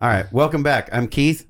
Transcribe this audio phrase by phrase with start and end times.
[0.00, 0.88] All right, welcome back.
[0.92, 1.44] I'm Keith.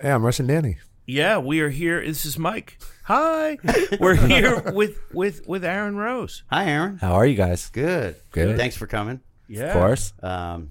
[0.00, 0.76] Hey, I'm Russian Danny.
[1.08, 2.00] Yeah, we are here.
[2.00, 2.78] This is Mike.
[3.02, 3.58] Hi.
[4.00, 6.44] We're here with with with Aaron Rose.
[6.50, 6.98] Hi, Aaron.
[6.98, 7.68] How are you guys?
[7.70, 8.14] Good.
[8.30, 8.56] Good.
[8.56, 9.20] Thanks for coming.
[9.48, 9.64] Yeah.
[9.64, 10.12] Of course.
[10.22, 10.70] Um,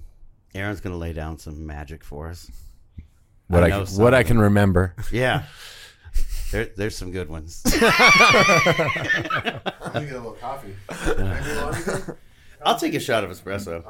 [0.54, 2.50] Aaron's gonna lay down some magic for us.
[3.48, 4.94] What I I, know can, what I can remember.
[5.12, 5.44] Yeah.
[6.50, 7.62] There, there's some good ones.
[7.80, 7.90] Let me
[10.04, 10.74] get a little coffee.
[12.66, 13.84] I'll take a shot of espresso.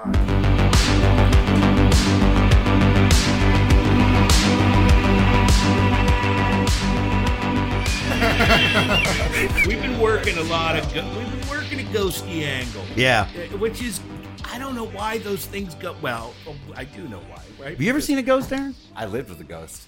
[9.67, 12.83] We've been working a lot of go- we've been working a ghosty angle.
[12.95, 13.27] Yeah.
[13.35, 14.01] Uh, Which is
[14.45, 16.35] I don't know why those things go well,
[16.77, 17.71] I do know why, right?
[17.73, 18.75] Have you ever seen a ghost, Aaron?
[18.95, 19.83] I lived with a ghost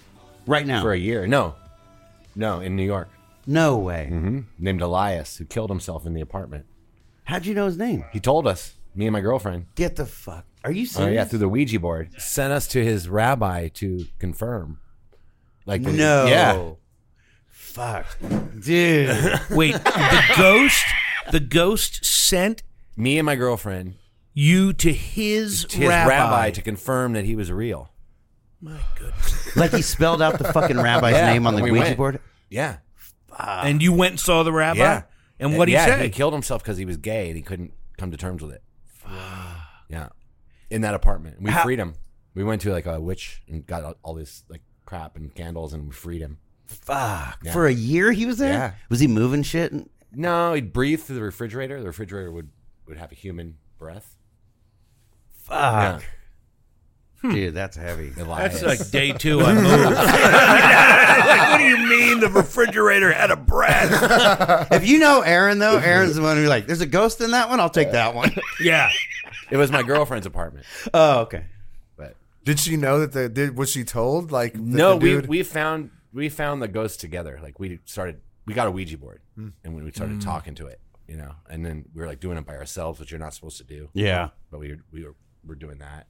[0.47, 0.81] Right now.
[0.81, 1.27] for a year.
[1.27, 1.55] No,
[2.35, 3.09] no, in New York.
[3.45, 4.07] No way.
[4.07, 6.65] hmm Named Elias, who killed himself in the apartment.
[7.25, 8.03] How'd you know his name?
[8.13, 9.67] He told us, me and my girlfriend.
[9.75, 10.45] Get the fuck.
[10.63, 11.15] Are you Oh serious?
[11.15, 12.09] yeah, through the Ouija board.
[12.19, 14.79] Sent us to his rabbi to confirm.
[15.65, 16.25] Like No.
[16.25, 16.71] yeah.
[17.73, 18.05] Fuck.
[18.59, 19.39] Dude.
[19.49, 20.83] Wait, the ghost
[21.31, 22.61] the ghost sent
[22.95, 23.95] Me and my girlfriend
[24.35, 26.49] you to his, to his rabbi.
[26.51, 27.89] to confirm that he was real.
[28.61, 29.55] My goodness.
[29.55, 31.97] like he spelled out the fucking rabbi's Yeah, name on the we Ouija went.
[31.97, 32.19] board?
[32.49, 32.77] Yeah.
[33.39, 34.79] and you went and saw the rabbi?
[34.79, 35.03] Yeah.
[35.39, 36.03] And what he yeah, say?
[36.03, 38.63] He killed himself because he was gay and he couldn't come to terms with it.
[38.85, 39.11] Fuck.
[39.89, 40.09] Yeah.
[40.69, 41.41] In that apartment.
[41.41, 41.95] We freed him.
[42.35, 45.73] We went to like a witch and got all- all this like crap and candles
[45.73, 46.37] and we freed him.
[46.65, 47.39] Fuck.
[47.43, 47.51] Yeah.
[47.53, 48.53] For a year he was there?
[48.53, 48.73] Yeah.
[48.89, 49.73] Was he moving shit?
[50.11, 51.79] No, he'd breathe through the refrigerator.
[51.79, 52.49] The refrigerator would,
[52.87, 54.17] would have a human breath.
[55.43, 55.53] Fuck.
[55.53, 55.99] Yeah.
[57.21, 57.33] Hmm.
[57.33, 58.11] Dude, that's heavy.
[58.17, 58.59] Elias.
[58.59, 59.65] That's like day two on move.
[59.65, 64.67] like, what do you mean the refrigerator had a breath?
[64.73, 67.49] if you know Aaron though, Aaron's the one who's like, "There's a ghost in that
[67.49, 67.61] one.
[67.61, 68.89] I'll take that one." Yeah.
[69.49, 70.65] it was my girlfriend's apartment.
[70.93, 71.45] oh, okay.
[71.97, 75.09] But Did she know that the did was she told like that no, the we
[75.11, 77.39] dude, we found we found the ghost together.
[77.41, 79.49] Like we started, we got a Ouija board, Hmm.
[79.63, 81.33] and we started talking to it, you know.
[81.49, 83.89] And then we were like doing it by ourselves, which you're not supposed to do.
[83.93, 85.15] Yeah, But we we were
[85.45, 86.07] we're doing that.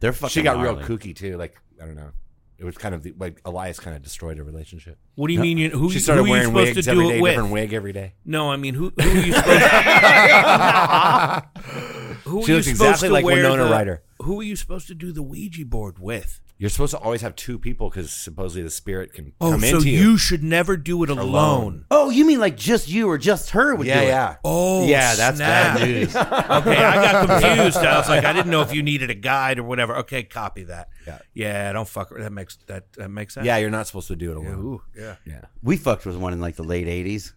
[0.00, 0.32] they're fucking.
[0.32, 1.36] she got real kooky too.
[1.36, 2.10] Like I don't know.
[2.58, 4.96] It was kind of the, like Elias kind of destroyed a relationship.
[5.14, 5.58] What do you mean?
[5.58, 7.74] You, who, She started who are you wearing supposed wigs to do day, different wig
[7.74, 8.14] every day.
[8.24, 9.62] No, I mean, who, who are you supposed
[12.24, 14.02] who She are you looks supposed exactly to like wear Winona the- Ryder.
[14.22, 16.40] Who are you supposed to do the Ouija board with?
[16.58, 19.76] You're supposed to always have two people because supposedly the spirit can Oh, come so
[19.76, 19.98] into you.
[20.12, 20.16] you.
[20.18, 21.28] should never do it alone.
[21.28, 21.84] Alone.
[21.90, 24.08] Oh, you mean like just you or just her would Yeah, do it?
[24.08, 24.36] yeah.
[24.42, 25.76] Oh, Yeah, that's snap.
[25.78, 26.16] bad news.
[26.16, 27.76] okay, I got confused.
[27.76, 29.96] I was like, I didn't know if you needed a guide or whatever.
[29.98, 30.88] Okay, copy that.
[31.06, 31.18] Yeah.
[31.34, 31.72] yeah.
[31.72, 32.08] Don't fuck.
[32.16, 33.44] That makes that, that makes sense.
[33.44, 34.54] Yeah, you're not supposed to do it alone.
[34.64, 35.16] Ooh, yeah.
[35.26, 35.42] Yeah.
[35.62, 37.32] we fucked with one in like the late '80s.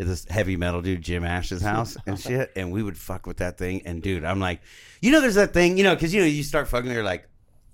[0.00, 3.38] At this heavy metal dude Jim Ash's house and shit, and we would fuck with
[3.38, 3.82] that thing.
[3.84, 4.60] And dude, I'm like,
[5.02, 7.28] you know, there's that thing, you know, because you know you start fucking, you're like,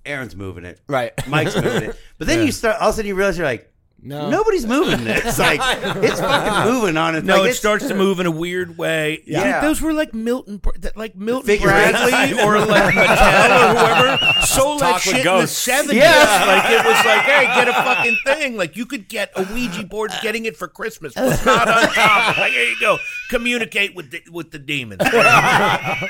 [0.06, 1.12] Aaron's moving it, Right.
[1.28, 3.70] Mike's moving it, but then you start all of a sudden you realize you're like,
[4.02, 4.28] No.
[4.30, 5.38] nobody's moving this.
[5.44, 5.60] Like
[6.04, 7.24] it's fucking moving on it.
[7.24, 9.22] No, like, it it's- starts to move in a weird way.
[9.26, 9.60] Yeah.
[9.60, 14.42] Dude, those were like Milton, that- like Milton Figure Bradley or like Mattel or whoever
[14.46, 15.56] sold that Talk with shit in the ghosts.
[15.58, 15.96] seventies.
[16.02, 16.44] Yeah.
[16.46, 18.56] Like it was like, hey, get a fucking thing.
[18.58, 21.14] Like you could get a Ouija board, getting it for Christmas.
[21.16, 22.36] What's not on top?
[22.38, 22.98] Like here you go,
[23.30, 25.00] communicate with the, with the demons.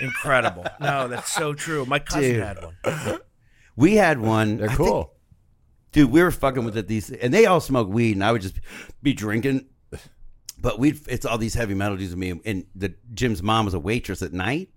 [0.01, 0.67] Incredible.
[0.81, 1.87] No, that's so true.
[1.87, 2.43] My cousin Dude.
[2.43, 3.19] had one.
[3.77, 4.59] We had one.
[4.59, 5.15] They're I think- cool.
[5.93, 6.11] dude.
[6.11, 6.89] We were fucking with it.
[6.89, 8.61] These and they all smoke weed, and I would just
[9.03, 9.67] be drinking.
[10.59, 13.65] But we, would it's all these heavy metal dudes with me, and the Jim's mom
[13.67, 14.71] was a waitress at night,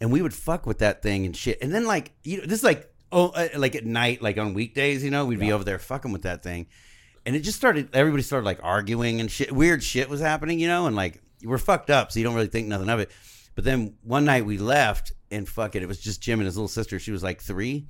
[0.00, 1.58] and we would fuck with that thing and shit.
[1.62, 4.54] And then like you know, this is like oh, uh, like at night, like on
[4.54, 6.66] weekdays, you know, we'd be over there fucking with that thing,
[7.26, 7.90] and it just started.
[7.94, 9.52] Everybody started like arguing and shit.
[9.52, 12.48] Weird shit was happening, you know, and like we're fucked up, so you don't really
[12.48, 13.10] think nothing of it.
[13.54, 16.56] But then one night we left, and fuck it, it was just Jim and his
[16.56, 16.98] little sister.
[16.98, 17.86] She was like three.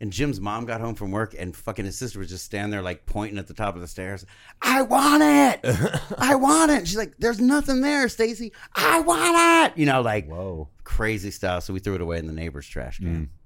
[0.00, 2.82] And Jim's mom got home from work, and fucking his sister was just standing there,
[2.82, 4.26] like pointing at the top of the stairs.
[4.60, 5.60] I want it.
[6.18, 6.86] I want it.
[6.88, 8.52] She's like, "There's nothing there, Stacy.
[8.74, 10.68] I want it." You know, like Whoa.
[10.82, 11.62] crazy stuff.
[11.62, 13.30] So we threw it away in the neighbor's trash can.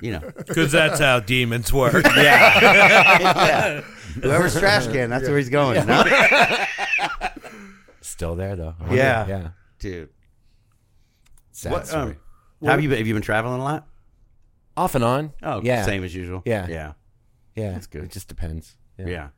[0.00, 2.04] You know, Because that's how demons work.
[2.16, 3.82] yeah.
[4.20, 5.78] Whoever's trash can, that's where he's going.
[5.80, 6.02] you know?
[8.00, 8.74] Still there though.
[8.90, 9.26] Yeah.
[9.28, 9.48] Yeah.
[9.78, 10.08] dude.
[11.52, 12.16] Sad What, story.
[12.62, 13.86] um, have you been, have you been traveling a lot?
[14.76, 15.32] Off and on.
[15.42, 15.84] Oh, yeah.
[15.84, 16.42] same as usual.
[16.44, 16.66] Yeah.
[16.68, 16.92] yeah,
[17.54, 17.72] Yeah.
[17.72, 18.04] That's good.
[18.04, 18.76] It just depends.
[18.98, 19.28] yeah.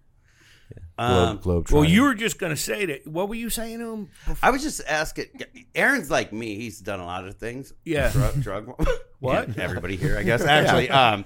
[0.96, 3.06] Globe, Um, globe well, you were just going to say that.
[3.06, 4.08] What were you saying to him?
[4.26, 4.36] before?
[4.42, 5.26] I was just asking.
[5.74, 6.56] Aaron's like me.
[6.56, 7.72] He's done a lot of things.
[7.84, 8.10] Yeah.
[8.10, 8.88] drug, drug.
[9.18, 9.56] What?
[9.56, 10.42] Yeah, everybody here, I guess.
[10.44, 11.24] Actually, um,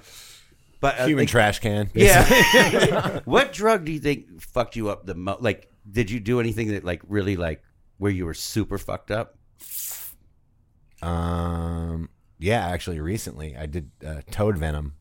[0.81, 1.89] but uh, human like, trash can.
[1.95, 3.21] Yeah.
[3.25, 5.41] what drug do you think fucked you up the most?
[5.41, 7.63] Like, did you do anything that like really like
[7.97, 9.39] where you were super fucked up?
[11.03, 12.11] Um.
[12.39, 12.67] Yeah.
[12.67, 14.95] Actually, recently I did uh, toad venom.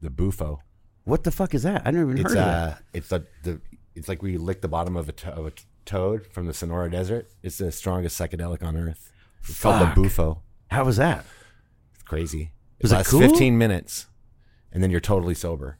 [0.00, 0.60] the bufo.
[1.04, 1.82] What the fuck is that?
[1.86, 2.82] I never even It's heard of uh, that.
[2.92, 3.60] it's the, the
[3.94, 5.52] it's like we lick the bottom of a, to- of a
[5.86, 7.28] toad from the Sonora Desert.
[7.42, 9.10] It's the strongest psychedelic on earth.
[9.48, 10.42] It's called the bufo.
[10.70, 11.24] How was that?
[11.94, 12.52] It's crazy.
[12.82, 13.20] Was it lasts cool?
[13.20, 14.06] 15 minutes,
[14.70, 15.78] and then you're totally sober.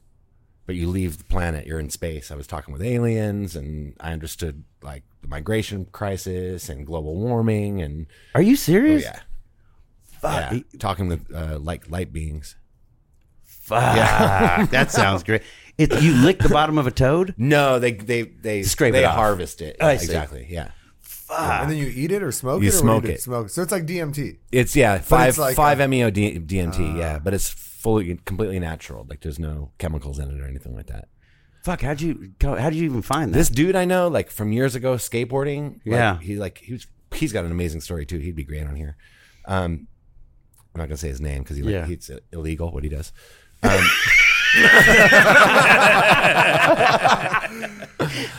[0.66, 1.66] But you leave the planet.
[1.66, 2.30] You're in space.
[2.30, 7.80] I was talking with aliens, and I understood like the migration crisis and global warming,
[7.82, 9.02] and Are you oh serious?
[9.04, 9.20] yeah,
[10.20, 10.52] Fuck.
[10.52, 10.60] yeah.
[10.78, 12.56] talking with uh, like light beings.
[13.44, 13.80] Fuck.
[14.70, 15.42] that sounds great.
[15.76, 17.34] It, you lick the bottom of a toad?
[17.36, 19.14] No, they they they Scrape they it off.
[19.16, 19.76] harvest it.
[19.80, 20.04] I see.
[20.06, 20.46] exactly.
[20.48, 20.70] Yeah,
[21.00, 21.38] Fuck.
[21.62, 22.72] and then you eat it or smoke You it.
[22.72, 23.18] or what smoke do you do?
[23.18, 23.22] it.
[23.22, 23.50] Smoke.
[23.50, 24.38] So it's like DMT.
[24.50, 26.96] it's yeah five it's like five a- meo D- DMT.
[26.98, 29.06] yeah, but it's fully completely natural.
[29.08, 31.08] Like there's no chemicals in it or anything like that.
[31.62, 31.82] Fuck.
[31.82, 32.56] How'd you go?
[32.56, 33.38] How'd you even find that?
[33.38, 35.74] This dude I know, like from years ago, skateboarding.
[35.74, 36.18] like, Yeah.
[36.18, 36.86] he like he was.
[37.14, 38.18] He's got an amazing story too.
[38.18, 38.96] He'd be great on here.
[39.46, 39.86] Um,
[40.74, 41.86] I'm not gonna say his name because he like, Yeah.
[41.86, 43.12] he's illegal what he does.
[43.62, 43.80] Um,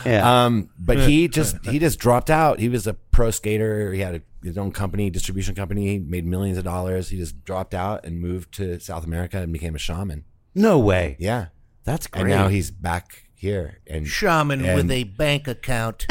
[0.04, 0.44] yeah.
[0.44, 2.58] um, but he just he just dropped out.
[2.58, 3.92] He was a pro skater.
[3.92, 5.86] He had a, his own company, distribution company.
[5.86, 7.08] He made millions of dollars.
[7.10, 10.24] He just dropped out and moved to South America and became a shaman.
[10.54, 11.16] no way.
[11.18, 11.46] Yeah,
[11.84, 12.22] That's great.
[12.22, 16.04] and now he's back here and Shaman And- with a bank account.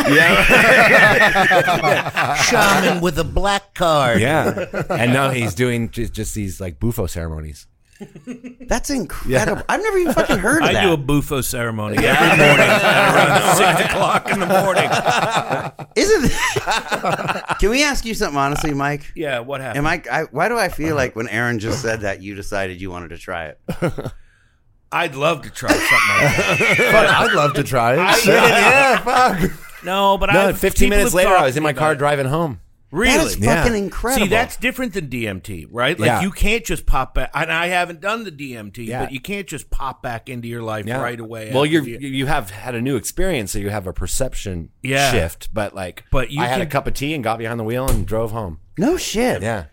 [2.50, 4.20] Shaman with a black card.
[4.20, 7.68] yeah, and now he's doing just, just these like bufo ceremonies.
[8.62, 9.62] That's incredible.
[9.68, 10.72] I've never even fucking heard of it.
[10.72, 10.84] I that.
[10.88, 14.90] do a bufo ceremony every morning around six o'clock in the morning.
[15.98, 16.32] Isn't?
[17.60, 19.12] Can we ask you something honestly, Mike?
[19.16, 19.80] Yeah, what happened?
[19.80, 20.24] Am I, I?
[20.32, 23.18] Why do I feel like when Aaron just said that, you decided you wanted to
[23.18, 23.60] try it?
[24.92, 26.38] I'd love to try something like
[26.78, 26.78] that.
[26.92, 28.16] But I'd love to try it.
[28.18, 29.52] Shit, yeah, fuck.
[29.84, 32.60] No, but No, I 15 minutes later, I was in my car driving home.
[32.92, 33.18] Really?
[33.20, 33.64] That is Yeah.
[33.64, 34.26] fucking incredible.
[34.26, 35.98] See, that's different than DMT, right?
[36.00, 36.22] Like Yeah.
[36.22, 37.30] you can't just pop back.
[37.36, 39.02] And I haven't done the DMT, Yeah.
[39.04, 41.52] but you can't just pop back into your life right away.
[41.54, 44.70] Well, after you're, the- you have had a new experience, so you have a perception
[44.82, 45.12] Yeah.
[45.12, 45.50] shift.
[45.54, 47.64] But like, But you I had a can- cup of tea and got behind the
[47.64, 48.58] wheel and drove home.
[48.76, 49.44] no shit.
[49.44, 49.66] Yeah,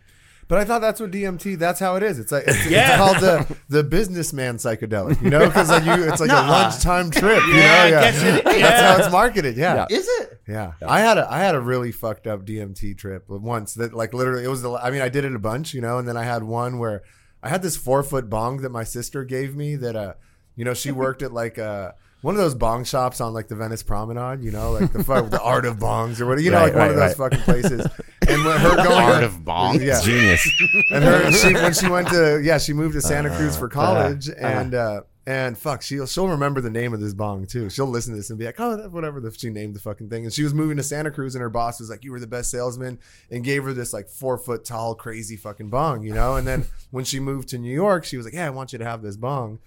[0.49, 1.59] But I thought that's what DMT.
[1.59, 2.19] That's how it is.
[2.21, 2.89] It's like it's, Yeah.
[2.89, 5.21] it's called the the businessman psychedelic.
[5.23, 6.49] You know, because like you, it's like a Nuh-uh.
[6.49, 7.43] lunchtime trip.
[7.47, 8.01] You Yeah, know, I yeah.
[8.01, 8.93] guess it- That's yeah.
[8.93, 9.57] how it's marketed.
[9.57, 9.87] Yeah.
[9.91, 10.41] Is it?
[10.49, 13.75] Yeah, I had a I had a really fucked up DMT trip once.
[13.75, 14.71] That like literally, it was the.
[14.73, 17.03] I mean, I did it a bunch, you know, and then I had one where
[17.43, 19.75] I had this four foot bong that my sister gave me.
[19.75, 20.15] That uh,
[20.55, 21.93] you know, she worked at like uh
[22.27, 24.43] one of those bong shops on like the Venice Promenade.
[24.45, 26.43] You know, like the the art of bongs or whatever.
[26.43, 27.87] You know, Right, like one of right, those fucking places.
[28.29, 29.81] And when her going Art of bongs?
[29.85, 30.45] yeah, genius.
[30.91, 33.59] and her she when she went to yeah she moved to Santa Cruz Uh-huh.
[33.61, 37.69] for college and uh and fuck she'll she'll remember the name of this bong too
[37.71, 40.09] she'll listen to this and be like oh that- whatever the, she named the fucking
[40.09, 42.21] thing and she was moving to Santa Cruz and her boss was like you were
[42.21, 42.99] the best salesman
[43.31, 46.65] and gave her this like four foot tall crazy fucking bong you know and then
[46.91, 49.03] when she moved to New York she was like yeah I want you to have
[49.03, 49.59] this bong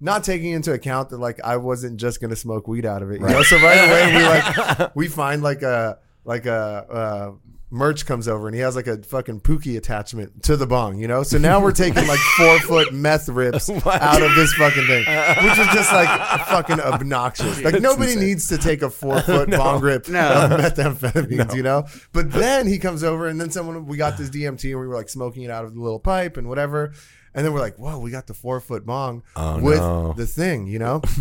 [0.00, 3.20] not taking into account that like I wasn't just gonna smoke weed out of it
[3.20, 7.32] you know so right away we like we find like a like a uh
[7.70, 11.08] merch comes over and he has like a fucking pookie attachment to the bong, you
[11.08, 11.24] know?
[11.24, 15.00] So now we're taking like four foot meth rips out of this fucking thing,
[15.44, 16.08] which is just like
[16.46, 17.60] fucking obnoxious.
[17.62, 20.20] Like nobody needs to take a four foot bong rip No.
[20.44, 21.86] of methamphetamines, you know?
[22.12, 24.94] But then he comes over and then someone, we got this DMT and we were
[24.94, 26.92] like smoking it out of the little pipe and whatever.
[27.34, 30.12] And then we're like, whoa, we got the four foot bong Oh, with no.
[30.12, 31.02] the thing, you know?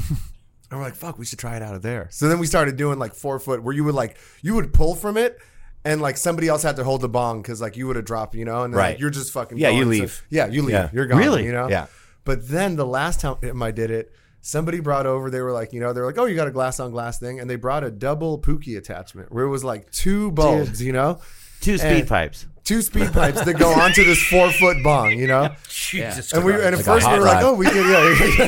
[0.71, 2.07] And we're like, fuck, we should try it out of there.
[2.09, 4.95] So then we started doing like four foot where you would like, you would pull
[4.95, 5.37] from it
[5.85, 8.33] and like somebody else had to hold the bong because like you would have dropped,
[8.33, 8.63] you know?
[8.63, 8.99] And then, like, Right.
[8.99, 9.97] you're just fucking Yeah, you going.
[9.97, 10.23] So- leave.
[10.31, 10.71] yeah, you leave.
[10.71, 10.89] Yeah.
[10.91, 11.19] You're gone.
[11.19, 11.45] Really?
[11.45, 11.69] You know?
[11.69, 11.85] Yeah.
[12.23, 15.79] But then the last time I did it, somebody brought over, they were like, you
[15.79, 17.39] know, they're like, oh, you got a glass on glass thing.
[17.39, 21.19] And they brought a double pookie attachment where it was like two bulbs, you know?
[21.61, 22.47] Two speed And- pipes.
[22.63, 25.53] Two speed pipes that go onto this four foot bong, you know?
[25.67, 26.85] Jesus And we and at Christ.
[26.85, 27.43] first we hot were like, rod.
[27.43, 28.47] oh, we could, yeah.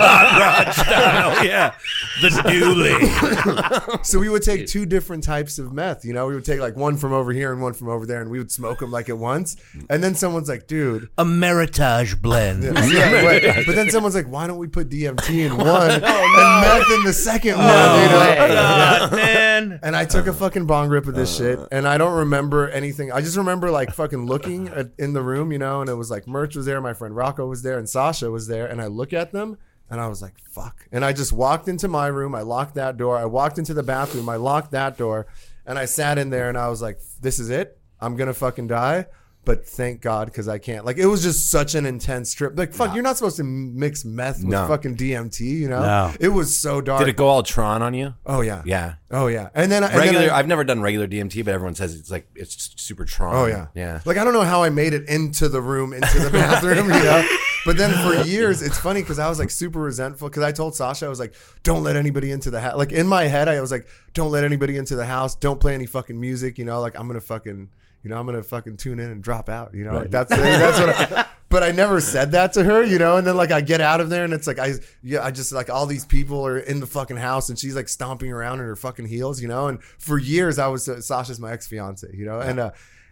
[0.00, 1.74] hot rod style, yeah.
[2.22, 4.04] The dually.
[4.04, 6.04] So we would take two different types of meth.
[6.04, 8.20] You know, we would take like one from over here and one from over there,
[8.20, 9.56] and we would smoke them like at once.
[9.88, 12.62] And then someone's like, "Dude." A Meritage blend.
[12.64, 16.02] Yeah, but, but then someone's like, "Why don't we put DMT in oh, one and
[16.02, 18.18] meth in the second one?" you know?
[18.20, 18.36] way.
[18.36, 19.80] God, man.
[19.82, 21.42] And I took a fucking bong rip of this uh.
[21.42, 23.12] shit, and I don't remember anything.
[23.12, 26.10] I just remember like fucking looking at, in the room, you know, and it was
[26.10, 28.86] like Merch was there, my friend Rocco was there, and Sasha was there, and I
[28.86, 29.58] look at them.
[29.90, 30.88] And I was like, fuck.
[30.92, 32.34] And I just walked into my room.
[32.34, 33.18] I locked that door.
[33.18, 34.30] I walked into the bathroom.
[34.30, 35.26] I locked that door.
[35.66, 37.78] And I sat in there and I was like, this is it.
[38.00, 39.06] I'm going to fucking die.
[39.44, 40.84] But thank God because I can't.
[40.86, 42.56] Like, it was just such an intense trip.
[42.56, 44.66] Like, fuck, you're not supposed to mix meth with No.
[44.66, 45.80] fucking DMT, you know?
[45.80, 46.12] No.
[46.18, 47.00] It was so dark.
[47.00, 48.14] Did it go all Tron on you?
[48.26, 48.62] oh, yeah.
[48.64, 48.94] Yeah.
[49.10, 49.50] Oh, yeah.
[49.54, 50.32] And then, and then Regular.
[50.32, 53.36] I- I've never done regular DMT, but everyone says it's like it's super Tron.
[53.36, 54.00] Oh yeah, yeah.
[54.04, 56.92] Like I don't know how I made it into the room, into the bathroom, you
[57.04, 57.24] know.
[57.64, 60.74] But then for years, it's funny because I was like super resentful because I told
[60.74, 63.60] Sasha I was like, "Don't let anybody into the house." Like in my head, I
[63.60, 65.36] was like, "Don't let anybody into the house.
[65.36, 67.68] Don't play any fucking music." You know, like I'm gonna fucking,
[68.04, 69.74] you know, I'm gonna fucking tune in and drop out.
[69.74, 71.18] You know, like that's that's what.
[71.18, 72.84] I, but I never said that to her.
[72.84, 75.24] You know, and then like I get out of there and it's like I yeah
[75.24, 78.30] I just like all these people are in the fucking house and she's like stomping
[78.30, 79.40] around in her fucking heels.
[79.40, 82.08] You know, and for years I was uh, Sasha's my ex fiance.
[82.12, 82.60] You know, and.
[82.60, 82.70] uh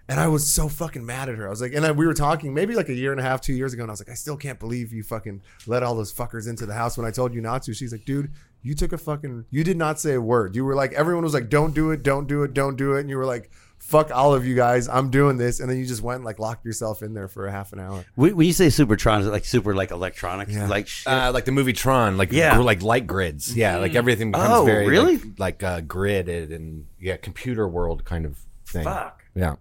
[0.08, 1.46] and I was so fucking mad at her.
[1.46, 3.40] I was like, and I, we were talking maybe like a year and a half,
[3.40, 5.94] two years ago, and I was like, I still can't believe you fucking let all
[5.94, 7.72] those fuckers into the house when I told you not to.
[7.72, 8.30] She's like, dude,
[8.62, 10.56] you took a fucking, you did not say a word.
[10.56, 13.00] You were like, everyone was like, don't do it, don't do it, don't do it,
[13.00, 13.50] and you were like,
[13.82, 16.38] fuck all of you guys, I'm doing this, and then you just went and like
[16.38, 18.04] locked yourself in there for a half an hour.
[18.14, 20.66] When when you say Supertron, is it like super like electronics, Yeah.
[20.68, 21.12] like shit?
[21.12, 22.56] Uh, like the movie Tron, like Yeah.
[22.56, 23.54] gr- like light grids.
[23.54, 25.18] Yeah, like everything becomes Oh, very really?
[25.18, 28.84] like, like uh, gridded and yeah, computer world kind of thing.
[28.84, 29.22] Fuck.
[29.34, 29.56] Yeah,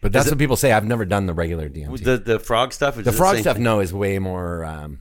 [0.00, 0.72] but that's what people say.
[0.72, 2.02] I've never done the regular DMT.
[2.02, 2.98] the the frog stuff.
[2.98, 3.64] Is the frog same stuff, thing?
[3.64, 5.00] no, is way more um,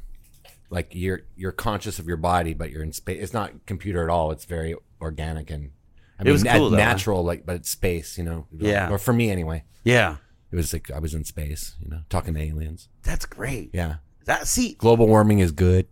[0.70, 3.24] like you're you're conscious of your body, but you're in space.
[3.24, 4.32] It's not computer at all.
[4.32, 5.72] It's very organic and
[6.20, 6.84] I mean, was nat- cool, though, huh?
[6.84, 8.18] natural, like but it's space.
[8.18, 8.92] You know, Yeah.
[8.92, 10.18] Or for me anyway, Yeah,
[10.52, 11.76] it was like I was in space.
[11.82, 12.90] You know, talking to aliens.
[13.04, 13.72] that's great.
[13.74, 13.96] Yeah,
[14.26, 15.88] That see, global warming is good.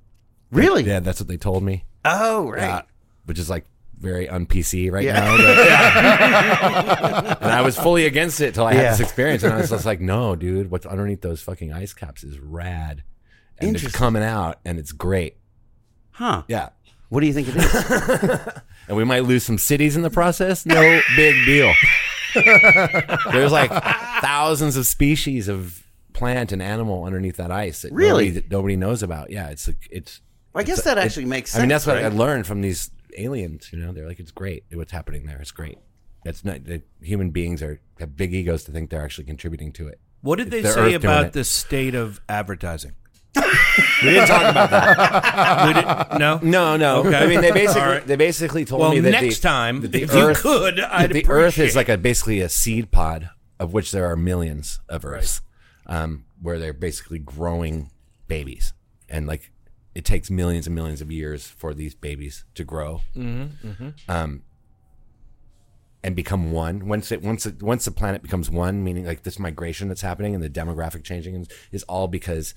[0.52, 0.84] really?
[0.84, 1.86] Yeah, that's what they told me.
[2.06, 2.62] Oh, right.
[2.62, 2.82] Yeah,
[3.26, 3.66] which is like
[4.00, 5.20] very un PC right Yeah.
[5.20, 5.38] now.
[5.38, 8.82] but- and I was fully against it till I Yeah.
[8.84, 11.94] had this experience, and I was just like, "No, dude, what's underneath those fucking ice
[11.94, 13.04] caps is rad,
[13.58, 15.38] and it's coming out, and it's great."
[16.12, 16.44] Huh?
[16.48, 16.70] Yeah,
[17.10, 17.64] What do you think it is?
[18.88, 20.66] and we might lose some cities in the process.
[20.66, 21.74] No big deal.
[23.32, 23.72] There's like
[24.22, 28.26] thousands of species of plant and animal underneath that ice that Really?
[28.26, 29.30] nobody, that nobody knows about.
[29.30, 30.22] Yeah, it's like it's.
[30.54, 31.60] Well, I guess that actually makes sense.
[31.60, 33.70] I mean, that's what I learned from these aliens.
[33.72, 35.40] You know, they're like, it's great what's happening there.
[35.40, 35.78] It's great.
[36.24, 39.88] That's not the human beings are have big egos to think they're actually contributing to
[39.88, 40.00] it.
[40.22, 41.34] What did they the say Earth doing about it.
[41.34, 42.94] the state of advertising?
[44.04, 45.68] We didn't talk about that.
[45.68, 47.00] We didn't- no, No, no.
[47.08, 47.16] Okay.
[47.16, 48.06] I mean, they basically All right.
[48.06, 51.12] they basically told Well, me that next the, time, that the if you could, I'd
[51.12, 53.30] the Earth is like a basically a seed pod
[53.60, 55.42] of which there are millions of Earths,
[55.88, 57.90] um, where they're basically growing
[58.28, 58.74] babies,
[59.10, 59.52] and like
[59.96, 63.02] it takes millions and millions of years for these babies to grow,
[64.08, 64.44] um,
[66.04, 66.88] and become one.
[66.88, 70.36] Once it once it, once the planet becomes one, meaning like this migration that's happening
[70.36, 72.54] and the demographic changing is, is all because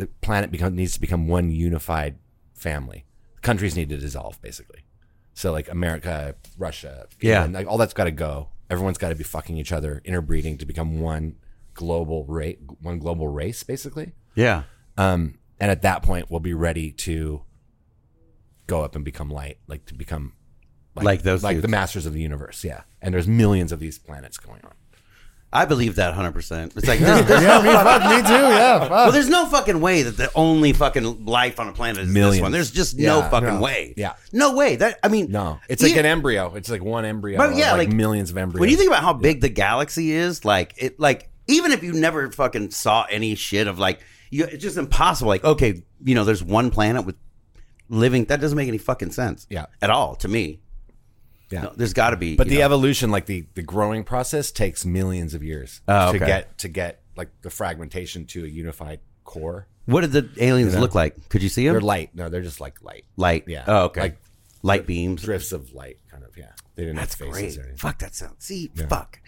[0.00, 2.16] the planet become, needs to become one unified
[2.54, 3.04] family.
[3.42, 4.80] Countries need to dissolve, basically.
[5.34, 7.44] So like America, Russia, Yeah.
[7.44, 8.48] England, like all that's got to go.
[8.68, 11.36] Everyone's got to be fucking each other, interbreeding to become one
[11.74, 14.12] global race, one global race, basically.
[14.34, 14.64] Yeah.
[14.96, 17.42] Um, and at that point, we'll be ready to
[18.66, 20.34] go up and become light, like to become
[20.94, 21.62] Like those like dudes.
[21.62, 22.62] the masters of the universe.
[22.64, 24.72] Yeah, and there's millions of these planets going on.
[25.52, 26.76] I believe that 100%.
[26.76, 28.32] It's like, there's, there's, Yeah, me, fuck, me too.
[28.32, 28.90] Yeah, fuck.
[28.90, 32.40] well, there's no fucking way that the only fucking life on the planet is this
[32.40, 32.52] one.
[32.52, 33.60] There's just no fucking no.
[33.60, 33.94] way.
[33.96, 34.14] Yeah.
[34.32, 34.76] No way.
[34.76, 36.00] That I mean, No, it's like Yeah.
[36.00, 36.54] an embryo.
[36.54, 37.36] It's like one embryo.
[37.36, 38.60] But yeah, like, like, millions of embryos.
[38.60, 41.92] When you think about how big the galaxy is, like it, like even if you
[41.94, 45.28] never fucking saw any shit of like, you, it's just impossible.
[45.30, 47.16] Like, okay, you know, there's one planet with
[47.88, 48.26] living.
[48.26, 49.48] That doesn't make any fucking sense.
[49.50, 49.66] Yeah.
[49.82, 50.60] at all to me.
[51.50, 51.62] Yeah.
[51.62, 52.36] No, there's got to be.
[52.36, 56.18] But the know- evolution, like the the growing process, takes millions of years Oh, to
[56.18, 59.66] get to get like the fragmentation to a unified core.
[59.86, 60.80] what did the aliens know?
[60.80, 61.28] look like?
[61.28, 61.74] Could you see them?
[61.74, 62.10] They're light.
[62.14, 63.04] No, they're just like light.
[63.16, 63.44] light.
[63.46, 63.64] Yeah.
[63.66, 64.00] Oh, okay.
[64.00, 64.16] Like
[64.62, 65.22] light beams.
[65.22, 66.36] drifts of light, kind of.
[66.36, 66.46] Yeah.
[66.76, 67.58] They didn't That's have faces great.
[67.58, 67.76] or anything.
[67.78, 68.36] Fuck that sound.
[68.38, 69.20] See, fuck.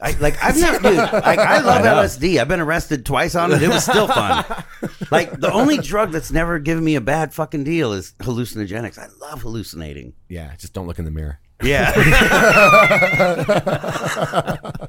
[0.00, 2.38] I like I've never dude, like I love LSD.
[2.40, 3.62] I've been arrested twice on it.
[3.62, 4.44] It was still fun.
[5.10, 8.98] like the only drug that's never given me a bad fucking deal is hallucinogenics.
[8.98, 10.14] I love hallucinating.
[10.28, 10.54] Yeah.
[10.56, 11.38] Just don't look in the mirror.
[11.62, 11.92] Yeah.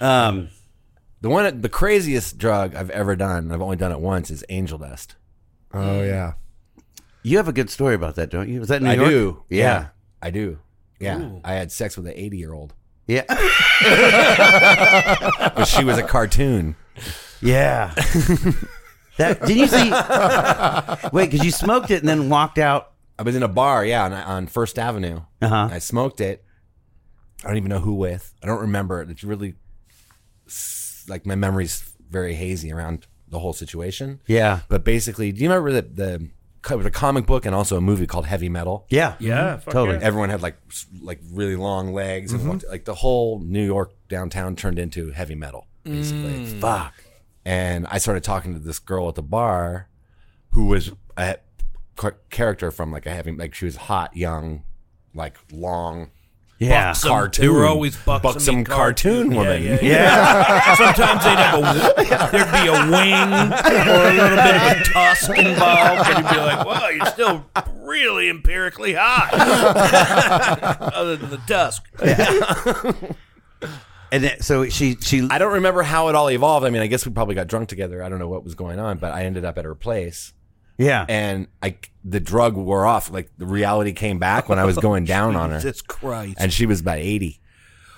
[0.00, 0.48] um
[1.20, 4.44] The one, the craziest drug I've ever done, and I've only done it once, is
[4.48, 5.16] angel dust.
[5.72, 6.34] oh yeah.
[7.22, 8.60] you have a good story about that, don't you?
[8.60, 9.08] Was that in New I York?
[9.08, 9.42] do.
[9.48, 9.88] Yeah.
[10.22, 10.58] I do.
[11.00, 11.30] Yeah.
[11.44, 12.74] I had sex with an 80 year old.
[13.06, 13.24] Yeah.
[15.54, 16.76] But she was a cartoon.
[17.40, 17.94] Yeah.
[19.18, 19.90] that did you see
[21.12, 22.92] Wait, cuz you smoked it and then walked out.
[23.18, 25.20] I was in a bar, yeah, on, on First Avenue.
[25.40, 25.68] Uh-huh.
[25.70, 26.44] I smoked it.
[27.44, 28.34] I don't even know who with.
[28.42, 29.10] I don't remember it.
[29.10, 29.54] It's really
[31.08, 34.20] like my memory's very hazy around the whole situation.
[34.26, 34.60] Yeah.
[34.68, 36.28] But basically, do you remember the the
[36.68, 38.86] there was a comic book and also a movie called Heavy Metal?
[38.88, 39.14] Yeah.
[39.18, 39.60] Yeah, mm-hmm.
[39.60, 39.98] fuck Totally.
[39.98, 40.04] yeah.
[40.04, 40.56] Everyone had like
[41.02, 42.50] like really long legs and mm-hmm.
[42.50, 46.46] walked, like the whole New York downtown turned into heavy metal basically.
[46.46, 46.60] Mm.
[46.60, 46.94] Fuck.
[47.44, 49.88] and I started talking to this girl at the bar,
[50.50, 51.36] who was a
[52.30, 54.64] character from like a heavy, like she was hot, young,
[55.14, 56.10] like long,
[56.58, 56.90] Yeah.
[56.90, 57.42] buxom, Cartoon.
[57.42, 59.62] They were always buxom, Buxom cartoon Yeah, woman.
[59.62, 60.74] Yeah, yeah.
[60.76, 63.52] Sometimes they'd have a there'd be a wing
[63.90, 67.44] or a little bit of a tusk involved, and you'd be like, "Well, you're still
[67.80, 69.30] really empirically high."
[70.94, 71.82] Other than the tusk.
[74.12, 76.64] And then, so she she I don't remember how it all evolved.
[76.64, 78.02] I mean, I guess we probably got drunk together.
[78.02, 80.32] I don't know what was going on, but I ended up at her place,
[80.78, 81.04] yeah.
[81.08, 83.10] and I the drug wore off.
[83.10, 86.36] Like the reality came back when I was going oh, down on her, Jesus Christ.
[86.38, 87.40] and she was about eighty.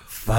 [0.06, 0.36] Fuck.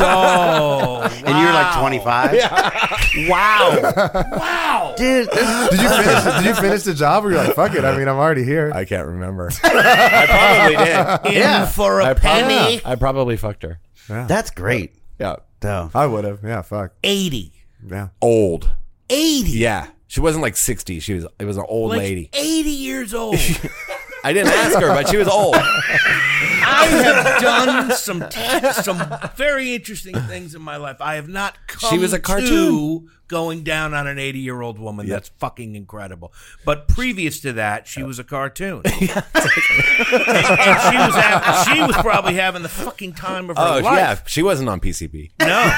[0.00, 3.28] oh, and you were like 25.
[3.28, 3.92] wow.
[4.38, 4.94] wow.
[4.96, 6.24] Dude, Did you finish?
[6.24, 7.24] did you finish the job?
[7.26, 7.84] Or you're like, fuck it.
[7.84, 8.72] I mean, I'm already here.
[8.74, 9.50] I can't remember.
[9.62, 11.36] I probably did.
[11.36, 11.66] In Yeah.
[11.66, 12.80] for a I penny.
[12.80, 13.80] probably, I probably fucked her.
[14.08, 14.94] that's great.
[15.18, 15.90] Yeah, Though.
[15.94, 16.40] I would have.
[16.42, 16.62] Yeah.
[16.62, 16.92] Fuck.
[17.04, 17.52] 80.
[17.86, 18.08] Yeah.
[18.22, 18.70] old.
[19.10, 19.50] 80.
[19.50, 20.98] Yeah, she wasn't like sixty.
[20.98, 21.24] She was.
[21.38, 22.30] It was an old Like lady.
[22.32, 23.36] 80 years old.
[24.24, 25.54] I didn't ask her, but she was old.
[26.80, 28.24] I have done some
[28.72, 29.02] some
[29.36, 30.96] very interesting things in my life.
[31.00, 33.10] I have not come She was a to cartoon.
[33.28, 35.06] going down on an 80 year old woman.
[35.08, 36.32] That's fucking incredible.
[36.64, 38.82] But previous to that, she was a cartoon.
[38.84, 43.78] and, and she was hav- she was probably having the fucking time of her Oh
[43.80, 43.96] life.
[43.98, 45.30] yeah, she wasn't on PCP.
[45.40, 45.70] No.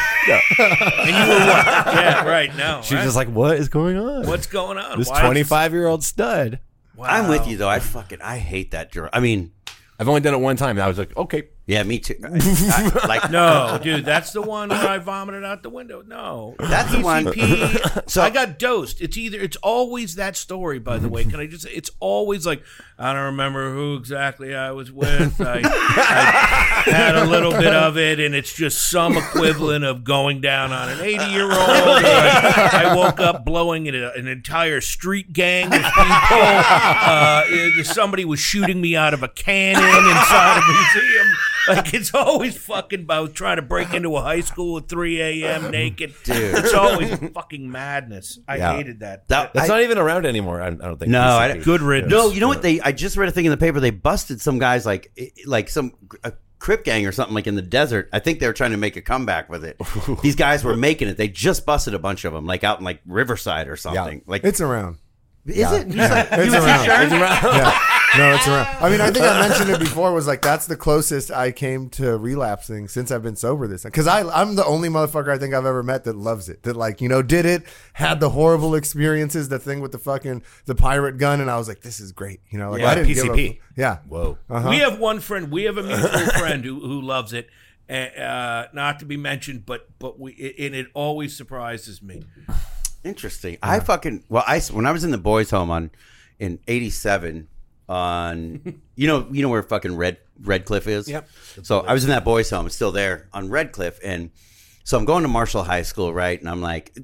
[0.59, 1.67] And you were what?
[1.67, 2.55] Yeah, right.
[2.57, 2.81] No.
[2.83, 3.01] She right?
[3.01, 4.99] was just like, "What is going on?" What's going on?
[4.99, 6.61] this Why- twenty-five-year-old stud.
[6.95, 7.07] Wow.
[7.09, 7.69] I'm with you though.
[7.69, 9.11] I fucking I hate that drug.
[9.13, 9.51] I mean,
[9.99, 10.71] I've only done it one time.
[10.79, 12.17] And I was like, "Okay." yeah, me too.
[12.25, 16.03] I- I- like No, dude, that's the one where I vomited out the window.
[16.07, 18.11] No, That's the one- PCP.
[18.11, 19.01] So- I got dosed.
[19.01, 19.39] It's either.
[19.39, 20.79] It's always that story.
[20.81, 21.65] By the way, can I just?
[21.65, 22.63] say It's always like
[23.03, 25.41] I don't remember who exactly I was with.
[25.41, 30.41] I, I had a little bit of it, and it's just some equivalent of going
[30.41, 31.53] down on an eighty-year-old.
[31.53, 35.83] I, I woke up blowing an, an entire street gang of people.
[36.41, 41.27] Uh, somebody was shooting me out of a cannon inside a museum.
[41.69, 45.71] Like it's always fucking about trying to break into a high school at 3 a.m.
[45.71, 46.13] naked.
[46.25, 46.37] Dude.
[46.59, 48.39] It's always fucking madness.
[48.49, 48.77] I Yeah.
[48.77, 49.29] hated that.
[49.29, 50.61] that, That's I- not even around anymore.
[50.61, 51.11] I, I don't think.
[51.13, 51.55] No, I PCP.
[51.55, 52.11] don't- Good riddance.
[52.13, 52.63] No, you know what?
[52.63, 53.81] They I just read a thing in the paper.
[53.81, 55.12] They busted some guys like
[55.47, 55.93] like some
[56.25, 58.09] a Crip gang or something like in the desert.
[58.12, 59.77] I think they were trying to make a comeback with it.
[60.23, 61.16] These guys were making it.
[61.16, 64.23] They just busted a bunch of them, like out in like Riverside or something.
[64.27, 64.99] Like, It's around.
[65.45, 65.88] is it?
[65.88, 67.03] You said- It's around.
[67.03, 67.12] It's
[67.43, 67.79] Yeah.
[68.18, 68.66] No, it's around.
[68.83, 70.12] I mean, I think I mentioned it before.
[70.12, 73.66] Was like that's the closest I came to relapsing since I've been sober.
[73.66, 73.90] This time.
[73.90, 76.62] because I I'm the only motherfucker I think I've ever met that loves it.
[76.64, 77.62] That like you know did it,
[77.94, 81.68] had the horrible experiences, the thing with the fucking the pirate gun, and I was
[81.68, 82.40] like, this is great.
[82.51, 83.51] You know, like Yeah, I didn't give PCP.
[83.57, 83.98] a, yeah.
[84.09, 84.37] Whoa.
[84.68, 85.51] We have one friend.
[85.51, 87.48] We have a mutual friend who, who loves it.
[87.88, 92.25] Uh, not to be mentioned, but but we and it always surprises me.
[93.05, 93.59] Interesting.
[93.62, 95.90] I fucking well, I when I was in the boys' home on
[96.38, 97.48] in '87
[97.88, 101.09] on you know you know where fucking Red Red Cliff is.
[101.09, 101.29] Yep.
[101.62, 104.31] So I was in that boys' home, it's still there on Red Cliff, and
[104.85, 106.38] so I'm going to Marshall High School, right?
[106.38, 106.97] And I'm like,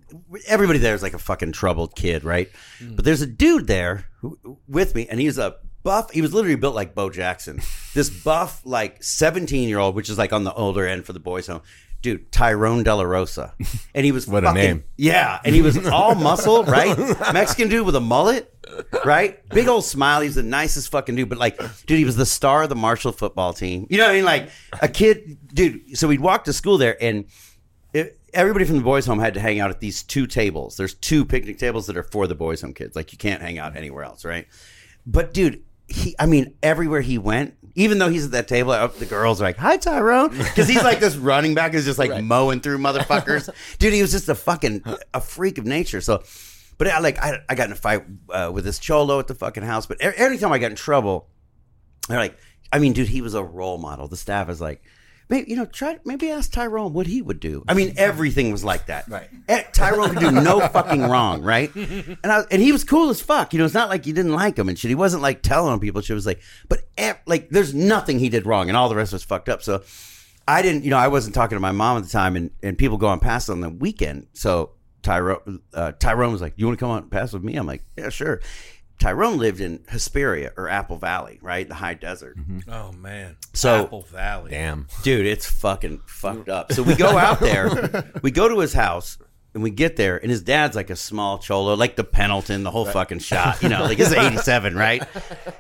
[0.47, 2.51] everybody there is like a fucking troubled kid, right?
[2.79, 2.97] Hmm.
[2.97, 6.11] But there's a dude there who, with me, and he's a buff.
[6.11, 7.61] He was literally built like Bo Jackson.
[7.95, 11.21] This buff, like 17 year old, which is like on the older end for the
[11.21, 11.62] boys' home.
[12.01, 13.55] Dude, Tyrone De La Rosa,
[13.95, 14.85] and he was What a fucking- name.
[14.97, 16.97] yeah, and he was all muscle, right?
[17.33, 18.55] Mexican dude with a mullet,
[19.05, 19.47] right?
[19.49, 20.21] Big old smile.
[20.21, 21.29] He's the nicest fucking dude.
[21.29, 23.89] But like, dude, he was the star of the Marshall football team.
[23.91, 24.25] You know what I mean?
[24.25, 25.99] Like a kid, dude.
[25.99, 27.25] So we'd walk to school there, and
[27.93, 30.77] it, everybody from the boys' home had to hang out at these two tables.
[30.77, 32.95] There's two picnic tables that are for the boys' home kids.
[32.95, 34.47] Like you can't hang out anywhere else, right?
[35.05, 38.88] But dude, he, I mean, everywhere he went, even though he's at that table, uh,
[38.88, 42.25] the girls are like, "Hi, Tyrone," because he's like this running back is just like
[42.25, 43.49] mowing through motherfuckers.
[43.79, 44.83] dude, he was just a fucking
[45.14, 46.01] a freak of nature.
[46.01, 46.25] So,
[46.77, 49.37] but I like I, I got in a fight uh, with this cholo at the
[49.37, 49.87] fucking house.
[49.87, 51.29] But every, every time I got in trouble,
[52.09, 52.37] they're like,
[52.73, 54.09] I mean, dude, he was a role model.
[54.09, 54.83] The staff is like,
[55.29, 57.64] maybe you know, try maybe ask Tyrone what he would do.
[57.69, 59.09] I mean, everything was like that.
[59.09, 59.29] Right.
[59.49, 61.75] Eh, Tyrone could do no fucking wrong, right?
[61.75, 63.53] And I and he was cool as fuck.
[63.53, 64.88] You know, it's not like you didn't like him and shit.
[64.88, 66.01] He wasn't like telling on people.
[66.01, 69.12] She was like, but eh, like, there's nothing he did wrong, and all the rest
[69.12, 69.62] was fucked up.
[69.62, 69.83] So.
[70.51, 72.79] I didn't, you know, I wasn't talking to my mom at the time, and, and
[72.79, 74.29] people go on past on the weekend.
[74.33, 74.71] So
[75.03, 77.85] Tyrone, uh, Tyrone was like, "You want to come on pass with me?" I'm like,
[77.97, 78.41] "Yeah, sure."
[78.99, 82.37] Tyrone lived in Hesperia or Apple Valley, right, the high desert.
[82.69, 84.51] Oh man, So- Apple Valley.
[84.51, 84.89] Damn.
[85.03, 86.73] Dude, it's fucking fucked up.
[86.73, 89.19] So we go out there, we go to his house,
[89.55, 92.71] and we get there, and his dad's like a small cholo, like the Pendleton, the
[92.71, 95.03] whole fucking shot, you know, like this is '87, right?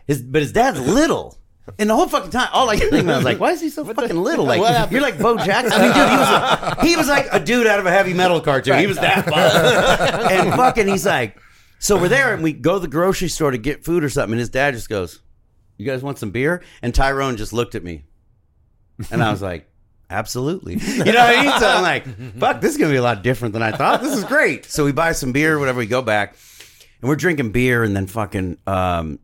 [0.06, 1.38] His, but his dad's little.
[1.78, 3.68] And the whole fucking time, all I could think about was like, why is he
[3.68, 4.46] so fucking little?
[4.46, 5.72] Like, you're like Bo Jackson.
[5.74, 8.14] I mean, dude, he was, a, he was like a dude out of a heavy
[8.14, 8.78] metal cartoon.
[8.78, 10.30] He was that buff.
[10.30, 11.36] and fucking, he's like,
[11.78, 14.32] so we're there, and we go to the grocery store to get food or something,
[14.32, 15.20] and his dad just goes,
[15.76, 16.62] You guys want some beer?
[16.82, 18.04] And Tyrone just looked at me,
[19.10, 19.70] and I was like,
[20.10, 20.74] absolutely.
[20.78, 21.60] You know what I mean?
[21.60, 24.02] So I'm like, fuck, this is gonna be a lot different than I thought.
[24.02, 24.64] This is great.
[24.64, 25.78] So we buy some beer, whatever.
[25.78, 26.36] We go back,
[27.00, 29.18] and we're drinking beer, and then fucking um,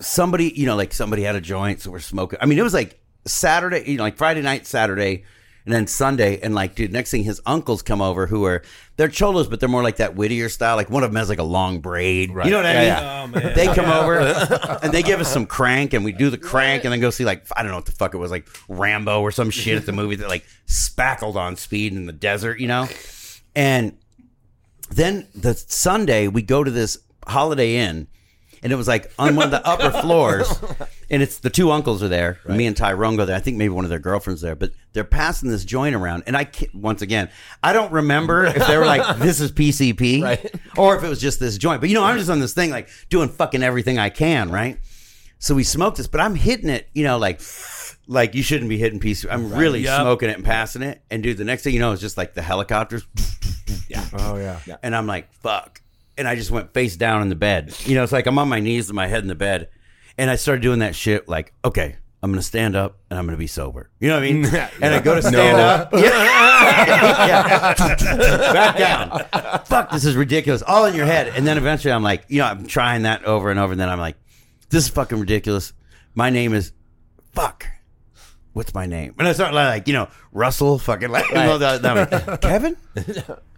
[0.00, 2.38] somebody, you know, like somebody had a joint, so we're smoking.
[2.42, 5.24] I mean, it was like Saturday, you know, like Friday night, Saturday,
[5.64, 8.62] and then Sunday, and like, dude, next thing his uncles come over who are
[8.96, 10.76] they're cholos, but they're more like that Whittier style.
[10.76, 12.32] Like one of them has like a long braid.
[12.32, 12.46] Right.
[12.46, 12.84] You know what I mean?
[12.84, 13.54] Yeah, Oh.
[13.54, 14.18] They come over
[14.82, 17.24] and they give us some crank, and we do the crank, and then go see
[17.24, 19.86] like I don't know what the fuck it was, like Rambo or some shit at
[19.86, 22.88] the movie that like spackled on speed in the desert, you know.
[23.54, 23.96] And
[24.90, 28.08] then the Sunday we go to this Holiday Inn,
[28.62, 30.48] and it was like on one of the upper floors,
[31.10, 32.38] and it's the two uncles are there.
[32.48, 33.36] Me and Tyrone go there.
[33.36, 36.36] I think maybe one of their girlfriends there, but they're passing this joint around, and
[36.36, 37.28] I can't, once again
[37.62, 40.54] I don't remember if they were like this is PCP Right.
[40.76, 41.80] or if it was just this joint.
[41.80, 44.78] But you know I'm just on this thing like doing fucking everything I can, right?
[45.38, 47.40] So we smoked this, but I'm hitting it, you know, like
[48.06, 49.26] like you shouldn't be hitting PC.
[49.30, 50.00] I'm really Yep.
[50.02, 52.34] smoking it and passing it, and dude, the next thing you know, it's just like
[52.34, 53.04] the helicopters.
[53.88, 54.06] yeah.
[54.14, 54.60] Oh yeah.
[54.84, 55.81] And I'm like, fuck.
[56.22, 57.74] And I just went face down in the bed.
[57.84, 59.70] You know, it's like I'm on my knees with my head in the bed.
[60.16, 63.24] And I started doing that shit like, okay, I'm going to stand up and I'm
[63.26, 63.90] going to be sober.
[63.98, 64.44] You know what I mean?
[64.80, 65.92] And I go to stand up.
[65.98, 67.26] Yeah.
[67.26, 67.74] Yeah.
[68.52, 69.64] Back down.
[69.64, 70.62] Fuck, this is ridiculous.
[70.62, 71.26] All in your head.
[71.34, 73.72] And then eventually I'm like, you know, I'm trying that over and over.
[73.72, 74.16] And then I'm like,
[74.70, 75.72] this is fucking ridiculous.
[76.14, 76.72] My name is,
[77.32, 77.66] fuck.
[78.52, 79.16] What's my name?
[79.18, 82.38] And I start like, you know, Russell, fucking like, you know, that- that one.
[82.38, 82.76] Kevin?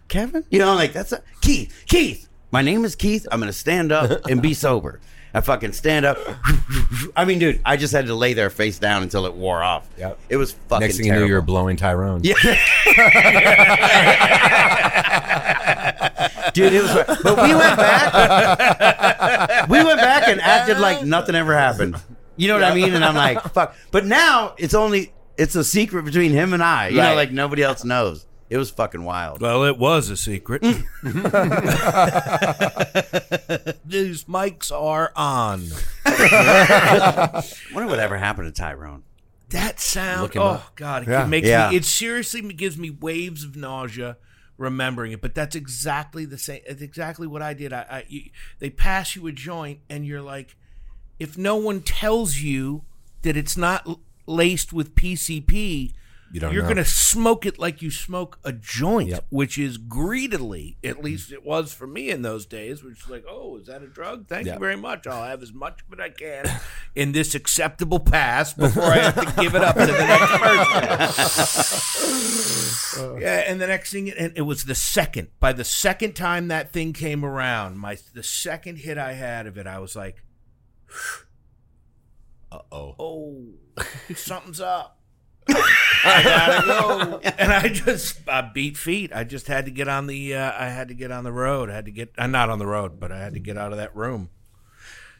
[0.07, 0.43] Kevin?
[0.49, 1.83] You know, like that's a, Keith.
[1.87, 2.27] Keith.
[2.51, 3.27] My name is Keith.
[3.31, 4.99] I'm gonna stand up and be sober.
[5.33, 6.17] I fucking stand up.
[7.17, 9.85] I mean, dude, I just had to lay there face down until it wore off.
[9.97, 10.17] Yep.
[10.29, 11.23] It was fucking Next thing terrible.
[11.23, 12.21] you knew, you were blowing Tyrone.
[12.23, 12.35] Yeah.
[16.53, 16.93] Dude, it was.
[17.21, 19.67] But we went back.
[19.69, 21.97] We went back and acted like nothing ever happened.
[22.37, 22.93] You know what I mean?
[22.93, 23.75] And I'm like, fuck.
[23.91, 26.87] But now it's only it's a secret between him and I.
[26.89, 28.25] You know, like nobody else knows.
[28.49, 29.41] It was fucking wild.
[29.41, 30.61] Well, it was a secret.
[33.85, 35.63] These mics are on.
[36.05, 39.03] I wonder what ever happened to Tyrone.
[39.49, 40.21] That sound.
[40.21, 40.75] Look him Oh up.
[40.75, 41.25] God, it Yeah.
[41.25, 41.69] makes Yeah.
[41.69, 41.77] me.
[41.77, 44.17] It seriously gives me waves of nausea
[44.57, 45.21] remembering it.
[45.21, 46.61] But that's exactly the same.
[46.65, 47.73] It's exactly what I did.
[47.73, 48.29] I, I you,
[48.59, 50.55] they pass you a joint, and you're like,
[51.19, 52.83] if no one tells you
[53.21, 55.93] that it's not l- laced with PCP.
[56.33, 59.27] You don't You're gonna smoke it like you smoke a joint, Yep.
[59.29, 60.77] which is greedily.
[60.83, 62.83] At least it was for me in those days.
[62.83, 64.27] Which is like, oh, is that a drug?
[64.27, 64.53] Thank Yeah.
[64.55, 65.07] you very much.
[65.07, 66.45] I'll have as much of it I can
[66.95, 72.95] in this acceptable pass before I have to give it up to the next person.
[73.21, 75.29] yeah, and the next thing, and it was the second.
[75.39, 79.57] By the second time that thing came around, my the second hit I had of
[79.57, 80.21] it, I was like,
[82.51, 82.95] Uh oh.
[82.99, 83.43] oh,
[84.15, 84.99] something's up.
[86.03, 89.11] I gotta go, and I just I beat feet.
[89.13, 91.69] I just had to get on the uh, I had to get on the road.
[91.69, 93.71] I had to get uh, not on the road, but I had to get out
[93.71, 94.29] of that room.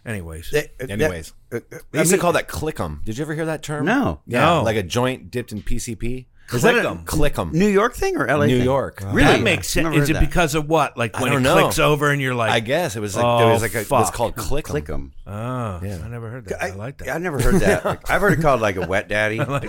[0.05, 1.61] Anyways, Anyways, uh,
[1.91, 3.03] they used to call that clickum.
[3.03, 3.85] Did you ever hear that term?
[3.85, 4.21] No.
[4.27, 4.61] Yeah, No.
[4.63, 6.27] like a joint dipped in PCP.
[6.53, 7.05] Is that a- Clickum.
[7.05, 7.53] Clickum.
[7.53, 8.45] New York thing or LA?
[8.45, 8.65] New thing?
[8.65, 9.01] York.
[9.05, 9.23] Really?
[9.23, 9.83] that makes sense.
[9.85, 10.19] Never Is heard it that.
[10.29, 10.95] because of what?
[10.97, 11.53] Like I when it don't know.
[11.61, 13.79] clicks over and you're like, I guess it was like Oh, there was like a
[13.81, 14.13] it's oh, fuck.
[14.13, 14.63] called clickum.
[14.63, 15.13] click them?
[15.25, 15.99] oh, Yeah.
[16.03, 16.61] I never heard that.
[16.63, 17.09] I, like that.
[17.15, 17.83] I never heard that.
[17.85, 19.37] Like, I've heard it called like a wet daddy.
[19.39, 19.61] What,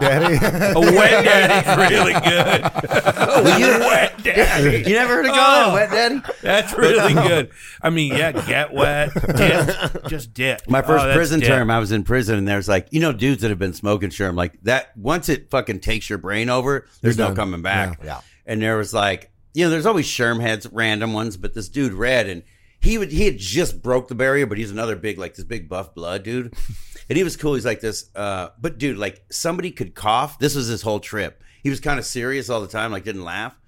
[0.00, 0.34] daddy?
[0.36, 2.62] a wet daddy's really good.
[2.64, 4.78] a wet daddy.
[4.88, 5.70] you never heard it called Oh.
[5.70, 6.20] a wet oh, daddy?
[6.42, 7.50] That's really good.
[7.82, 10.68] I mean, yeah, get wet, dip, just dip.
[10.68, 11.48] My oh, first Oh, prison dip.
[11.48, 14.10] term, I was in prison, and there's like, you know, dudes that have been smoking
[14.10, 14.96] sherm, like that.
[14.96, 17.36] Once it fucking takes your brain over, there's You're no done.
[17.36, 18.00] coming back.
[18.04, 18.20] Yeah.
[18.46, 21.92] And there was like, you know, there's always sherm heads, random ones, but this dude
[21.92, 22.42] read, and
[22.80, 25.68] he would he had just broke the barrier, but he's another big like this big
[25.68, 26.54] buff blood dude,
[27.08, 27.54] and he was cool.
[27.54, 30.38] He's like this, uh, but dude, like somebody could cough.
[30.38, 31.42] This was his whole trip.
[31.62, 33.58] He was kind of serious all the time, like didn't laugh,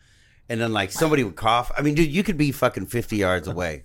[0.48, 1.70] and then like somebody would cough.
[1.78, 3.85] I mean, dude, you could be fucking fifty yards away.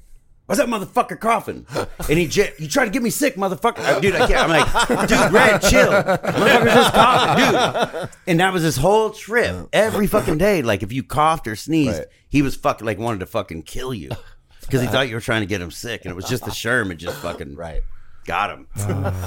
[0.52, 1.66] Why's that motherfucker coughing?
[2.10, 3.80] And he, j- you try to get me sick, motherfucker.
[3.80, 4.50] Uh, dude, I can't.
[4.50, 5.90] I'm like, dude, Red, chill.
[5.92, 8.10] Motherfucker's just coughing, dude.
[8.28, 9.70] And that was his whole trip.
[9.72, 12.08] Every fucking day, like if you coughed or sneezed, Right.
[12.28, 14.10] he was fucking like wanted to fucking kill you
[14.60, 16.52] because he thought you were trying to get him sick, and it was just the
[16.52, 16.92] Sherm.
[16.92, 17.82] It just fucking Right.
[18.26, 18.68] got him.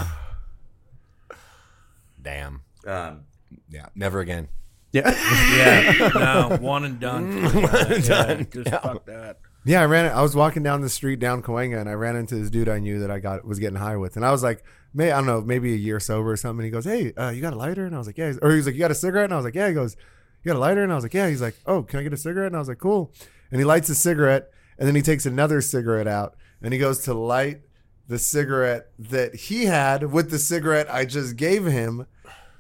[2.23, 2.63] Damn.
[2.87, 3.25] Um,
[3.71, 3.87] Yeah.
[3.95, 4.49] Never again.
[4.93, 5.11] yeah.
[5.57, 7.43] Yeah, no, one and done.
[7.63, 8.47] One and done.
[8.51, 9.39] just fuck that.
[9.67, 10.13] Yeah, I ran.
[10.13, 12.79] I was walking down the street down Cahuenga, and I ran into this dude I
[12.79, 15.27] knew that I got was getting high with, and I was like, "May I don't
[15.27, 17.57] know, maybe a year sober or something." And he goes, "Hey, uh, you got a
[17.57, 19.33] lighter?" And I was like, "Yeah." Or he was like, "You got a cigarette?" And
[19.33, 19.97] I was like, "Yeah." He goes,
[20.43, 22.13] "You got a lighter?" And I was like, "Yeah." He's like, "Oh, can I get
[22.13, 23.11] a cigarette?" And I was like, "Cool."
[23.51, 26.99] And he lights a cigarette, and then he takes another cigarette out, and he goes
[27.05, 27.63] to light
[28.07, 32.07] the cigarette that he had with the cigarette I just gave him.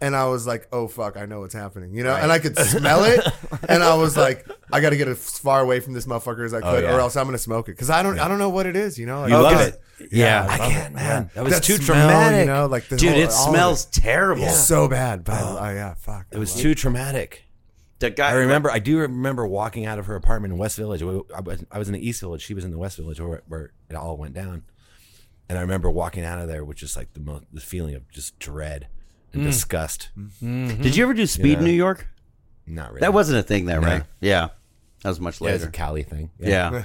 [0.01, 1.95] And I was like, oh, fuck, I know what's happening.
[1.95, 2.15] You know?
[2.15, 3.21] And I could smell it.
[3.69, 6.53] and I was like, I got to get as far away from this motherfucker as
[6.53, 6.95] I oh, could, yeah.
[6.95, 7.73] or else I'm going to smoke it.
[7.73, 9.23] Because I don't, I don't know what it is, you know?
[9.23, 9.81] Like, You love because- it.
[10.11, 10.47] Yeah.
[10.49, 11.23] I I can't, it, man.
[11.23, 11.29] yeah.
[11.35, 12.41] That was too smell, traumatic.
[12.41, 14.45] You know, like the Dude, whole- it all of smells terrible.
[14.45, 15.25] It's so bad.
[15.25, 16.27] But oh, uh, yeah, fuck.
[16.33, 17.45] It was too traumatic.
[18.01, 18.71] The guy, I remember.
[18.71, 21.01] I do remember walking out of her apartment in West Village.
[21.01, 22.43] I was, I was in the East Village.
[22.43, 24.65] She was in the West Village, where, where it all went down.
[25.49, 28.11] And I remember walking out of there with just like the most, the feeling of
[28.11, 28.89] just dread
[29.35, 30.09] and disgust.
[30.41, 31.65] Did you ever do speed in Yeah.
[31.67, 32.07] New York?
[32.67, 33.01] Not really.
[33.01, 33.87] That wasn't a thing there, No.
[33.87, 34.03] right?
[34.21, 34.49] Yeah,
[35.03, 35.69] that was much yeah, it was later.
[35.69, 36.31] a Cali thing.
[36.39, 36.85] yeah,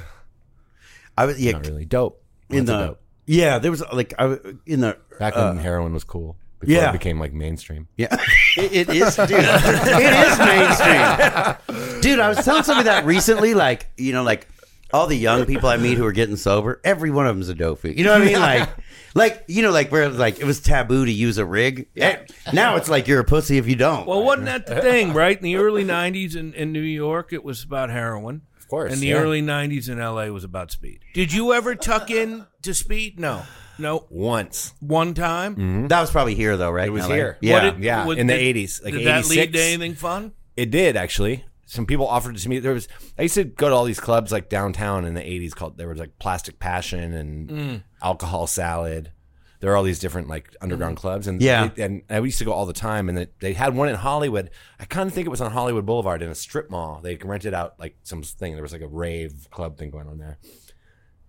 [1.18, 2.22] I was yeah not really dope.
[2.50, 3.02] in Lots the dope.
[3.26, 3.60] yeah.
[3.60, 6.36] There was like I in the back uh, when heroin was cool.
[6.60, 6.90] Before yeah.
[6.90, 7.88] it became like mainstream.
[7.96, 8.08] Yeah,
[8.58, 9.30] it, it is, dude.
[9.32, 12.20] it is mainstream, dude.
[12.20, 14.46] I was telling somebody that recently, like you know, like
[14.94, 17.56] all the young people I meet who are getting sober, every one of them's a
[17.56, 17.94] dopey.
[17.96, 18.40] You know what I mean?
[18.40, 18.70] Like,
[19.16, 21.88] like you know, like where like it was taboo to use a rig.
[21.96, 22.18] Eh,
[22.54, 24.08] Now it's like you're a pussy if you don't.
[24.08, 25.38] Well, wasn't that the thing, right?
[25.38, 28.42] In the early '90s in, in New York, it was about heroin.
[28.58, 28.94] Of course.
[28.94, 29.16] In the yeah.
[29.16, 31.00] early '90s in LA, was about speed.
[31.14, 33.20] Did you ever tuck in to speed?
[33.20, 33.44] No,
[33.78, 34.06] no.
[34.10, 34.74] once.
[34.80, 35.88] One time.
[35.88, 36.88] that was probably here though, right?
[36.88, 37.16] It was LA?
[37.16, 37.38] here.
[37.42, 37.54] Yeah.
[37.54, 40.34] What did- Yeah, what in the 80s, like did that lead to anything fun?
[40.56, 41.46] It did actually.
[41.72, 42.58] Some people offered it to me.
[42.58, 45.54] There was I used to go to all these clubs like downtown in the '80s
[45.54, 47.84] called there was like Plastic Passion and Mm.
[48.02, 49.12] Alcohol Salad.
[49.60, 51.68] There are all these different like underground clubs, and Yeah.
[51.68, 53.08] they- and I used to go all the time.
[53.08, 54.50] And they, they had one in Hollywood.
[54.80, 57.02] I kind of think it was on Hollywood Boulevard in a strip mall.
[57.04, 58.54] They rented out like some thing.
[58.54, 60.40] There was like a rave club thing going on there.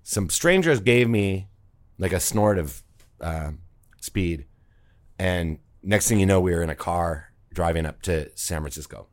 [0.04, 1.48] Some strangers gave me
[1.98, 2.82] like a snort of
[3.20, 3.50] uh,
[4.00, 4.46] speed,
[5.18, 9.08] and next thing you know, we were in a car driving up to San Francisco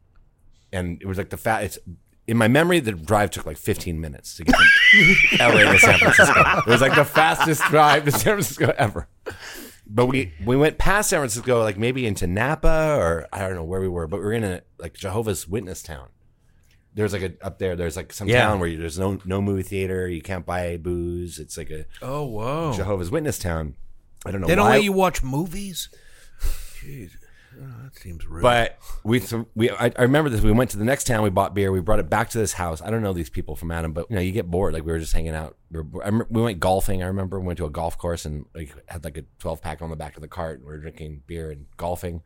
[0.72, 1.64] and it was like the fat.
[1.64, 1.80] It's
[2.28, 2.80] in my memory.
[2.80, 6.42] The drive took like 15 minutes to get from LA to San Francisco.
[6.60, 9.08] It was like the fastest drive to San Francisco ever.
[9.90, 13.64] But we we went past San Francisco, like maybe into Napa or I don't know
[13.64, 16.10] where we were, but we were in a like Jehovah's Witness town.
[16.94, 17.76] There's like a up there.
[17.76, 18.42] There's like some Yeah.
[18.42, 20.08] town where you, there's no no movie theater.
[20.10, 21.40] You can't buy booze.
[21.40, 22.74] It's like a Oh, whoa.
[22.76, 23.76] Jehovah's Witness town.
[24.26, 24.72] I don't know They don't why.
[24.78, 25.88] let you watch movies.
[26.82, 27.12] Jeez,
[27.60, 28.42] oh, that seems rude.
[28.42, 29.22] But we,
[29.56, 30.42] we, I, I remember this.
[30.42, 31.24] We went to the next town.
[31.24, 31.72] We bought beer.
[31.72, 32.82] We brought it back to this house.
[32.82, 34.74] I don't know these people from Adam, but you know, you get bored.
[34.74, 35.58] Like we were just hanging out.
[35.72, 37.04] We, were, I we went golfing.
[37.04, 39.82] I remember we went to a golf course and like had like a twelve pack
[39.82, 40.60] on the back of the cart.
[40.60, 42.22] And we were drinking beer and golfing.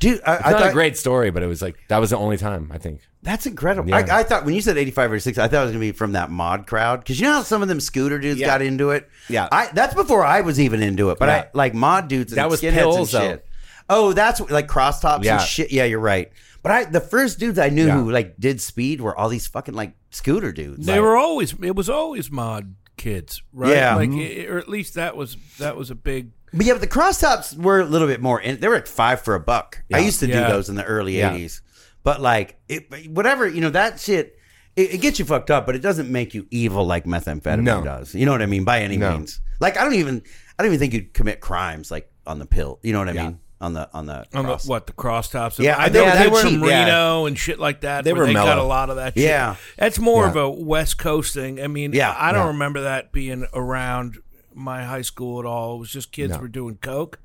[0.00, 0.20] dude.
[0.26, 2.16] I, It's I not thought a great story, but it was like that was the
[2.18, 3.00] only time I think.
[3.22, 3.90] That's incredible.
[3.90, 4.06] Yeah.
[4.08, 5.86] I, I thought when you said 85 or 6, I thought it was going to
[5.86, 7.00] be from that mod crowd.
[7.00, 8.46] Because you know how some of them scooter dudes Yeah.
[8.46, 9.08] got into it?
[9.28, 9.48] Yeah.
[9.50, 11.18] I, that's before I was even into it.
[11.18, 11.44] But Right.
[11.46, 13.42] I like mod dudes and That was skinheads pills, and though.
[13.88, 13.96] Shit.
[13.98, 15.38] Oh, that's like crosstops Yeah.
[15.38, 15.72] and shit.
[15.72, 16.30] Yeah, you're right.
[16.62, 17.94] But I the first dudes I knew Yeah.
[18.00, 20.86] who like did speed were all these fucking like scooter dudes.
[20.86, 21.54] they were always.
[21.62, 23.70] It was always mod kids, right?
[23.76, 23.94] Yeah.
[23.96, 24.52] Like, Mm-hmm.
[24.52, 26.30] or at least that was that was a big.
[26.52, 28.40] But yeah, but the crosstops were a little bit more.
[28.40, 29.82] In, they were like five for a buck.
[29.92, 31.32] I used to do those in the early Yeah.
[31.32, 31.60] '80s.
[32.02, 34.32] But like, it, whatever you know, that shit.
[34.76, 37.82] It, it gets you fucked up, but it doesn't make you evil like methamphetamine No.
[37.82, 38.14] does.
[38.14, 38.64] You know what I mean?
[38.64, 39.12] By any No.
[39.16, 39.40] means.
[39.58, 40.22] Like, I don't even.
[40.58, 42.78] I don't even think you'd commit crimes like on the pill.
[42.82, 43.22] You know what I Yeah.
[43.24, 43.38] mean?
[43.58, 44.66] On the on the On the, cross.
[44.68, 45.58] what the crosstops?
[45.58, 48.04] Yeah, I they- know they they were from cheap, Reno and shit like that.
[48.04, 48.66] They where were they got mellow.
[48.66, 49.14] a lot of that.
[49.14, 49.22] Shit.
[49.24, 49.56] Yeah.
[49.78, 50.30] that's more Yeah.
[50.30, 51.62] of a West Coast thing.
[51.62, 52.46] I mean, Yeah, I don't yeah.
[52.48, 54.18] remember that being around
[54.52, 55.76] my high school at all.
[55.76, 56.40] It was just kids No.
[56.40, 57.18] were doing coke,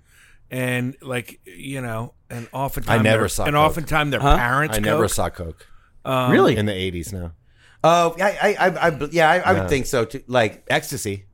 [0.50, 3.66] and like you know, and oftentimes I never their- saw and coke.
[3.70, 4.38] oftentimes their Huh?
[4.38, 4.78] parents.
[4.78, 5.12] I never coke.
[5.12, 5.68] saw coke
[6.06, 6.56] really?
[6.56, 7.12] in the '80s.
[7.12, 7.32] No
[7.84, 10.22] Oh, I, I, I, I yeah, I, I would think so too.
[10.28, 11.26] Like, ecstasy.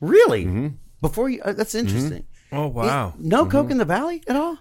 [0.00, 0.44] really?
[0.46, 0.68] Mm-hmm.
[1.02, 2.26] Before you, uh, that's interesting.
[2.52, 3.14] Oh wow!
[3.18, 3.50] No Mm-hmm.
[3.50, 4.58] coke in the valley at all.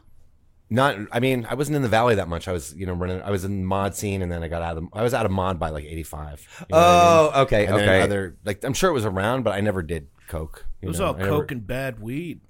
[0.71, 2.47] Not, I mean, I wasn't in the valley that much.
[2.47, 3.23] I was, you know, running.
[3.23, 4.83] I was in the mod scene, and then I got out of.
[4.83, 6.47] The, I was out of mod by like '85.
[6.59, 7.31] You know what I mean?
[7.35, 8.01] Oh, okay, And okay.
[8.01, 10.65] Other like I'm sure it was around, but I never did coke.
[10.81, 12.41] It was know, all I never- coke and bad weed.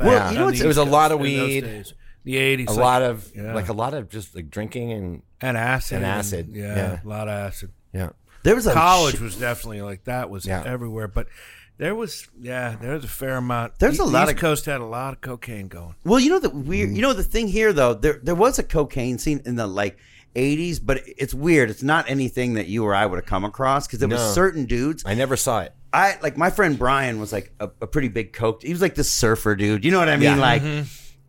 [0.00, 1.94] Well, back you know on It was a lot of Coast in those weed.
[2.24, 3.52] The eighties, a lot of yeah.
[3.54, 7.00] like a lot of just like drinking and and acid, and acid, yeah, yeah.
[7.04, 7.72] a lot of acid.
[7.92, 8.08] yeah.
[8.42, 10.62] There was a College sh- was definitely like that was Yeah.
[10.64, 11.26] everywhere, but
[11.78, 13.78] there was yeah, there was a fair amount.
[13.78, 15.94] There's a The lot East of- Coast had a lot of cocaine going.
[16.04, 16.88] Well, you know the weird.
[16.88, 16.96] Mm-hmm.
[16.96, 17.94] You know the thing here though.
[17.94, 19.98] There there was a cocaine scene in the like
[20.34, 21.70] '80s, but it's weird.
[21.70, 24.32] It's not anything that you or I would have come across because there was No.
[24.32, 25.02] certain dudes.
[25.06, 25.72] I never saw it.
[25.92, 28.62] I like my friend Brian was like a, a pretty big coke.
[28.62, 29.84] He was like this surfer dude.
[29.84, 30.24] You know what I mean?
[30.24, 30.36] Yeah.
[30.36, 30.62] Like,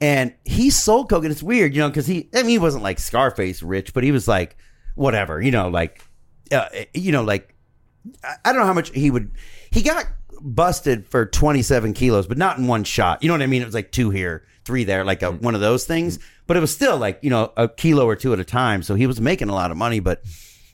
[0.02, 2.30] and he sold coke, and it's weird, you know, because he.
[2.34, 4.58] I mean, he wasn't like Scarface rich, but he was like
[4.96, 6.04] whatever, you know, like,
[6.52, 7.54] uh, you know, like
[8.24, 9.32] I I don't know how much he would.
[9.72, 10.06] He got
[10.42, 13.22] busted for 27 kilos, but not in one shot.
[13.22, 13.62] You know what I mean?
[13.62, 15.44] It was like two here, three there, like a, mm-hmm.
[15.44, 16.20] one of those things.
[16.46, 18.84] But it was still like you know a kilo or two at a time.
[18.84, 20.00] So he was making a lot of money.
[20.00, 20.24] But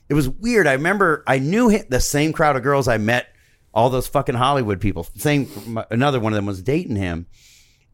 [0.08, 0.66] it was weird.
[0.66, 3.34] I remember I knew him, the same crowd of girls I met
[3.74, 5.06] all those fucking Hollywood people.
[5.16, 5.48] Same,
[5.90, 7.26] another one of them was dating him.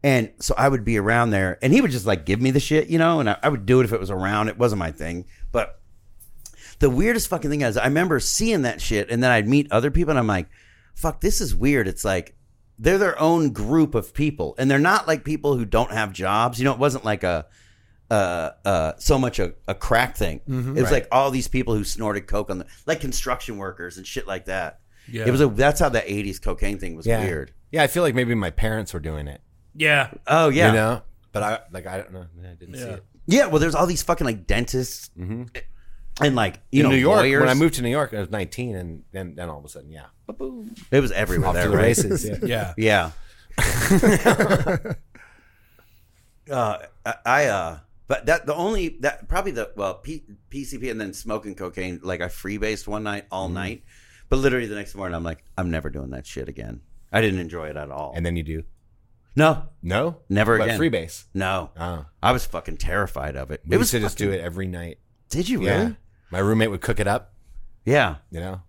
[0.03, 2.59] And so I would be around there and he would just like give me the
[2.59, 4.47] shit, you know, and I, I would do it if it was around.
[4.47, 5.25] It wasn't my thing.
[5.51, 5.79] But
[6.79, 9.91] the weirdest fucking thing is I remember seeing that shit and then I'd meet other
[9.91, 10.47] people and I'm like,
[10.95, 11.87] fuck, this is weird.
[11.87, 12.35] It's like
[12.79, 16.57] they're their own group of people and they're not like people who don't have jobs.
[16.59, 17.45] You know, it wasn't like a,
[18.09, 20.41] uh, uh, so much a, a crack thing.
[20.47, 24.05] it was like all these people who snorted coke on the, like construction workers and
[24.05, 24.79] shit like that.
[25.07, 25.25] Yeah.
[25.27, 27.23] It was a, that's how the 80s cocaine thing was Yeah.
[27.23, 27.53] weird.
[27.71, 29.41] Yeah, I feel like maybe my parents were doing it.
[29.75, 30.11] Yeah.
[30.27, 30.67] Oh, yeah.
[30.67, 31.01] You know?
[31.31, 32.25] But I like I don't know.
[32.43, 32.87] I didn't see Yeah.
[32.95, 33.05] it.
[33.27, 35.09] Yeah, well, there's all these fucking like dentists
[36.19, 37.39] and like you In know New York, lawyers.
[37.39, 39.69] when I moved to New York, I was 19, and then then all of a
[39.69, 40.73] sudden, yeah, boom!
[40.91, 41.83] it was everywhere off there, to the right?
[41.83, 42.25] races.
[42.43, 42.73] Yeah.
[42.77, 43.11] Yeah.
[43.57, 44.77] Yeah.
[46.51, 50.99] uh, I, I uh, but that the only that probably the well P, PCP and
[50.99, 53.53] then smoking cocaine like I freebased one night all Mm-hmm.
[53.55, 53.83] night,
[54.29, 56.81] but literally the next morning I'm like I'm never doing that shit again.
[57.11, 58.13] I didn't enjoy it at all.
[58.15, 58.63] And then you do
[59.33, 60.79] no, no, Never but again.
[60.79, 61.23] Freebase.
[61.33, 63.61] no, Oh, I was fucking terrified of it.
[63.65, 64.99] we it was used to just do it every night.
[65.31, 65.91] Did you Yeah,
[66.29, 67.33] my roommate would cook it up,
[67.85, 68.61] Yeah, you know,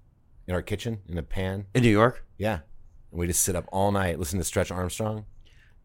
[0.47, 1.67] in our kitchen in a pan.
[1.75, 2.25] in New York.
[2.39, 2.61] Yeah,
[3.11, 5.27] and we just sit up all night, listen to Stretch Armstrong.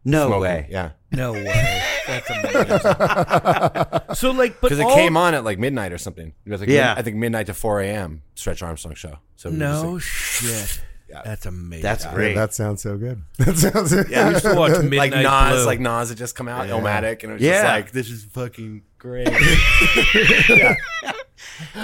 [0.04, 0.40] No smoking.
[0.42, 0.66] way.
[0.70, 1.82] Yeah, No way.
[2.06, 4.14] That's amazing.
[4.14, 6.32] so like, but because it all- came on at like midnight or something.
[6.46, 6.90] It was like Yeah.
[6.94, 8.22] mid- I think midnight to 4 a.m.
[8.34, 9.18] Stretch Armstrong show.
[9.36, 10.80] So we just, No like, shit.
[11.08, 11.22] Yeah.
[11.24, 11.82] That's amazing.
[11.82, 12.34] That's Yeah, great.
[12.34, 13.22] that sounds so good.
[13.38, 13.92] That sounds.
[14.10, 15.66] Yeah, I used to watch Midnight like Nas, Blue.
[15.66, 16.74] like Nas had just come out, Yeah.
[16.74, 17.52] Illmatic, and it was Yeah.
[17.62, 19.26] just like this is fucking great.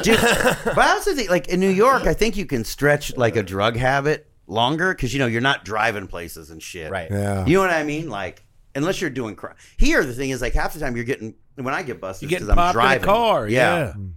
[0.02, 3.36] Dude, but I also think, like in New York, I think you can stretch like
[3.36, 6.90] a drug habit longer because you know you're not driving places and shit.
[6.90, 7.10] right.
[7.10, 7.46] Yeah.
[7.46, 8.08] You know what I mean?
[8.10, 8.42] Like
[8.74, 9.54] unless you're doing crime.
[9.78, 12.36] Here, the thing is, like half the time you're getting when I get busted you
[12.36, 13.48] because I'm popped driving in a car.
[13.48, 13.92] Yeah.
[13.96, 14.12] Mm.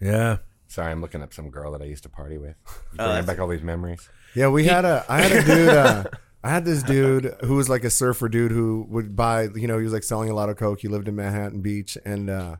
[0.00, 0.10] Yeah.
[0.10, 0.36] Yeah.
[0.68, 2.56] Sorry, I'm looking up some girl that I used to party with.
[2.66, 4.08] Uh, oh, Bringing that's- back all these memories.
[4.36, 5.04] Yeah, we had a.
[5.08, 5.68] I had a dude.
[5.68, 6.04] Uh,
[6.44, 9.48] I had this dude who was like a surfer dude who would buy.
[9.54, 10.80] You know, he was like selling a lot of coke.
[10.80, 12.56] He lived in Manhattan Beach, and uh,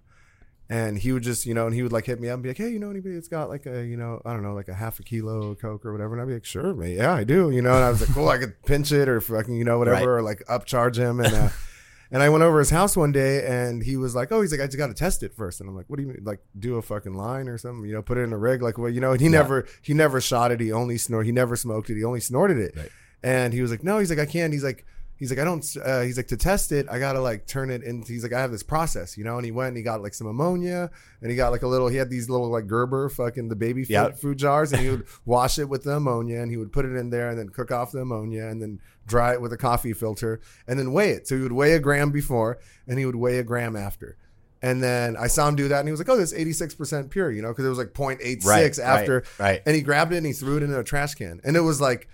[0.68, 2.48] and he would just, you know, and he would like hit me up and be
[2.48, 4.68] like, "Hey, you know anybody that's got like a, you know, I don't know, like
[4.68, 6.96] a half a kilo of coke or whatever?" And I'd be like, "Sure, mate.
[6.96, 9.20] Yeah, I do." You know, and I was like, "Cool, I could pinch it or
[9.20, 10.18] fucking, you know, whatever, Right.
[10.18, 11.48] or like upcharge him." And uh,
[12.10, 14.60] and I went over his house one day, and he was like, "Oh, he's like,
[14.60, 15.60] I just got to test it first.
[15.60, 16.20] And I'm like, "What do you mean?
[16.24, 17.84] Like, do a fucking line or something?
[17.86, 19.94] You know, put it in a rig, like, well, you know?" And he never, he
[19.94, 20.60] never shot it.
[20.60, 21.26] He only snort.
[21.26, 21.96] He never smoked it.
[21.96, 22.76] He only snorted it.
[22.76, 22.90] Right.
[23.22, 24.84] And he was like, "No." He's like, "I can't." He's like.
[25.18, 25.64] He's like, I don't.
[25.82, 28.12] Uh, he's like, to test it, I gotta like turn it into.
[28.12, 29.36] He's like, I have this process, you know.
[29.36, 30.90] And he went and he got like some ammonia,
[31.22, 31.88] and he got like a little.
[31.88, 34.18] He had these little like Gerber fucking the baby food, Yep.
[34.18, 36.94] food jars, and he would wash it with the ammonia, and he would put it
[36.94, 39.92] in there, and then cook off the ammonia, and then dry it with a coffee
[39.92, 41.26] filter, and then weigh it.
[41.28, 44.16] So he would weigh a gram before, and he would weigh a gram after.
[44.62, 46.74] And then I saw him do that, and he was like, "Oh, that's eighty six
[46.74, 49.14] percent pure," you know, because it was like 0.86 Right, after.
[49.38, 49.62] right, right.
[49.66, 51.80] And he grabbed it and he threw it into a trash can, and it was
[51.80, 52.08] like.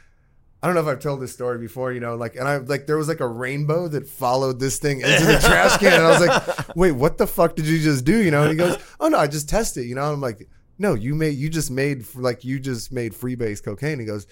[0.64, 2.86] I don't know if I've told this story before, you know, like, and I like
[2.86, 6.10] there was like a rainbow that followed this thing into the trash can, and I
[6.16, 8.76] was like, "Wait, what the fuck did you just do?" You know, and he goes,
[9.00, 11.68] "Oh no, I just tested." You know, and I'm like, "No, you made, you just
[11.72, 14.28] made, like, you just made freebase cocaine." He goes,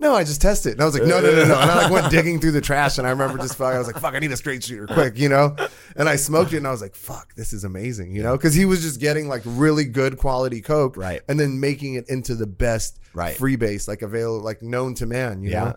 [0.00, 1.90] "No, I just tested." And I was like, "No, no, no, no!" And I like
[1.92, 4.18] went digging through the trash, and I remember just, fuck, I was like, "Fuck, I
[4.18, 5.56] need a straight shooter, quick," you know,
[5.96, 8.54] and I smoked it, and I was like, "Fuck, this is amazing," you know, because
[8.54, 11.20] he was just getting like really good quality coke, Right.
[11.28, 13.36] and then making it into the best Right.
[13.36, 15.64] freebase, like available, like known to man, you Yeah.
[15.64, 15.74] know.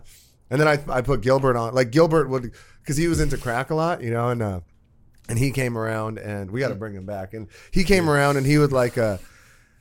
[0.50, 1.74] And then I, I put Gilbert on.
[1.74, 4.60] Like Gilbert would, because he was into crack a lot, you know, and uh,
[5.28, 7.32] and he came around, and we got to bring him back.
[7.32, 9.16] And he came around, and he would like, uh,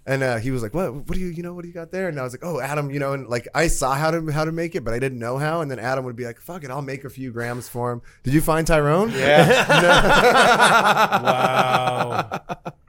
[0.05, 0.93] and uh, he was like, "What?
[0.93, 2.59] What do you, you know, what do you got there?" And I was like, "Oh,
[2.59, 4.99] Adam, you know," and like I saw how to how to make it, but I
[4.99, 5.61] didn't know how.
[5.61, 8.01] And then Adam would be like, "Fuck it, I'll make a few grams for him."
[8.23, 9.11] Did you find Tyrone?
[9.11, 9.67] Yeah.
[11.23, 12.41] wow.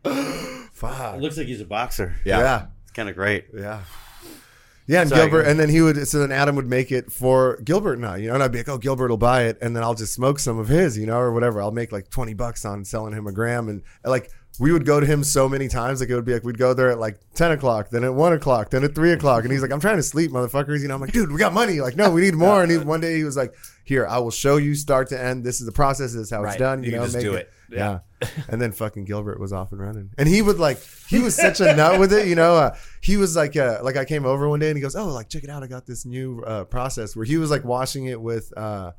[0.72, 1.16] Fuck.
[1.16, 2.16] It looks like he's a boxer.
[2.25, 2.38] Yeah.
[2.38, 2.66] yeah.
[2.83, 3.46] It's kind of great.
[3.55, 3.83] Yeah.
[4.87, 7.57] Yeah, and Sorry, Gilbert, and then he would, so then Adam would make it for
[7.64, 9.77] Gilbert and I, you know, and I'd be like, oh, Gilbert will buy it, and
[9.77, 11.62] then I'll just smoke some of his, you know, or whatever.
[11.62, 13.68] I'll make like 20 bucks on selling him a gram.
[13.68, 16.45] And like, we would go to him so many times, like, it would be like,
[16.45, 19.45] we'd go there at like 10 o'clock, then at 1 o'clock, then at 3 o'clock.
[19.45, 20.83] And he's like, I'm trying to sleep, motherfuckers.
[20.83, 21.81] You know, I'm like, dude, we got money.
[21.81, 22.62] Like, no, we need more.
[22.62, 25.43] And he, one day he was like, here, I will show you start to end.
[25.43, 26.12] This is the process.
[26.12, 26.83] This is how it's done.
[26.83, 27.51] You, You know, just make do it.
[27.71, 28.01] Yeah.
[28.49, 30.11] and then fucking Gilbert was off and running.
[30.19, 32.55] And he would like, he was such a nut with it, you know.
[32.57, 35.09] Uh, he was like, uh, like I came over one day and he goes, "Oh,
[35.09, 38.07] like check it out, I got this new uh, process where he was like washing
[38.07, 38.93] it with, uh,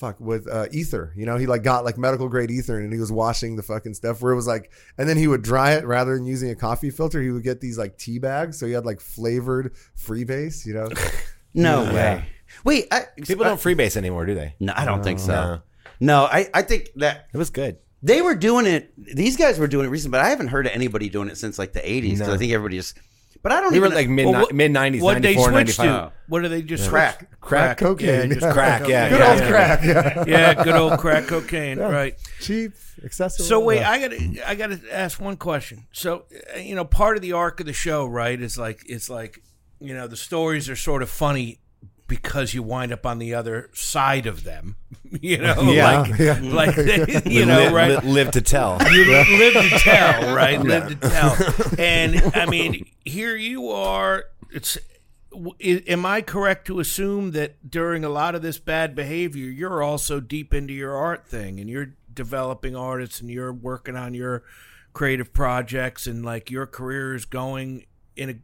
[0.00, 1.12] fuck, with uh, ether.
[1.14, 3.94] You know, he like got like medical grade ether and he was washing the fucking
[3.94, 6.56] stuff where it was like, and then he would dry it rather than using a
[6.56, 7.20] coffee filter.
[7.22, 10.66] He would get these like tea bags, so he had like flavored freebase.
[10.66, 10.88] You know,
[11.54, 11.92] No Yeah.
[11.94, 12.24] way.
[12.64, 14.54] Wait, I, People don't freebase anymore, do they?
[14.58, 15.32] No, I don't think so.
[15.32, 15.62] No.
[16.00, 17.76] No, I, I think that It was good.
[18.02, 18.92] they were doing it.
[18.96, 21.58] These guys were doing it recently, but I haven't heard of anybody doing it since
[21.58, 22.18] like the '80s.
[22.18, 22.34] 'cause No.
[22.34, 22.96] I think everybody just
[23.42, 25.50] But I don't We were even like mid Well, what- mid nineties, What they 94,
[25.50, 26.10] switched 95.
[26.10, 26.12] to?
[26.28, 27.18] What do they just Crack.
[27.18, 27.30] switch?
[27.40, 28.28] Crack cocaine.
[28.30, 29.48] Yeah, just Crack, yeah, Good yeah, old yeah.
[29.50, 29.84] crack.
[29.84, 30.24] Yeah.
[30.26, 32.14] yeah, good old crack cocaine, right?
[32.40, 32.72] Cheap,
[33.02, 33.46] accessible.
[33.46, 33.90] So wait, Yeah.
[33.90, 35.86] I gotta, I gotta ask one question.
[35.92, 36.24] So,
[36.54, 39.42] uh, you know, part of the arc of the show, right, is like it's like,
[39.80, 41.59] you know, the stories are sort of funny
[42.10, 44.76] because you wind up on the other side of them.
[45.22, 46.02] You know, Yeah.
[46.02, 46.38] like, Yeah.
[46.42, 46.76] like
[47.26, 48.04] you know, Li- right?
[48.04, 48.78] li- live to tell.
[48.92, 50.60] you li- live to tell, right?
[50.60, 51.36] Live to tell.
[51.78, 54.26] And I mean, here you are.
[54.52, 54.78] It's.
[55.68, 60.20] Am I correct to assume that during a lot of this bad behavior, you're also
[60.20, 64.42] deep into your art thing, and you're developing artists, and you're working on your
[64.92, 67.86] creative projects, and like your career is going
[68.16, 68.34] in a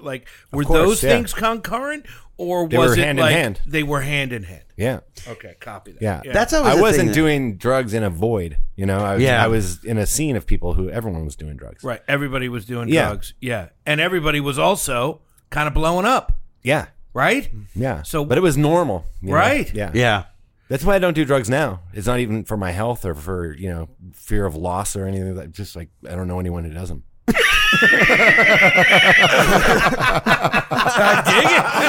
[0.00, 1.10] like were course, those yeah.
[1.10, 2.06] things concurrent,
[2.36, 3.60] or They was were it hand in like hand.
[3.66, 4.64] they were hand in hand?
[4.76, 6.02] Yeah, Okay, copy that.
[6.02, 6.32] yeah.
[6.32, 8.58] That's always I the wasn't thing that- doing drugs in a void.
[8.76, 9.44] You know, I was, Yeah.
[9.44, 11.84] I was in a scene of people who everyone was doing drugs.
[11.84, 12.00] Right.
[12.08, 13.06] Everybody was doing Yeah.
[13.08, 13.34] drugs.
[13.40, 13.68] Yeah.
[13.86, 15.20] And everybody was also
[15.50, 17.48] kind of blowing up, Yeah, right?
[17.74, 18.02] yeah.
[18.02, 19.34] So- but it was normal, you know?
[19.36, 19.72] Right.
[19.72, 20.24] Yeah, Yeah.
[20.68, 21.80] That's why I don't do drugs now.
[21.92, 25.36] It's not even for my health or for you know fear of loss or anything.
[25.36, 25.52] Like that.
[25.52, 27.02] Just like I don't know anyone who does them.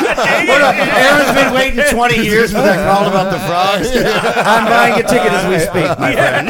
[0.03, 3.89] Aaron's been waiting 20 years for that call about the frogs.
[4.45, 6.49] I'm buying a ticket as we speak, my friend.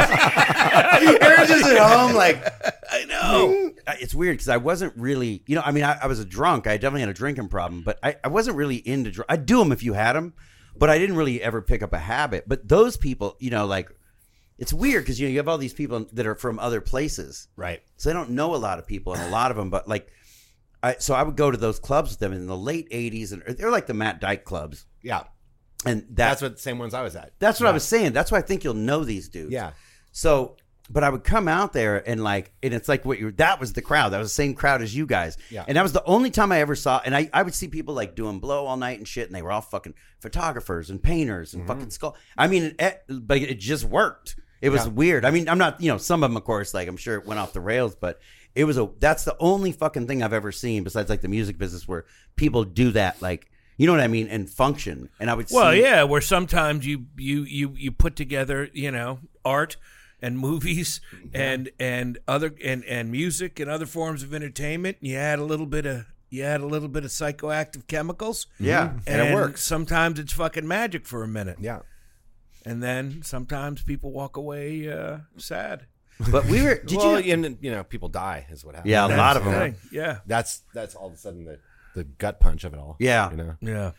[1.21, 2.43] Aaron's just at home, like,
[2.91, 3.71] I know.
[3.99, 6.67] It's weird because I wasn't really, you know, I mean, I, I was a drunk.
[6.67, 9.59] I definitely had a drinking problem, but I, I wasn't really into dr- I'd do
[9.59, 10.33] them if you had them,
[10.77, 12.45] but I didn't really ever pick up a habit.
[12.47, 13.91] But those people, you know, like,
[14.57, 17.47] it's weird because you know you have all these people that are from other places,
[17.55, 17.81] Right.
[17.97, 20.11] so they don't know a lot of people and a lot of them, but like,
[20.81, 23.43] I so I would go to those clubs with them in the late '80s, and
[23.57, 25.23] they're like the Matt Dyke clubs, Yeah.
[25.85, 27.33] and That's that's what the same ones I was at.
[27.39, 28.13] that's what I was saying.
[28.13, 29.51] That's why I think you'll know these dudes.
[29.51, 29.71] Yeah.
[30.11, 30.57] So,
[30.89, 33.73] but I would come out there and like, and it's like what you that was
[33.73, 34.09] the crowd.
[34.09, 35.37] That was the same crowd as you guys.
[35.49, 35.63] Yeah.
[35.67, 37.01] And that was the only time I ever saw.
[37.03, 39.41] And I, I would see people like doing blow all night and shit, and they
[39.41, 41.71] were all fucking photographers and painters and mm-hmm.
[41.71, 42.15] fucking skull.
[42.37, 44.35] I mean, it, but it just worked.
[44.63, 44.91] It was Yeah.
[44.91, 45.25] weird.
[45.25, 47.25] I mean, I'm not, you know, some of them, of course, like I'm sure it
[47.25, 48.19] went off the rails, but
[48.55, 48.89] it was a.
[48.99, 52.05] That's the only fucking thing I've ever seen besides like the music business where
[52.35, 53.49] people do that, like.
[53.75, 55.09] You know what I mean, and function.
[55.19, 58.91] And I would Well, see, yeah, where sometimes you you you you put together, you
[58.91, 59.77] know, art
[60.21, 61.01] and movies
[61.33, 64.97] and and other and and music and other forms of entertainment.
[65.01, 68.45] You add a little bit of you add a little bit of psychoactive chemicals.
[68.59, 68.91] yeah.
[69.07, 69.63] And, And it works.
[69.63, 71.79] Sometimes it's fucking magic for a minute, Yeah.
[72.65, 75.85] And then sometimes people walk away uh, sad.
[76.31, 76.75] But we were.
[76.85, 77.33] Did well, you?
[77.33, 78.91] and you know, people die is what happens.
[78.91, 79.59] Yeah, a That's lot of the them.
[79.73, 79.81] thing.
[79.91, 81.59] Yeah, That's that's all of a sudden the
[81.95, 82.95] the gut punch of it all.
[82.99, 83.31] Yeah.
[83.31, 83.55] You know.
[83.61, 83.91] yeah.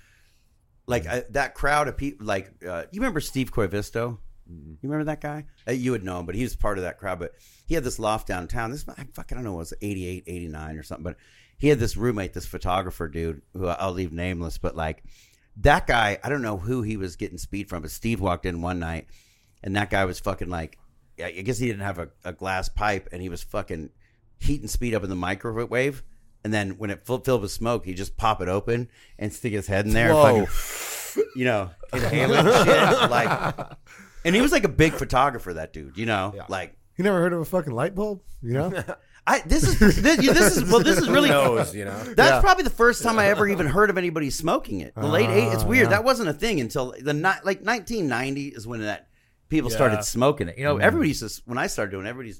[0.86, 4.18] like uh, that crowd of people like uh, you remember steve Coivisto?
[4.46, 6.98] you remember that guy uh, you would know him but he was part of that
[6.98, 7.32] crowd but
[7.66, 10.82] he had this loft downtown this I fucking don't know it was 88 89 or
[10.82, 11.16] something but
[11.56, 15.02] he had this roommate this photographer dude who i'll leave nameless but like
[15.58, 18.60] that guy i don't know who he was getting speed from but steve walked in
[18.60, 19.06] one night
[19.62, 20.78] and that guy was fucking like
[21.22, 23.88] i guess he didn't have a, a glass pipe and he was fucking
[24.38, 26.02] heating speed up in the microwave
[26.42, 29.54] and then when it full- filled with smoke, he just pop it open and stick
[29.54, 30.12] his head in there.
[30.12, 30.44] Whoa.
[30.44, 33.10] fucking- you know, inhale it and shit.
[33.10, 33.58] Like,
[34.26, 35.96] and he was like a big photographer, that dude.
[35.96, 38.20] You know, like You never heard of a fucking light bulb?
[38.42, 38.84] You know?
[39.26, 39.40] I.
[39.40, 40.80] This is this, this is well.
[40.80, 41.30] This is really.
[41.30, 41.98] knows, you know?
[41.98, 42.40] That's Yeah.
[42.40, 44.94] probably the first time I ever even heard of anybody smoking it.
[44.94, 45.52] The late eight.
[45.52, 45.90] It's ah, weird.
[45.90, 49.08] That wasn't a thing until the ni- like 1990 is when that
[49.48, 49.76] people Yeah.
[49.76, 50.58] started smoking it.
[50.58, 50.84] You know, mm-hmm.
[50.84, 52.06] everybody used to when I started doing.
[52.06, 52.34] it, Everybody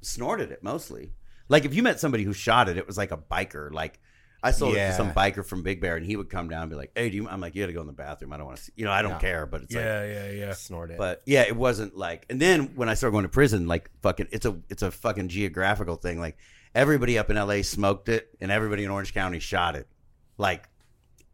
[0.00, 1.12] snorted it mostly.
[1.48, 3.72] Like if you met somebody who shot it, it was like a biker.
[3.72, 3.98] Like
[4.42, 6.70] I sold it to some biker from Big Bear, and he would come down and
[6.70, 8.32] be like, "Hey, do you?" I'm like, "You got to go in the bathroom.
[8.32, 9.18] I don't want to see." You know, I don't Yeah.
[9.18, 10.52] care, but it's like, Yeah, yeah, yeah.
[10.52, 10.98] Snort it.
[10.98, 12.24] but yeah, it wasn't like.
[12.30, 15.28] And then when I started going to prison, like fucking, it's a it's a fucking
[15.28, 16.20] geographical thing.
[16.20, 16.36] Like
[16.74, 17.62] everybody up in L.A.
[17.62, 19.88] smoked it, and everybody in Orange County shot it.
[20.36, 20.68] Like,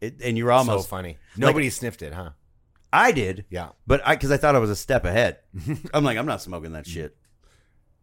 [0.01, 0.89] it, and you're so almost.
[0.89, 1.17] funny.
[1.37, 2.31] Nobody sniffed it, huh?
[2.91, 3.69] I did, Yeah.
[3.85, 5.39] but I because I thought I was a step ahead.
[5.93, 7.15] I'm like, I'm not smoking that shit.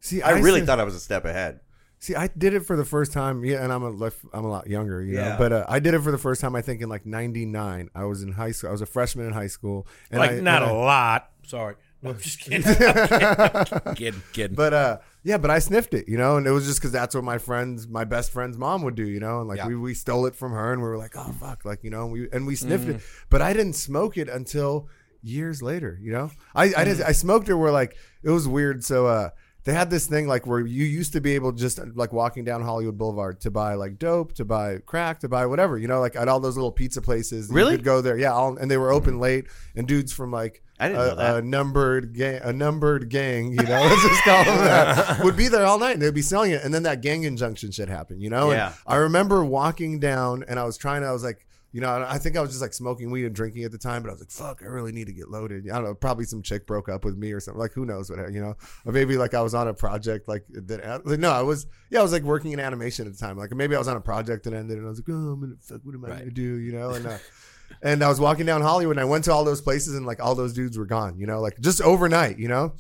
[0.00, 1.60] See, I really see- thought I was a step ahead.
[2.02, 3.44] See, I did it for the first time.
[3.44, 5.22] Yeah, and I'm a like, I'm a lot younger, you know.
[5.22, 5.36] Yeah.
[5.38, 6.56] But uh, I did it for the first time.
[6.56, 7.90] I think in like '99.
[7.94, 8.70] I was in high school.
[8.70, 9.86] I was a freshman in high school.
[10.10, 11.28] And like I, not and a I- lot.
[11.46, 12.62] Sorry, no, I'm just kidding.
[13.94, 14.54] kidding, kidding.
[14.56, 17.14] But uh, yeah, but I sniffed it, you know, and it was just because that's
[17.14, 19.66] what my friends, my best friend's mom would do, you know, and like Yeah.
[19.68, 22.04] we, we stole it from her, and we were like, oh fuck, like you know,
[22.04, 22.96] and we and we sniffed Mm-hmm.
[22.96, 24.88] it, but I didn't smoke it until
[25.22, 26.30] years later, you know.
[26.54, 26.84] I I, Mm-hmm.
[26.90, 28.82] just, I smoked it where like it was weird.
[28.84, 29.30] So uh,
[29.64, 32.62] they had this thing like where you used to be able just like walking down
[32.62, 36.16] Hollywood Boulevard to buy like dope, to buy crack, to buy whatever, you know, like
[36.16, 37.48] at all those little pizza places.
[37.48, 37.76] you Really?
[37.76, 39.46] could go there, yeah, all, and they were open late,
[39.76, 41.36] and dudes from like I didn't know a, that.
[41.36, 45.46] a numbered gang, a numbered gang, you know, let's just call them that, would be
[45.46, 46.64] there all night and they'd be selling it.
[46.64, 48.50] And then that gang injunction shit happened, you know?
[48.50, 48.72] And Yeah.
[48.84, 52.18] I remember walking down and I was trying to, I was like, you know, I
[52.18, 54.20] think I was just like smoking weed and drinking at the time, but I was
[54.20, 55.68] like, fuck, I really need to get loaded.
[55.70, 57.58] I don't know, probably some chick broke up with me or something.
[57.58, 58.54] Like, who knows what, you know?
[58.84, 61.06] Or maybe like I was on a project like that.
[61.06, 63.36] Like, no, I was, yeah, I was like working in animation at the time.
[63.38, 65.40] Like maybe I was on a project that ended and I was like, oh, I'm
[65.40, 66.18] gonna, fuck, what am I Right.
[66.20, 66.90] gonna do, you know?
[66.90, 67.18] And, uh,
[67.82, 70.22] and I was walking down Hollywood and I went to all those places and like
[70.22, 72.74] all those dudes were gone, you know, like just overnight, you know?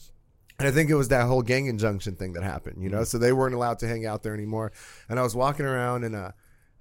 [0.58, 3.04] And I think it was that whole gang injunction thing that happened, you know?
[3.04, 4.70] So they weren't allowed to hang out there anymore.
[5.08, 6.32] And I was walking around and uh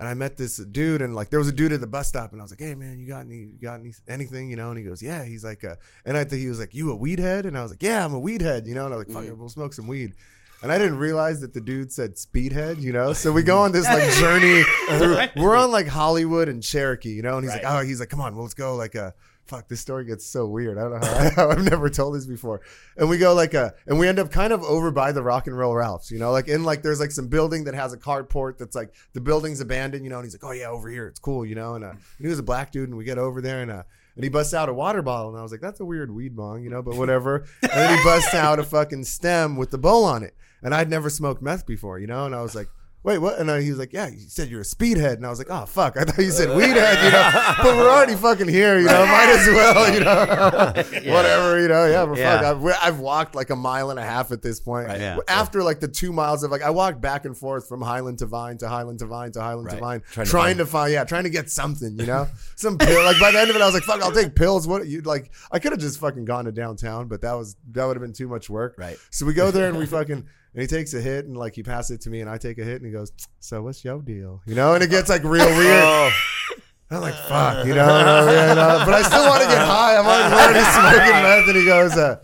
[0.01, 2.31] and I met this dude and like there was a dude at the bus stop
[2.31, 4.69] and I was like, "Hey man, you got any you got any anything, you know?"
[4.69, 5.75] And he goes, "Yeah." He's like uh
[6.05, 8.03] and I think he was like, "You a weed head?" And I was like, "Yeah,
[8.03, 8.85] I'm a weed head," you know?
[8.85, 10.15] And I was like, "Fuck it, we'll smoke some weed."
[10.63, 13.13] And I didn't realize that the dude said speedhead, you know.
[13.13, 14.63] So we go on this like journey.
[14.97, 17.37] Through, we're on like Hollywood and Cherokee, you know.
[17.37, 19.11] And he's like, "Oh, he's like, come on, well, let's go." Like, uh,
[19.51, 20.77] fuck, this story gets so weird.
[20.77, 22.61] I don't know how, I've never told this before.
[22.95, 25.47] And we go like a, and we end up kind of over by the Rock
[25.47, 27.97] and Roll Ralphs, you know, like in like there's like some building that has a
[27.97, 30.17] carport that's like the building's abandoned, you know.
[30.17, 31.75] And he's like, "Oh yeah, over here, it's cool," you know.
[31.75, 33.83] And, uh, and he was a black dude, and we get over there and uh.
[34.15, 36.35] And he busts out a water bottle, and I was like, "That's a weird weed
[36.35, 37.45] bong, you know." But whatever.
[37.61, 40.89] And then he busts out a fucking stem with the bowl on it, and I'd
[40.89, 42.25] never smoked meth before, you know.
[42.25, 42.67] And I was like,
[43.03, 45.39] "Wait, what?" And he was like, "Yeah, you said you're a speedhead," and I was
[45.39, 48.47] like, "Oh fuck, I thought you said weed head, you know." But we're already fucking
[48.47, 49.05] here, you know.
[49.05, 51.13] Might as well, you know.
[51.13, 51.85] Whatever, you know.
[51.85, 52.39] Yeah, but Yeah.
[52.41, 54.87] fuck, I've, I've walked like a mile and a half at this point.
[54.87, 55.17] Right, yeah.
[55.27, 58.25] After like the two miles of like, I walked back and forth from Highland to
[58.25, 61.03] Vine to Highland to Vine to Highland to Vine, Trying trying, to to, find, yeah,
[61.03, 63.03] trying to get something, you know, some pill.
[63.03, 64.67] Like by the end of it, I was like, fuck, I'll take pills.
[64.67, 65.31] What you like?
[65.51, 68.13] I could have just fucking gone to downtown, but that was that would have been
[68.13, 68.75] too much work.
[68.77, 68.97] Right.
[69.09, 70.25] So we go there and we fucking.
[70.53, 72.57] And he takes a hit and like he passes it to me and I take
[72.57, 75.23] a hit and he goes, "So what's your deal?" You know, and it gets like
[75.23, 76.11] real weird.
[76.91, 79.95] I'm like, "Fuck," you know, and, uh, but I still want to get high.
[79.95, 82.21] I'm already, already smoking meth, and he goes, uh,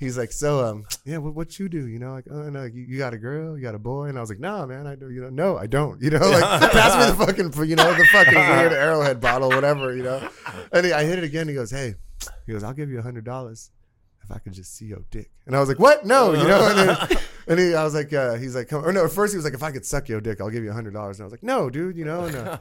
[0.00, 1.86] "He's like, so um, yeah, what what you do?
[1.86, 4.18] You know, like, oh no, you, you got a girl, you got a boy?" And
[4.18, 5.08] I was like, "No, man, I do.
[5.08, 6.02] You know, no, I don't.
[6.02, 9.94] You know, like pass me the fucking, you know, the fucking weird arrowhead bottle, whatever,
[9.94, 10.28] you know."
[10.72, 11.46] And he, I hit it again.
[11.46, 11.94] He goes, "Hey,"
[12.44, 13.70] he goes, "I'll give you a hundred dollars."
[14.28, 16.04] If I could just see your dick, and I was like, "What?
[16.04, 17.18] No, you know." And, then,
[17.48, 19.44] and he, I was like, uh, "He's like, come, or no." At first, he was
[19.44, 21.26] like, "If I could suck your dick, I'll give you a hundred dollars." And I
[21.26, 22.58] was like, "No, dude, you know." And, uh,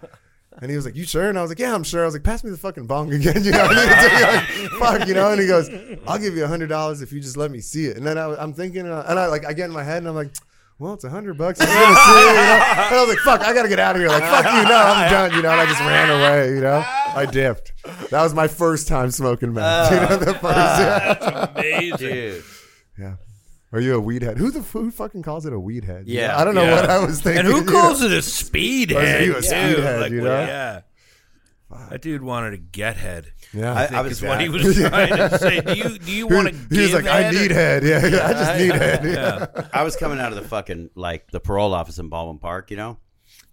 [0.62, 2.14] and he was like, "You sure?" And I was like, "Yeah, I'm sure." I was
[2.16, 5.08] like, "Pass me the fucking bong again." You know, I needed to be like, "Fuck,"
[5.10, 5.32] you know.
[5.32, 5.70] And he goes,
[6.08, 8.18] "I'll give you a hundred dollars if you just let me see it." And then
[8.18, 10.32] I, I'm thinking, uh, and I like, I get in my head, and I'm like.
[10.80, 11.60] Well, it's a hundred bucks.
[11.60, 12.62] He's gonna see it, you know?
[12.62, 14.78] And I was like, "Fuck, I gotta get out of here!" Like, "Fuck you, no,
[14.78, 15.50] I'm done," you know.
[15.50, 16.86] And I just ran away, you know.
[17.18, 17.74] I dipped.
[18.12, 19.92] That was my first time smoking meth.
[19.92, 20.44] you know, the first.
[20.44, 21.50] Yeah.
[21.56, 21.98] Amazing.
[21.98, 22.44] Dude.
[22.98, 23.16] yeah.
[23.74, 24.38] Are you a weed head?
[24.38, 26.08] Who the who fucking calls it a weed head?
[26.08, 26.38] Yeah.
[26.40, 26.76] I don't know Yeah.
[26.82, 27.40] what I was thinking.
[27.40, 27.72] And who you know?
[27.72, 29.22] calls it a speed Or is head?
[29.22, 29.42] he a too?
[29.42, 30.48] speed head, Like, you well, know?
[30.48, 30.82] Yeah.
[31.90, 33.34] That dude wanted a get head.
[33.54, 33.74] Yeah.
[33.74, 35.60] I- I think was is what he was trying to say.
[35.60, 36.76] Do you do you He- want to?
[36.76, 37.84] he was like, I need head.
[37.84, 39.04] Yeah, yeah, I just need head.
[39.04, 39.46] Yeah.
[39.58, 39.68] Yeah.
[39.74, 42.78] I was coming out of the fucking like the parole office in Baldwin Park, you
[42.78, 42.98] know,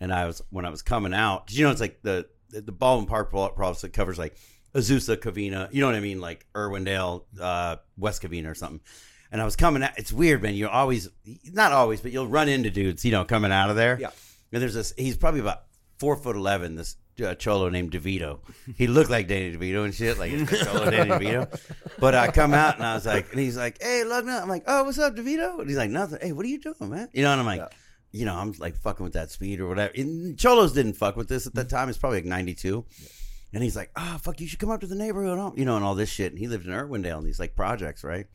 [0.00, 1.48] and I was when I was coming out.
[1.48, 2.26] 'cause you know, it's like the
[2.60, 4.36] the Baldwin Park parole that covers like
[4.74, 8.80] Azusa, Covina, you know what I mean, like Irwindale, uh, West Covina or something.
[9.30, 9.92] And I was coming out.
[9.96, 10.54] It's weird, man.
[10.54, 11.08] You always,
[11.52, 13.98] not always, but you'll run into dudes, you know, coming out of there.
[14.00, 14.10] Yeah.
[14.52, 14.92] And there's this.
[14.96, 15.62] He's probably about
[15.98, 16.76] four foot eleven.
[16.76, 18.40] This uh, cholo named DeVito.
[18.76, 21.60] He looked like Danny DeVito and shit, like it's cholo Danny DeVito.
[21.98, 24.64] But I come out and I was like, and he's like, "Hey, look, I'm like,
[24.68, 27.08] oh, what's up, DeVito?" And he's like, "Nothing." Hey, what are you doing, man?
[27.12, 27.72] You know, and I'm like,
[28.14, 29.92] you know, I'm like fucking with that speed or whatever.
[29.96, 31.76] And cholos didn't fuck with this at that mm-hmm.
[31.76, 31.88] time.
[31.88, 32.84] It's probably like '92.
[33.52, 35.84] And he's like, oh, fuck, you should come up to the neighborhood, you know, and
[35.84, 36.32] all this shit.
[36.32, 38.26] And he lived in Irwindale and these like projects, right?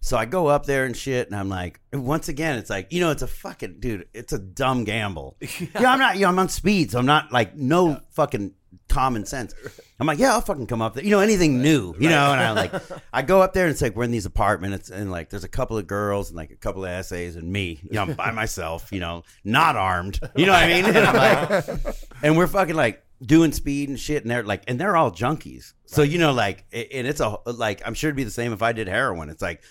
[0.00, 3.00] So I go up there and shit, and I'm like, once again, it's like, you
[3.00, 5.36] know, it's a fucking dude, it's a dumb gamble.
[5.40, 8.54] yeah, I'm not, you know, I'm on speed, so I'm not like no fucking
[8.88, 9.54] common sense.
[9.98, 12.40] I'm like, yeah, I'll fucking come up there, you know, anything new, you know, and
[12.40, 12.72] I like,
[13.12, 15.48] I go up there and it's like we're in these apartments, and like there's a
[15.48, 18.30] couple of girls and like a couple of essays and me, you know, I'm by
[18.32, 20.84] myself, you know, not armed, you know what I mean?
[20.96, 24.78] And I'm like, and we're fucking like doing speed and shit, and they're like, and
[24.78, 28.24] they're all junkies, so you know, like, and it's a like, I'm sure it'd be
[28.24, 29.30] the same if I did heroin.
[29.30, 29.62] It's like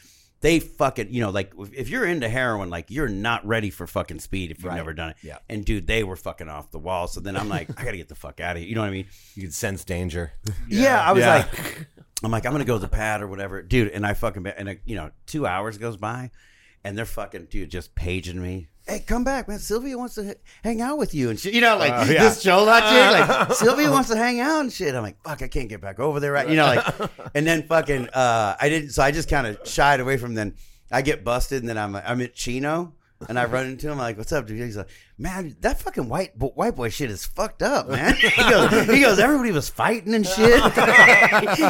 [0.41, 4.19] they fucking you know like if you're into heroin like you're not ready for fucking
[4.19, 4.75] speed if you've Right.
[4.75, 5.37] never done it Yeah.
[5.49, 8.09] and dude they were fucking off the wall so then i'm like i gotta get
[8.09, 10.33] the fuck out of here you know what i mean You could sense danger.
[10.67, 11.35] yeah, i was Yeah.
[11.37, 11.87] like
[12.23, 14.69] i'm like i'm gonna go to the pad or whatever dude and i fucking and
[14.69, 16.31] uh, you know two hours goes by
[16.83, 20.37] and they're fucking dude just paging me hey come back man sylvia wants to h-
[20.63, 22.23] hang out with you and shit you know like Uh, yeah.
[22.23, 25.47] this chola chick like sylvia wants to hang out and shit i'm like fuck i
[25.47, 28.91] can't get back over there right you know like and then fucking uh i didn't
[28.91, 30.55] so i just kind of shied away from then
[30.91, 32.93] i get busted and then i'm i'm at chino
[33.29, 36.09] And I run into him, I'm like, "What's up, dude?" He's like, "Man, that fucking
[36.09, 39.69] white bo- white boy shit is fucked up, man." He goes, "He goes, everybody was
[39.69, 40.61] fighting and shit."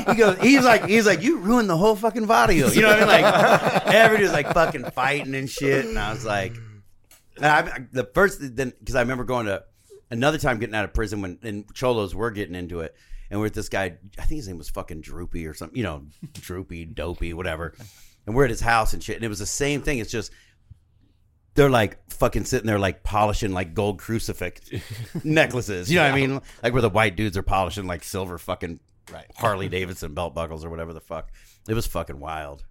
[0.09, 2.97] he goes, "He's like, he's like, you ruined the whole fucking video." You know what
[2.97, 3.22] I mean?
[3.22, 6.53] Like everybody was like fucking fighting and shit, and I was like,
[7.38, 9.63] and I, the first then because I remember going to
[10.11, 12.95] another time getting out of prison when and cholos were getting into it,
[13.29, 13.97] and we're with this guy.
[14.17, 15.77] I think his name was fucking Droopy or something.
[15.77, 17.73] You know, Droopy, Dopey, whatever.
[18.25, 19.99] And we're at his house and shit, and it was the same thing.
[19.99, 20.31] It's just
[21.55, 24.61] they're like fucking sitting there like polishing like gold crucifix
[25.23, 25.89] necklaces.
[25.91, 26.41] You know what I mean?
[26.63, 28.79] Like where the white dudes are polishing like silver fucking
[29.13, 29.27] Right.
[29.36, 31.31] Harley Davidson belt buckles or whatever the fuck.
[31.69, 32.63] It was fucking wild,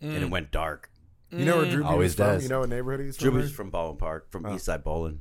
[0.00, 0.22] and Mm.
[0.22, 0.90] it went dark.
[1.38, 2.40] You know where Droopy Always was from?
[2.40, 3.30] You know what neighborhood he's from?
[3.30, 4.54] Droopy's from Baldwin Park, from oh.
[4.54, 5.20] East Side Bowling.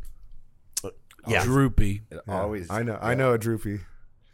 [0.81, 0.97] But-
[1.27, 2.01] yeah, Droopy.
[2.11, 2.69] It Yeah, always.
[2.69, 2.97] I know.
[3.01, 3.79] I know a Droopy.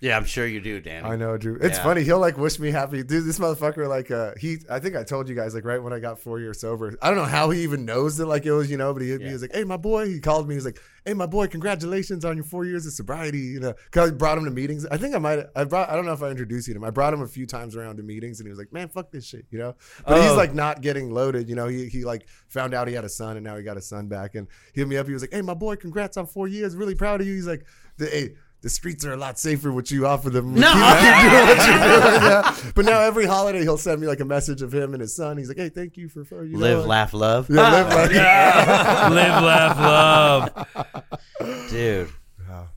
[0.02, 1.06] Yeah, I'm sure you do, Danny.
[1.06, 1.56] I know, Drew.
[1.62, 1.84] It's Yeah.
[1.84, 2.04] funny.
[2.04, 3.04] He'll like wish me happy.
[3.04, 5.92] Dude, this motherfucker, like, uh, he, I think I told you guys, like, right when
[5.94, 6.96] I got four years sober.
[7.02, 9.10] I don't know how he even knows that, like, it was, you know, but he,
[9.10, 9.32] he Yeah.
[9.34, 10.08] was like, hey, my boy.
[10.08, 10.56] He called me.
[10.56, 13.40] He's like, hey, my boy, congratulations on your four years of sobriety.
[13.40, 14.86] You know, cause I brought him to meetings.
[14.86, 16.84] I think I might, I brought, I don't know if I introduced you to him.
[16.84, 19.12] I brought him a few times around to meetings and he was like, man, fuck
[19.12, 19.76] this shit, you know?
[20.08, 20.36] But he's Oh.
[20.36, 21.50] like not getting loaded.
[21.50, 23.78] You know, he, he like found out he had a son and now he got
[23.78, 25.08] a son back and he hit me up.
[25.08, 26.76] He was like, hey, my boy, congrats on four years.
[26.76, 27.34] Really proud of you.
[27.34, 27.66] He's like,
[27.98, 30.54] the, hey, the streets are a lot safer with you off of them.
[30.54, 30.72] No.
[30.74, 32.56] Doing what you're doing, yeah.
[32.76, 35.38] But now every holiday he'll send me like a message of him and his son.
[35.38, 37.88] He's like, "Hey, thank you for, for you know, Live, like- laugh, love, Yeah, live,
[38.12, 39.12] laugh.
[39.12, 40.98] Live, laugh,
[41.40, 41.70] love.
[41.70, 42.10] dude.
[42.50, 42.68] Wow.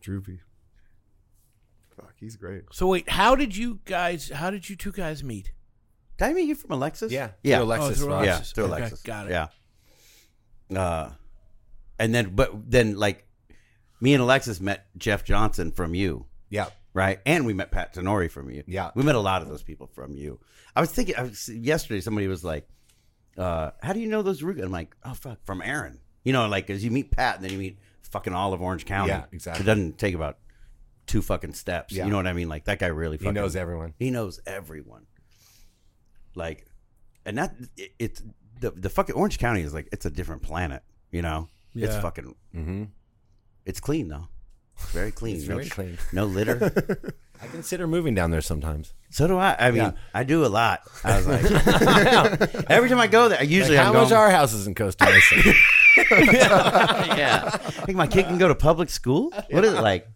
[0.00, 0.40] Droopy.
[1.96, 2.62] Fuck, he's great.
[2.72, 4.30] So wait, how did you guys?
[4.30, 5.52] How did you two guys meet?
[6.18, 7.10] Did I meet you from Alexis?
[7.12, 7.30] Yeah.
[7.42, 8.24] yeah, Through Alexis through Ross.
[8.24, 8.52] yeah, Alexis.
[8.52, 9.02] through Okay, Alexis.
[9.02, 9.30] got it.
[10.70, 10.78] Yeah.
[10.78, 11.10] Uh,
[11.98, 13.26] and then, but then, like,
[14.00, 16.66] me and Alexis met Jeff Johnson from you, Yeah.
[16.94, 17.20] right?
[17.26, 18.64] And we met Pat Tenore from you.
[18.66, 18.90] Yeah.
[18.94, 20.40] we met a lot of those people from you.
[20.74, 22.00] I was thinking I was, yesterday.
[22.00, 22.68] Somebody was like,
[23.36, 26.46] uh, "How do you know those root?" I'm like, "Oh fuck, from Aaron." You know,
[26.48, 29.10] like, as you meet Pat and then you meet fucking all of Orange County.
[29.10, 29.64] Yeah, exactly.
[29.64, 30.38] It doesn't take about
[31.06, 31.92] two fucking steps.
[31.92, 32.04] Yeah.
[32.04, 32.48] You know what I mean?
[32.48, 33.16] Like that guy really.
[33.18, 33.94] He knows everyone.
[33.98, 35.06] He knows everyone.
[36.34, 36.66] Like,
[37.26, 38.22] and that it, it's
[38.60, 40.82] the the fucking Orange County is like it's a different planet.
[41.10, 42.34] You know, it's fucking.
[42.54, 42.84] Mm-hmm.
[43.70, 44.26] It's clean though.
[44.74, 45.36] It's very clean.
[45.36, 45.96] It's no, very clean.
[46.12, 47.14] No litter.
[47.42, 48.92] I consider moving down there sometimes.
[49.10, 49.54] so do I.
[49.58, 49.92] I mean, Yeah.
[50.12, 50.80] I do a lot.
[51.04, 51.44] I was like,
[52.70, 54.74] every time I go there, I usually Like, I'm how much going, are houses in
[54.74, 55.54] Costa Mesa?
[57.16, 57.50] yeah.
[57.54, 59.30] I think my kid can go to public school.
[59.50, 60.08] What is it like?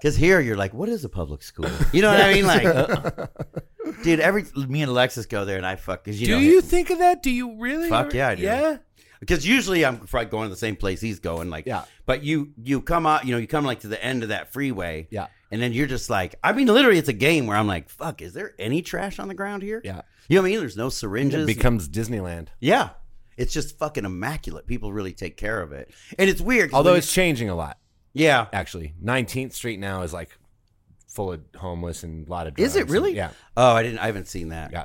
[0.00, 1.70] Because here you're like, what is a public school?
[1.92, 2.46] You know what I mean?
[2.46, 6.04] Like, dude, every me and Alexis go there, and I fuck.
[6.04, 7.22] Cause you do know, you think of that?
[7.22, 7.88] Do you really?
[7.88, 8.42] Fuck yeah, I do.
[8.42, 8.76] Yeah.
[9.22, 11.48] Because usually I'm probably going to the same place he's going.
[11.48, 11.84] Like, Yeah.
[12.06, 14.52] But you you come out, you know, you come like to the end of that
[14.52, 15.06] freeway.
[15.10, 15.28] Yeah.
[15.52, 18.20] And then you're just like, I mean, literally, it's a game where I'm like, fuck,
[18.22, 19.80] is there any trash on the ground here?
[19.84, 20.02] Yeah.
[20.28, 20.60] You know what I mean?
[20.60, 21.44] There's no syringes.
[21.48, 22.48] it becomes Disneyland.
[22.60, 22.90] yeah.
[23.38, 24.66] It's just fucking immaculate.
[24.66, 26.74] People really take care of it, and it's weird.
[26.74, 27.78] Although it's changing a lot,
[28.12, 28.92] yeah, actually.
[29.02, 30.28] 19th Street now is like
[31.08, 32.74] full of homeless and a lot of drugs.
[32.74, 33.10] Is it really?
[33.10, 33.30] And- yeah.
[33.56, 34.00] Oh, I didn't.
[34.00, 34.70] I haven't seen that.
[34.72, 34.84] Yeah.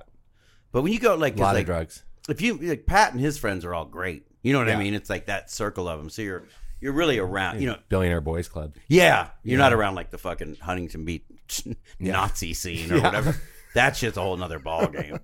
[0.72, 2.06] But when you go like, A lot like of drugs.
[2.30, 4.26] if you like Pat and his friends are all great.
[4.44, 4.94] You know what I mean?
[4.94, 6.10] It's like that circle of them.
[6.10, 6.44] So you're
[6.80, 7.60] you're really around.
[7.62, 8.76] You know, Billionaire Boys Club.
[8.88, 9.30] yeah.
[9.44, 11.64] You're not around like the fucking Huntington Beach
[12.00, 13.04] Nazi scene or Yeah.
[13.04, 13.36] whatever.
[13.74, 15.20] That shit's a whole nother ball game.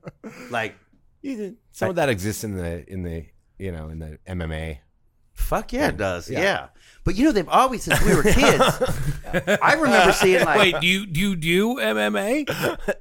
[0.51, 0.76] like
[1.72, 3.26] Some of that exists in the in the
[3.57, 4.80] you know in the MMA.
[5.34, 6.30] fuck yeah, it does.
[6.30, 6.41] Yeah.
[6.41, 6.68] Yeah.
[7.03, 8.64] But you know they've always since we were kids.
[9.61, 12.93] I remember seeing like Wait, do you do you do MMA?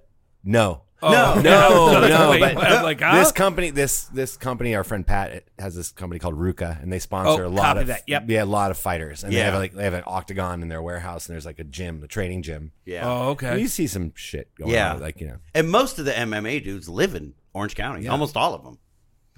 [0.44, 0.82] No.
[1.02, 1.40] Oh, no.
[1.42, 2.30] no, no.
[2.40, 3.16] Wait, but I'm like, huh?
[3.16, 6.98] this company, this this company, our friend Pat has this company called RVCA, and they
[7.00, 8.02] sponsor Oh, a lot copy of that.
[8.06, 8.24] Yep.
[8.28, 9.46] yeah, a lot of fighters, and they Yeah.
[9.50, 12.06] have like they have an octagon in their warehouse, and there's like a gym, a
[12.06, 12.72] training gym.
[12.84, 13.02] yeah.
[13.06, 13.58] Oh, And okay.
[13.60, 14.94] you see some shit going Yeah.
[14.94, 18.06] on, like you know, And most of the MMA dudes live in Orange County.
[18.08, 18.78] Almost all of them.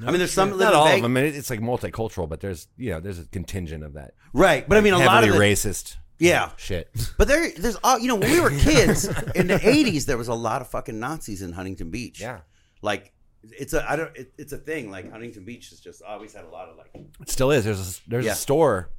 [0.00, 0.96] I mean, there's some that live not in all Vegas.
[0.98, 1.16] of them.
[1.16, 4.14] I mean, it's like multicultural, but there's you know there's a contingent of that.
[4.32, 4.68] Right.
[4.68, 6.50] But I mean, a lot heavily of the, racist Yeah.
[6.56, 6.88] shit.
[7.18, 8.16] But there, there's all you know.
[8.16, 9.04] When we were kids
[9.34, 12.20] in the '80s, there was a lot of fucking Nazis in Huntington Beach.
[12.20, 12.40] Yeah.
[12.82, 13.12] like
[13.42, 14.16] it's a I don't.
[14.16, 14.90] It, it's a thing.
[14.90, 16.90] Like Huntington Beach has just always had a lot of like.
[17.20, 17.64] It still is.
[17.64, 18.32] There's a, there's Yeah.
[18.32, 18.90] a store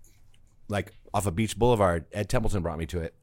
[0.68, 2.06] like off of Beach Boulevard.
[2.12, 3.14] Ed Templeton brought me to it,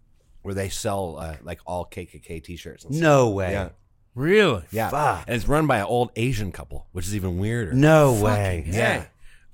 [0.43, 2.85] where they sell uh, like all KKK T-shirts.
[2.85, 3.03] And stuff.
[3.03, 3.53] No way.
[3.53, 3.69] Yeah.
[4.15, 4.63] Really?
[4.73, 5.25] Yeah, Fuck.
[5.27, 7.73] and it's run by an old Asian couple, which is even weirder.
[7.73, 8.65] No way.
[8.69, 9.05] Yeah,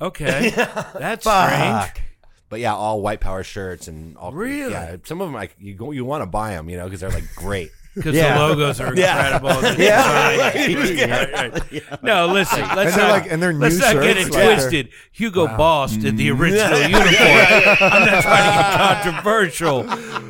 [0.01, 0.51] Okay.
[0.55, 2.01] That's Fuck.
[2.49, 2.51] Strange.
[2.51, 4.33] but yeah, all white power shirts and all.
[4.33, 4.73] Really?
[4.73, 7.01] Yeah, some of them like you go, you want to buy them, you know, because
[7.01, 7.71] they're like great.
[7.95, 8.35] Because Yeah.
[8.39, 9.35] the logos are Yeah.
[9.39, 9.61] incredible.
[9.77, 10.53] The Yeah.
[10.69, 12.03] design- Right, right.
[12.03, 12.61] No, listen.
[12.61, 14.55] Let's And they're not, like- and they're let's new not get it shirts, like they're-
[14.55, 14.89] twisted.
[15.11, 16.41] Hugo Boss did the mm-hmm.
[16.41, 17.77] original uniform.
[17.81, 19.83] I'm not trying to get controversial,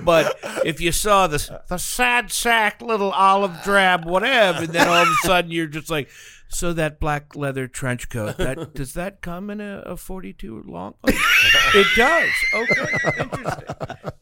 [0.02, 5.02] but if you saw the the sad sack little olive drab whatever, and then all
[5.02, 6.08] of a sudden you're just like,
[6.50, 10.94] So that black leather trench coat, that does that come in a, a forty-two long?
[11.06, 11.10] Oh,
[11.74, 12.30] it does.
[12.54, 13.64] Okay, interesting.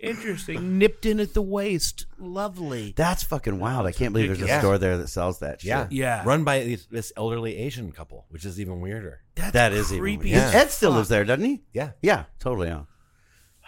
[0.01, 0.79] Interesting.
[0.79, 2.07] Nipped in at the waist.
[2.19, 2.95] Lovely.
[2.97, 3.87] That's fucking wild.
[3.87, 4.59] I can't believe there's a Yeah.
[4.61, 5.69] store there that sells that shit.
[5.69, 6.23] Yeah, Yeah.
[6.25, 9.21] Run by these, this elderly Asian couple, which is even weirder.
[9.37, 10.31] That's That is even creepy.
[10.33, 10.43] weird.
[10.43, 10.97] as Ed still fuck.
[10.97, 11.63] lives there, doesn't he?
[11.73, 12.69] Yeah, Yeah, totally.
[12.69, 12.83] Yeah.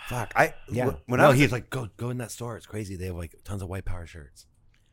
[0.08, 0.32] Fuck.
[0.34, 0.90] I yeah.
[0.90, 2.56] wh- When no, I was he's like, go go in that store.
[2.56, 2.96] It's crazy.
[2.96, 4.46] They have like tons of white power shirts.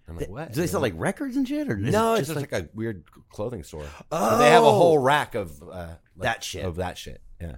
[0.08, 0.52] I'm like, what?
[0.54, 3.64] do they sell like records and shit, or no, it's just like, a weird clothing
[3.64, 3.86] store.
[4.12, 4.38] Oh.
[4.38, 6.64] They have a whole rack of uh, like- That shit.
[6.64, 7.22] Of that shit.
[7.42, 7.56] Yeah.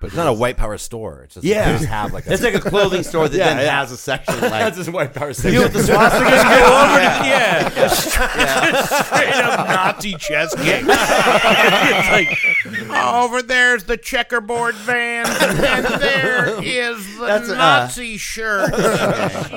[0.00, 1.22] But it's not a white power store.
[1.24, 1.72] It's just Yeah.
[1.72, 3.80] they just have like a it's like a clothing store that Yeah, then yeah.
[3.80, 5.32] has a section like that's just white power.
[5.32, 7.68] you what the swastika yeah, yeah.
[7.70, 10.84] Just straight up Nazi chess kick.
[10.86, 18.70] it's like over there's the checkerboard van, and there is the That's, uh, Nazi shirt.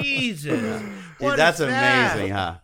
[0.02, 0.82] Jesus,
[1.22, 2.14] What that's is that?
[2.16, 2.56] amazing, huh?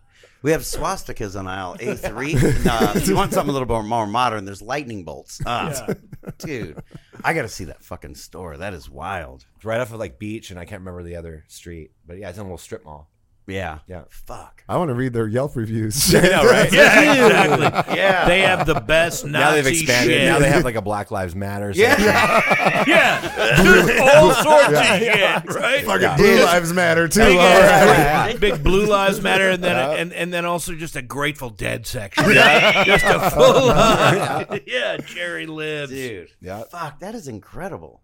[0.44, 2.66] We have swastikas on aisle A3.
[2.68, 5.42] uh, if you want something a little bit more modern, there's lightning bolts.
[5.46, 5.88] Ah,
[6.38, 6.82] Dude,
[7.24, 8.58] I got to see that fucking store.
[8.58, 9.46] That is wild.
[9.56, 11.92] It's right off of like beach, and I can't remember the other street.
[12.06, 13.10] But yeah, it's in a little strip mall.
[13.48, 13.80] Yeah.
[13.88, 14.04] Yeah.
[14.10, 14.64] Fuck.
[14.68, 16.14] I want to read their Yelp reviews.
[16.16, 16.72] I know, right?
[16.74, 17.96] Yeah, exactly.
[17.96, 18.26] Yeah.
[18.28, 20.12] They have the best Nazi now they've expanded.
[20.18, 20.26] shit.
[20.26, 21.72] Now they have like a Black Lives Matter.
[21.74, 21.96] Yeah.
[22.88, 25.86] yeah, there's all sorts of shit, right?
[25.86, 27.22] Fucking Blue Lives Matter too.
[27.22, 28.40] Big, all ass- right.
[28.40, 32.26] big blue lives matter, and then and, and then also just a Grateful Dead section,
[32.26, 35.92] just a full on, yeah, Jerry lives.
[35.92, 36.30] Dude.
[36.42, 36.64] Yeah.
[36.70, 38.02] Fuck, that is incredible.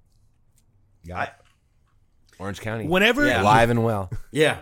[1.03, 1.29] Yeah.
[2.39, 2.87] Orange County.
[2.87, 3.41] Whenever Yeah.
[3.41, 4.09] Alive and well.
[4.31, 4.59] Yeah.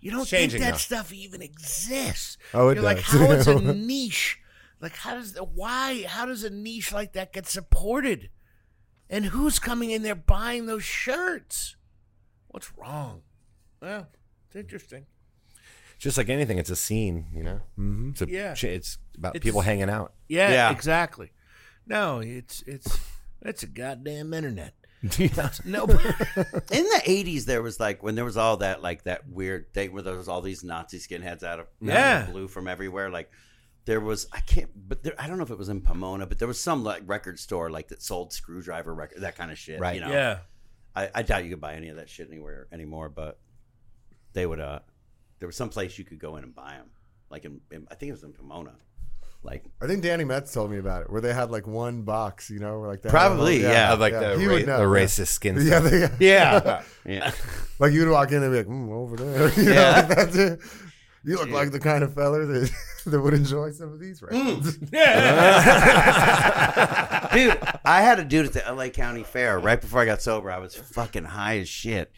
[0.00, 0.76] You don't think that now.
[0.76, 3.06] stuff even exists, Oh, it you're like, does.
[3.06, 4.38] how is a niche?
[4.80, 6.04] Like, how does the why?
[6.06, 8.30] How does a niche like that get supported?
[9.10, 11.76] And who's coming in there buying those shirts?
[12.48, 13.22] What's wrong?
[13.80, 14.06] Well,
[14.46, 15.06] it's interesting.
[15.98, 17.60] Just like anything, it's a scene, you know.
[17.78, 18.10] Mm-hmm.
[18.10, 18.54] It's a, Yeah.
[18.62, 20.12] It's about It's- people hanging out.
[20.28, 20.70] Yeah, Yeah.
[20.70, 21.32] exactly.
[21.86, 22.98] No, it's it's
[23.42, 24.74] it's a goddamn internet.
[25.64, 29.72] No, In the eighties, there was like when there was all that like that weird
[29.72, 32.26] thing where there was all these Nazi skinheads out of out of Yeah.
[32.30, 33.10] blue from everywhere.
[33.10, 33.30] Like
[33.84, 36.38] there was, I can't, but there, I don't know if it was in Pomona, but
[36.38, 39.80] there was some like record store like that sold Skrewdriver record, that kind of shit.
[39.80, 39.94] Right.
[39.94, 40.38] You know, yeah,
[40.94, 43.08] I, I doubt you could buy any of that shit anywhere anymore.
[43.08, 43.38] But
[44.32, 44.60] they would.
[44.60, 44.80] uh
[45.38, 46.90] There was some place you could go in and buy them.
[47.30, 48.74] Like in, in I think it was in Pomona.
[49.42, 52.50] Like I think Danny Metz told me about it, where they had like one box,
[52.50, 53.10] you know, like that.
[53.10, 53.92] Probably, yeah.
[53.92, 54.34] Of like yeah.
[54.34, 55.04] the, ra- know, the yeah.
[55.04, 55.56] racist skin.
[55.60, 57.30] Yeah, they, yeah, yeah.
[57.78, 59.48] like you would walk in and be like, mm, over there.
[59.56, 59.74] You Yeah.
[59.74, 60.60] know, like that's it.
[61.24, 62.70] You look like the kind of fella that,
[63.06, 64.78] that would enjoy some of these records.
[64.78, 64.90] dude,
[67.84, 70.50] I had a dude at the LA County Fair right before I got sober.
[70.50, 72.12] I was fucking high as shit.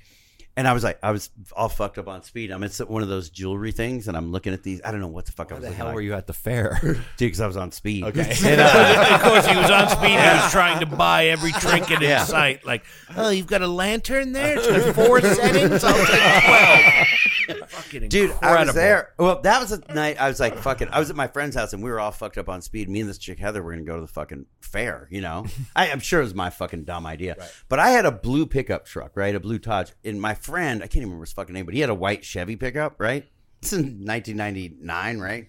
[0.56, 2.50] And I was like, I was all fucked up on speed.
[2.50, 4.80] I'm at one of those jewelry things, and I'm looking at these.
[4.84, 5.94] I don't know what the fuck I was the hell like.
[5.94, 6.78] were you at the fair?
[6.82, 8.04] Dude, because I was on speed.
[8.04, 8.34] Okay.
[8.44, 10.10] And, uh, of course he was on speed.
[10.10, 12.20] He was trying to buy every trinket Yeah.
[12.22, 12.66] in sight.
[12.66, 12.84] Like,
[13.16, 14.58] oh, you've got a lantern there.
[14.58, 15.82] It's got four settings.
[15.84, 17.68] I'll take twelve.
[17.70, 18.58] Fucking Dude, incredible.
[18.58, 19.12] I was there.
[19.18, 20.88] Well, that was the night I was like, fucking.
[20.92, 22.88] I was at my friend's house and we were all fucked up on speed.
[22.88, 25.08] Me and this chick Heather were gonna go to the fucking fair.
[25.10, 27.36] You know, I, I'm sure it was my fucking dumb idea.
[27.68, 29.34] But I had a blue pickup truck, right?
[29.34, 29.92] A blue Dodge.
[30.04, 32.24] in my friend, I can't even remember his fucking name, but he had a white
[32.24, 33.26] Chevy pickup, right?
[33.62, 35.48] It's in 1999, right?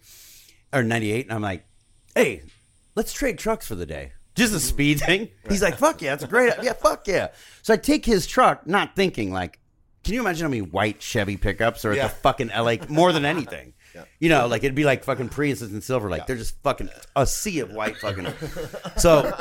[0.73, 1.27] Or 98.
[1.27, 1.65] And I'm like,
[2.13, 2.43] hey,
[2.93, 4.11] let's trade trucks for the day.
[4.35, 4.59] Just a mm.
[4.59, 5.29] speed thing.
[5.49, 7.29] He's like, fuck yeah, that's a great Yeah, fuck yeah.
[7.61, 9.59] So I take his truck, not thinking like,
[10.03, 12.07] can you imagine how many white Chevy pickups are at Yeah.
[12.07, 13.73] the fucking LA more than anything?
[14.19, 16.25] You know, like it'd be like fucking Priuses and Silver Lake.
[16.27, 18.27] They're just fucking a sea of white fucking.
[18.97, 19.31] So,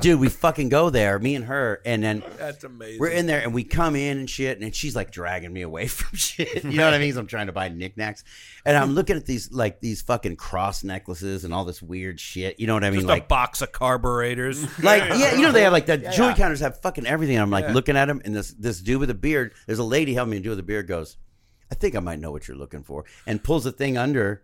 [0.00, 2.98] dude, we fucking go there, me and her, and then That's amazing.
[2.98, 5.86] we're in there and we come in and shit, and she's like dragging me away
[5.88, 6.64] from shit.
[6.64, 7.10] You know what I mean?
[7.10, 8.24] 'Cause I'm trying to buy knickknacks,
[8.64, 12.58] and I'm looking at these like these fucking cross necklaces and all this weird shit.
[12.58, 13.00] You know what I mean?
[13.00, 14.62] Just like a box of carburetors.
[14.82, 17.38] like yeah, you know they have like the jewelry counters have fucking everything.
[17.38, 19.52] I'm like looking at him, and this this dude with a beard.
[19.66, 20.88] There's a lady helping me do with a beard.
[20.88, 21.16] Goes,
[21.70, 24.42] I think I might know what you're looking for, and pulls the thing under,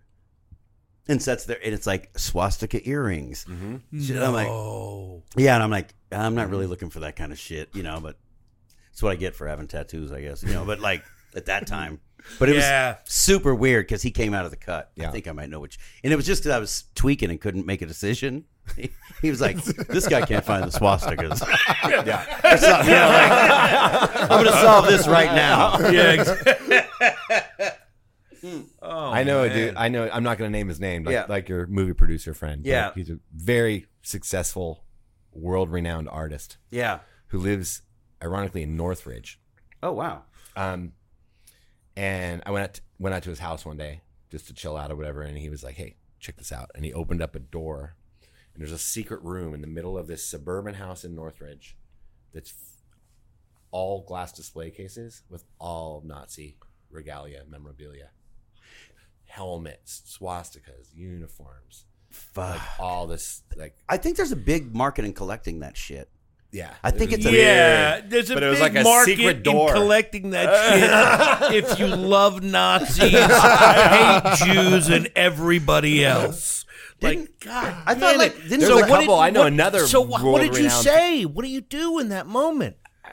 [1.09, 3.45] and sets there, and it's like swastika earrings.
[3.49, 4.01] Mm-hmm.
[4.01, 7.33] Shit, I'm like, oh, yeah, and I'm like, I'm not really looking for that kind
[7.33, 8.17] of shit, you know, but
[8.93, 10.65] it's what I get for having tattoos, I guess, you know.
[10.65, 11.05] But like
[11.35, 12.01] at that time,
[12.39, 12.97] but it Yeah.
[13.03, 14.91] was super weird because he came out of the cut.
[15.01, 17.41] I think I might know which, and it was just because I was tweaking and
[17.41, 18.45] couldn't make a decision.
[18.77, 18.91] He,
[19.23, 21.41] he was like, "This guy can't find the swastikas."
[22.07, 22.89] yeah, or something.
[22.89, 25.79] You know, like, I'm going to solve this right now.
[25.91, 26.25] yeah.
[27.63, 27.77] ex-
[28.83, 29.57] oh, I know a man.
[29.57, 29.77] dude.
[29.77, 30.09] I know.
[30.13, 31.05] I'm not going to name his name.
[31.05, 31.27] Like, Yeah.
[31.29, 32.63] like your movie producer friend.
[32.63, 32.93] but Yeah.
[32.95, 34.85] he's a very successful,
[35.33, 37.01] world-renowned artist Yeah.
[37.29, 37.83] who lives,
[38.23, 39.41] ironically, in Northridge.
[39.83, 40.25] Oh wow.
[40.57, 40.93] Um,
[41.97, 44.01] and I went out to, went out to his house one day
[44.31, 46.71] just to chill out or whatever, and he was like, "Hey, check this out.
[46.75, 47.97] And he opened up a door,
[48.61, 51.77] and there's a secret room in the middle of this suburban house in Northridge
[52.35, 52.53] that's
[53.71, 56.57] all glass display cases with all Nazi
[56.91, 58.11] regalia, memorabilia,
[59.27, 62.57] helmets, swastikas, uniforms, Fuck.
[62.57, 66.11] like all this, like I think there's a big market in collecting that shit.
[66.53, 66.75] yeah.
[66.83, 69.43] I think it's a- Yeah, there's a But it was big like a market secret
[69.45, 69.69] door.
[69.71, 71.65] in collecting that shit.
[71.65, 76.67] if you love Nazis, hate Jews, and everybody else.
[77.03, 78.43] Like God, I thought, damn like, it.
[78.49, 79.15] didn't There's So a what couple.
[79.19, 79.87] I know another.
[79.87, 81.25] So what, what did you world-renowned- say?
[81.25, 82.77] What do you do in that moment?
[83.05, 83.13] I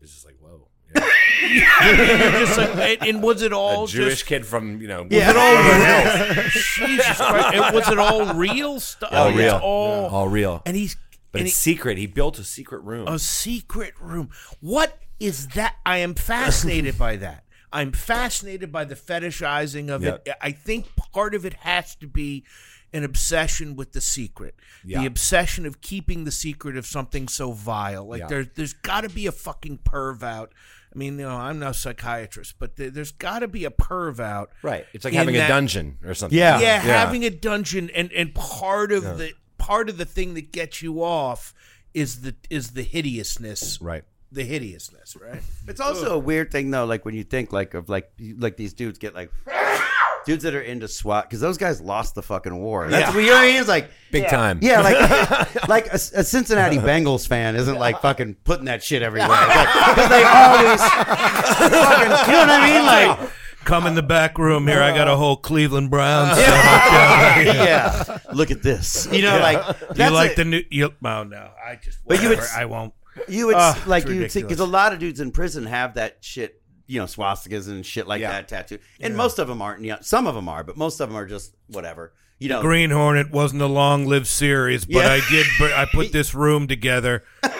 [0.00, 0.68] was just like, whoa.
[0.94, 2.38] Yeah.
[2.40, 2.70] Just like,
[3.02, 4.26] and, and was it all a Jewish just?
[4.26, 5.02] kid from you know.
[5.02, 7.54] Was it all Jesus Christ!
[7.54, 9.12] and was it all real stuff?
[9.12, 9.60] All It's real.
[9.62, 10.62] all, all real.
[10.64, 10.96] and he's
[11.32, 11.98] But and it's he- secret.
[11.98, 13.08] He built a secret room.
[13.08, 14.30] a secret room.
[14.60, 15.76] What is that?
[15.84, 17.44] I am fascinated by that.
[17.72, 20.28] I'm fascinated by the fetishizing of it.
[20.40, 22.44] I think part of it has to be
[22.92, 25.00] an obsession with the secret, Yeah.
[25.00, 28.06] the obsession of keeping the secret of something so vile.
[28.06, 28.26] Like Yeah.
[28.28, 30.52] there, there's got to be a fucking perv out.
[30.94, 34.20] I mean, you know, I'm no psychiatrist, but there, there's got to be a perv
[34.20, 34.50] out.
[34.62, 34.84] right.
[34.92, 36.38] It's like having that- a dungeon or something.
[36.38, 36.60] Yeah.
[36.60, 40.82] yeah, having a dungeon and and part of the part of the thing that gets
[40.82, 41.54] you off
[41.94, 44.02] is the is the hideousness Right.
[44.30, 47.88] the hideousness right It's also a weird thing though, like when you think like of
[47.88, 49.30] like like these dudes get like
[50.24, 52.88] dudes that are into SWAT because those guys lost the fucking war.
[52.88, 53.14] That's Yeah.
[53.14, 53.56] what you know what I mean.
[53.60, 54.58] It's like Big time.
[54.62, 59.28] yeah, like like a, a Cincinnati Bengals fan isn't like fucking putting that shit everywhere.
[59.28, 62.86] Because they always fucking you know what I mean?
[63.18, 63.30] Like.
[63.64, 64.82] come in the back room here.
[64.82, 69.06] I got a whole cleveland browns yeah, look at this.
[69.10, 71.50] You know, like you like a- the new you oh no.
[71.64, 72.94] I just But you would I won't.
[73.28, 75.94] You would Ah, like you would see because a lot of dudes in prison have
[75.94, 76.61] that shit,
[76.92, 78.32] you know, swastikas and shit like Yeah.
[78.32, 79.82] that tattoo, and most of them aren't.
[79.82, 82.12] You know, some of them are, but most of them are just whatever.
[82.38, 85.12] You know, green hornet wasn't a long-lived series but Yeah.
[85.12, 87.24] i did br- i put this room together.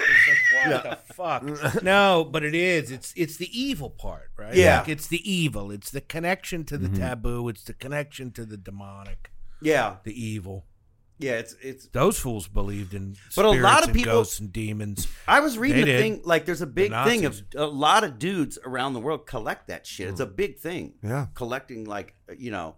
[0.65, 1.83] What the fuck?
[1.83, 2.93] No but it is.
[2.93, 4.55] It's it's the evil part right?
[4.55, 4.79] Yeah.
[4.81, 5.73] like it's the evil.
[5.73, 7.03] It's the connection to the mm-hmm.
[7.03, 7.49] taboo.
[7.49, 9.33] It's the connection to the demonic.
[9.61, 10.67] Yeah, the evil
[11.23, 11.33] yeah.
[11.33, 11.87] It's it's.
[11.89, 15.09] Those fools believed in But a lot spirits of and people- ghosts and demons.
[15.29, 18.05] I was reading They a thing like there's a big The thing of a lot
[18.05, 20.09] of dudes around the world collect that shit.
[20.09, 20.95] It's a big thing.
[21.03, 21.27] Yeah.
[21.35, 22.77] collecting like you know,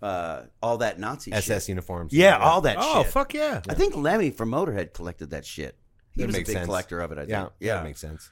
[0.00, 1.68] uh, all that Nazi SS shit.
[1.68, 2.12] uniforms.
[2.12, 3.12] Yeah, all that Oh shit.
[3.12, 3.60] fuck yeah!
[3.68, 5.76] I think Lemmy from Motorhead collected that shit.
[6.10, 6.66] He That was a big sense.
[6.66, 7.18] collector of it.
[7.18, 7.30] I think.
[7.30, 7.48] Yeah.
[7.60, 7.74] yeah.
[7.76, 8.30] That makes sense.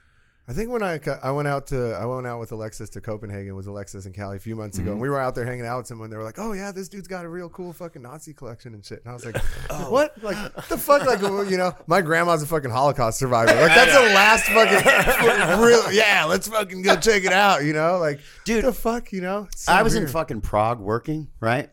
[0.51, 3.55] I think when I I went out to I went out with Alexis to Copenhagen
[3.55, 5.03] was Alexis and Callie a few months ago, and mm-hmm.
[5.03, 6.11] we were out there hanging out with someone.
[6.11, 8.84] They were like, "Oh yeah, this dude's got a real cool fucking Nazi collection and
[8.84, 9.36] shit." And I was like,
[9.70, 9.92] oh.
[9.92, 10.20] "What?
[10.24, 10.36] Like
[10.66, 11.07] the fuck?
[11.07, 13.55] Like you know, my grandma's a fucking Holocaust survivor.
[13.55, 15.92] Like that's the last fucking real.
[15.92, 17.62] Yeah, let's fucking go check it out.
[17.62, 19.46] You know, like Dude, the fuck, you know.
[19.55, 21.70] So I was in fucking Prague working, right?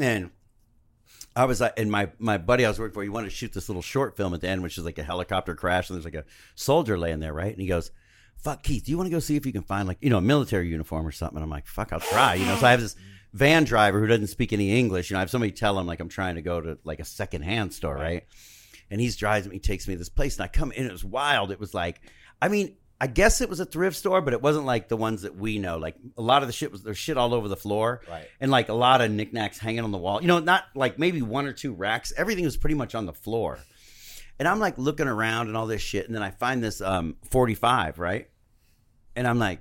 [0.00, 0.32] And
[1.36, 3.52] I was like, and my my buddy I was working for, he wanted to shoot
[3.52, 6.04] this little short film at the end, which is like a helicopter crash, and there's
[6.04, 6.24] like a
[6.56, 7.52] soldier laying there, right?
[7.52, 7.92] And he goes,
[8.42, 10.18] "Fuck, Keith, do you want to go see if you can find like you know
[10.18, 12.56] a military uniform or something?" And I'm like, "Fuck, I'll try," you know.
[12.56, 12.96] So I have this
[13.32, 15.10] van driver who doesn't speak any English.
[15.10, 17.04] You know, I have somebody tell him like I'm trying to go to like a
[17.04, 18.24] secondhand store, right?
[18.90, 20.86] And he's driving me, he takes me to this place, and I come in.
[20.86, 21.50] It was wild.
[21.50, 22.00] It was like,
[22.40, 25.22] I mean, I guess it was a thrift store, but it wasn't like the ones
[25.22, 25.78] that we know.
[25.78, 28.26] Like a lot of the shit was there's shit all over the floor, Right.
[28.40, 30.20] And like a lot of knickknacks hanging on the wall.
[30.20, 32.12] You know, not like maybe one or two racks.
[32.16, 33.58] Everything was pretty much on the floor.
[34.38, 37.16] And I'm like looking around and all this shit, and then I find this um
[37.30, 38.28] 45, right?
[39.16, 39.60] And I'm like,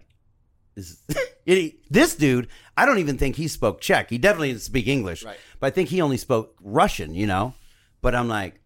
[0.76, 1.02] is
[1.90, 2.48] this dude?
[2.76, 4.10] I don't even think he spoke Czech.
[4.10, 5.38] He definitely didn't speak English, Right.
[5.60, 7.16] but I think he only spoke Russian.
[7.16, 7.54] You know,
[8.02, 8.60] but I'm like,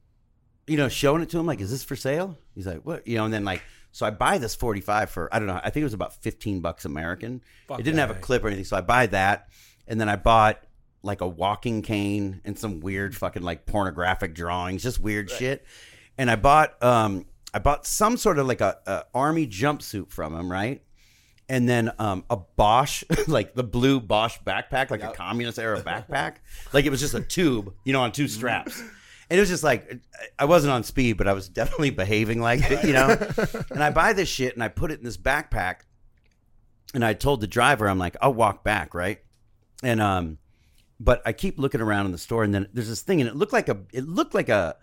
[0.68, 2.38] you know, showing it to him like, is this for sale?
[2.56, 3.08] He's like, what?
[3.08, 5.60] You know, and then like, so I buy this 45 for I don't know.
[5.64, 7.42] I think it was about 15 bucks American.
[7.70, 9.48] it didn't have a clip or anything, so I buy that,
[9.88, 10.62] and then I bought
[11.04, 15.66] like a walking cane and some weird fucking like pornographic drawings, just weird shit.
[16.22, 20.36] And I bought um I bought some sort of like a, a army jumpsuit from
[20.36, 20.84] him, right?
[21.50, 26.36] And then um, a Bosch, like the blue Bosch backpack, like a communist era backpack.
[26.74, 28.82] like it was just a tube, you know, on two straps.
[29.30, 30.02] And it was just like,
[30.38, 33.18] I wasn't on speed, but I was definitely behaving like it, you know?
[33.70, 35.84] and I buy this shit and I put it in this backpack.
[36.94, 39.22] And I told the driver, I'm like, I'll walk back, right?
[39.84, 40.38] And, um,
[41.00, 43.38] but I keep looking around in the store and then there's this thing and it
[43.38, 44.76] looked like a, it looked like a,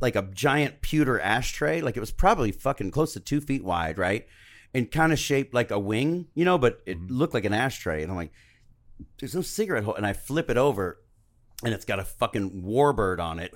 [0.00, 1.80] like a giant pewter ashtray.
[1.80, 4.26] Like it was probably fucking close to two feet wide, right?
[4.72, 7.14] And kind of shaped like a wing, you know, but it mm-hmm.
[7.14, 8.02] looked like an ashtray.
[8.02, 8.32] And I'm like,
[9.18, 9.94] there's no cigarette hole.
[9.94, 11.00] And I flip it over
[11.64, 13.54] and it's got a fucking warbird on it.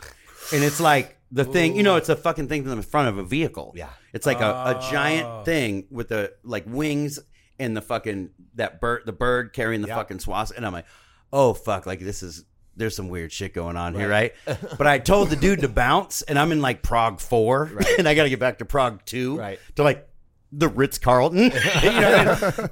[0.53, 3.18] And it's like the thing, you know, it's a fucking thing from the front of
[3.18, 3.72] a vehicle.
[3.76, 3.91] Yeah.
[4.12, 4.91] It's like a, a Oh.
[4.91, 7.18] giant thing with the like wings
[7.59, 9.97] and the fucking that bird the bird carrying the Yeah.
[9.97, 10.57] fucking swastika.
[10.59, 10.86] And I'm like,
[11.32, 12.45] oh fuck, like this is
[12.79, 14.33] there's some weird shit going on here, right?
[14.79, 18.14] But I told the dude to bounce, and I'm in like Prague four, and I
[18.14, 19.59] got to get back to Prague two, Right.
[19.76, 20.09] To like
[20.53, 21.39] the Ritz Carlton,
[21.83, 22.41] you know.
[22.57, 22.70] And,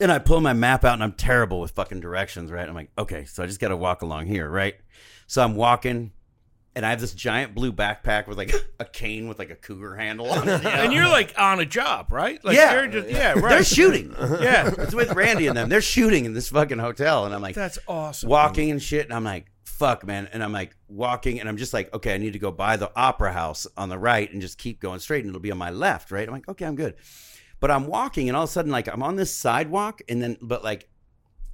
[0.00, 2.68] and I pull my map out, and I'm terrible with fucking directions, right?
[2.68, 4.74] I'm like, okay, so I just got to walk along here, right?
[5.26, 6.12] So I'm walking.
[6.76, 9.96] And I have this giant blue backpack with like a cane with like a cougar
[9.96, 10.58] handle on it.
[10.58, 10.70] you know?
[10.70, 12.42] And you're like on a job, right?
[12.44, 12.74] Like Yeah.
[12.74, 13.32] You're just, yeah.
[13.32, 13.48] Right.
[13.48, 14.14] They're shooting.
[14.18, 14.72] Yeah.
[14.78, 15.68] It's with Randy and them.
[15.70, 18.28] They're shooting in this fucking hotel, and I'm like, That's awesome.
[18.28, 20.28] walking and shit, and I'm like, fuck, man.
[20.32, 22.90] And I'm like walking, and I'm just like, okay, I need to go by the
[22.94, 25.70] opera house on the right and just keep going straight, and it'll be on my
[25.70, 26.26] left, right?
[26.28, 26.94] I'm like, okay, I'm good.
[27.58, 30.36] But I'm walking, and all of a sudden, like, I'm on this sidewalk, and then,
[30.42, 30.88] but like,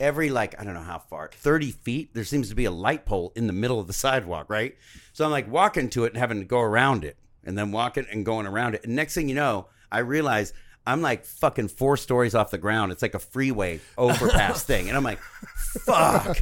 [0.02, 3.06] every like I don't know how far, thirty feet, there seems to be a light
[3.06, 4.76] pole in the middle of the sidewalk, right?
[5.14, 8.06] So I'm like walking to it and having to go around it, and then walking
[8.10, 8.84] and going around it.
[8.84, 10.52] And next thing you know, I realize
[10.86, 12.90] I'm like fucking four stories off the ground.
[12.90, 15.20] It's like a freeway overpass thing, and I'm like,
[15.84, 16.38] fuck.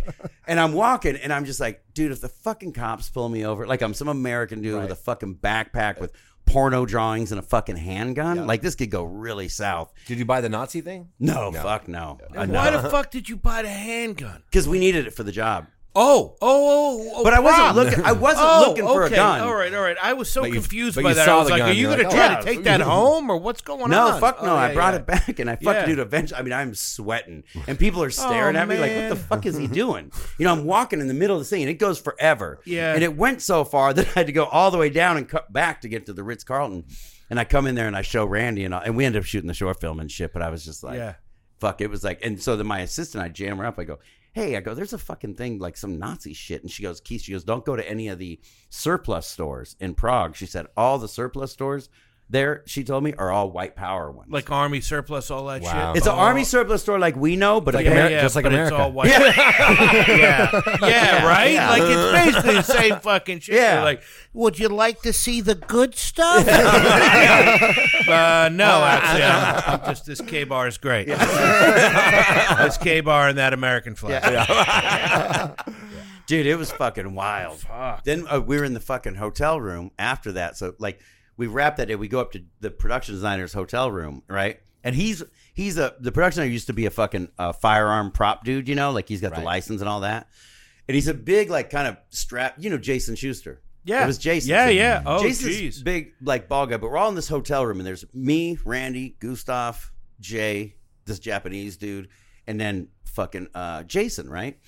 [0.46, 3.66] And I'm walking, and I'm just like, dude, if the fucking cops pull me over,
[3.66, 6.12] like I'm some American dude with a fucking backpack with
[6.50, 9.92] porno drawings and a fucking handgun, like this could go really south.
[10.06, 11.08] Did you buy the Nazi thing?
[11.18, 12.18] No, fuck no.
[12.34, 14.42] And why the fuck did you buy the handgun?
[14.50, 15.66] Because we needed it for the job.
[15.92, 18.04] Oh, oh, oh, oh But I wasn't looking.
[18.04, 19.14] I wasn't Oh, looking for okay.
[19.14, 19.40] a gun.
[19.40, 19.96] All right, all right.
[20.00, 21.28] I was so confused but by that.
[21.28, 23.36] I was like, gun, "Are you going to try oh, to take that home, or
[23.38, 24.50] what's going No, on?" No, fuck no.
[24.50, 25.00] Oh, I brought yeah.
[25.00, 25.86] it back, and I fucking Yeah.
[25.86, 25.98] dude.
[25.98, 29.08] Eventually, I mean, I'm sweating, and people are oh, staring Oh, at me like, "What
[29.08, 31.62] the fuck is he doing?" You know, I'm walking in the middle of the scene.
[31.62, 32.60] And it goes forever.
[32.64, 32.94] Yeah.
[32.94, 35.28] and it went so far that I had to go all the way down and
[35.28, 36.84] cut back to get to the Ritz Carlton.
[37.28, 39.24] And I come in there and I show Randy, and, I, and we end up
[39.24, 40.32] shooting the short film and shit.
[40.32, 41.14] But I was just like, Yeah.
[41.58, 41.80] fuck.
[41.80, 43.78] It was like, and so then my assistant, I jam her up.
[43.78, 43.98] I go,
[44.32, 46.62] hey, I go, there's a fucking thing like some Nazi shit.
[46.62, 49.94] And she goes, Keith, she goes, don't go to any of the surplus stores in
[49.94, 50.36] Prague.
[50.36, 51.88] She said, all the surplus stores
[52.32, 54.30] there, she told me, are all white power ones.
[54.30, 55.92] like army surplus, all that Wow.
[55.92, 55.96] shit.
[55.98, 56.18] it's an Oh.
[56.18, 58.74] army surplus store like we know, but Like apparently, Ameri- yeah, just like but America.
[58.76, 59.08] It's all white.
[59.10, 60.60] yeah.
[60.82, 61.56] yeah, right.
[61.56, 63.56] Like it's basically the same fucking shit.
[63.56, 63.74] Yeah.
[63.74, 64.02] They're like,
[64.32, 66.46] would you like to see the good stuff?
[66.48, 71.08] uh, no, actually, I'm, I'm just this K bar is great.
[71.08, 74.22] this K bar and that American flag.
[76.26, 77.64] dude, it was fucking wild.
[78.04, 80.56] Then uh, we were in the fucking hotel room after that.
[80.56, 81.00] So like
[81.40, 81.94] we wrap that day.
[81.96, 84.60] We go up to the production designer's hotel room, right?
[84.84, 85.22] And he's
[85.54, 88.74] he's a the production designer used to be a fucking uh, firearm prop dude, you
[88.74, 90.28] know, like he's got the license and all that.
[90.86, 93.62] And he's a big like kind of strap, you know, Jason Schuster.
[93.84, 94.04] Yeah.
[94.04, 94.50] it was Jason.
[94.50, 95.02] Yeah, yeah.
[95.06, 95.82] Oh, Jason's jeez.
[95.82, 99.16] big like ball guy, but we're all in this hotel room, and there's me, Randy,
[99.18, 100.76] Gustav, Jay,
[101.06, 102.08] this Japanese dude,
[102.46, 104.58] and then fucking uh, Jason, right?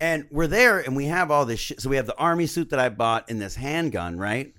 [0.00, 1.82] And we're there, and we have all this shit.
[1.82, 4.54] So we have the army suit that I bought and this handgun, right?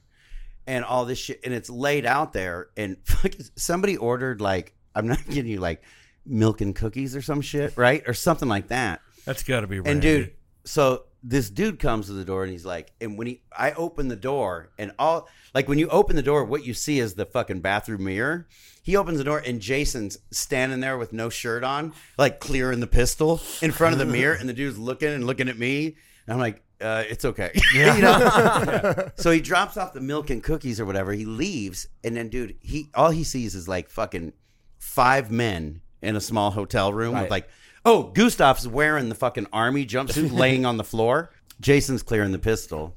[0.68, 2.70] And all this shit, and it's laid out there.
[2.76, 5.84] And fucking somebody ordered like I'm not giving you, like
[6.26, 9.02] milk and cookies or some shit, right, or something like that.
[9.26, 9.90] That's got to be right.
[9.90, 13.42] And dude, so this dude comes to the door and he's like, and when he,
[13.56, 17.00] I open the door and all, like when you open the door, what you see
[17.00, 18.48] is the fucking bathroom mirror.
[18.84, 22.88] He opens the door and Jason's standing there with no shirt on, like clearing the
[22.88, 25.98] pistol in front of the mirror, and the dude's looking and looking at me.
[26.28, 27.52] And I'm like, uh, it's okay.
[27.74, 29.10] you know?
[29.16, 31.14] So he drops off the milk and cookies or whatever.
[31.14, 34.34] He leaves, and then, dude, he all he sees is like fucking
[34.78, 37.50] five men in a small hotel room with like,
[37.86, 41.32] oh, Gustav's wearing the fucking army jumpsuit, laying on the floor.
[41.62, 42.96] Jason's clearing the pistol,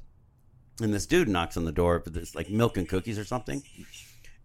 [0.81, 3.63] and this dude knocks on the door with this like milk and cookies or something.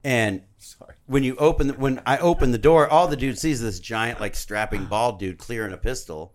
[0.04, 0.94] And Sorry.
[1.06, 3.80] when you open, the, when I open the door, all the dude sees is this
[3.80, 6.34] giant, like strapping bald dude clearing a pistol,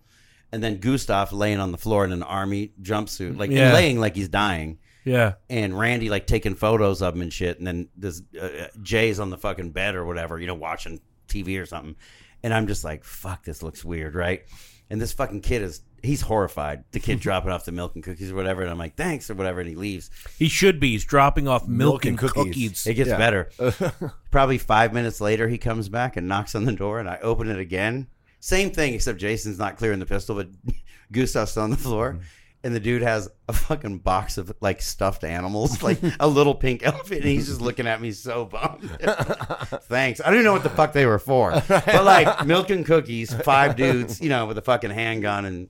[0.52, 3.74] and then Gustav laying on the floor in an army jumpsuit, like Yeah.
[3.74, 5.34] laying like he's dying yeah.
[5.50, 9.30] and Randy like taking photos of him and shit, and then this uh, Jay's on
[9.30, 11.95] the fucking bed or whatever, you know, watching TV or something,
[12.43, 14.43] and I'm just like, fuck, this looks weird, right?
[14.89, 16.84] And this fucking kid is he's horrified.
[16.91, 19.36] The kid dropping off the milk and cookies or whatever, and I'm like, thanks or
[19.36, 20.10] whatever, and he leaves.
[20.39, 20.91] He should be.
[20.93, 22.88] He's dropping off milk, and cookies.
[22.88, 23.50] It gets better.
[24.32, 27.50] Probably five minutes later, he comes back and knocks on the door, and I open
[27.50, 28.08] it again.
[28.39, 30.49] Same thing, except Jason's not clearing the pistol, but
[31.11, 32.13] Gustav's on the floor.
[32.13, 32.23] Mm-hmm.
[32.61, 36.83] And the dude has a fucking box of like stuffed animals, like a little pink
[36.85, 38.89] elephant, and he's just looking at me so bummed.
[39.83, 40.19] Thanks.
[40.19, 41.51] I don't know what the fuck they were for.
[41.69, 45.69] But like milk and cookies, five dudes, you know, with a fucking handgun and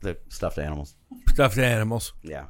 [0.00, 0.96] the stuffed animals.
[1.28, 2.12] Stuffed animals.
[2.22, 2.46] Yeah.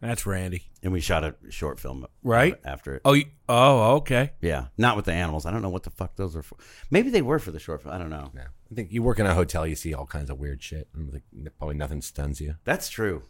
[0.00, 0.62] That's Randy.
[0.82, 2.54] And we shot a short film Right?
[2.64, 3.02] after it.
[3.04, 4.32] Oh, you, oh, okay.
[4.40, 5.44] Yeah, not with the animals.
[5.44, 6.56] I don't know what the fuck those are for.
[6.90, 7.94] Maybe they were for the short film.
[7.94, 8.30] I don't know.
[8.34, 8.46] Yeah.
[8.70, 10.88] I think you work in a hotel, you see all kinds of weird shit.
[10.94, 11.22] and like,
[11.58, 12.54] probably nothing stuns you.
[12.64, 13.22] That's true.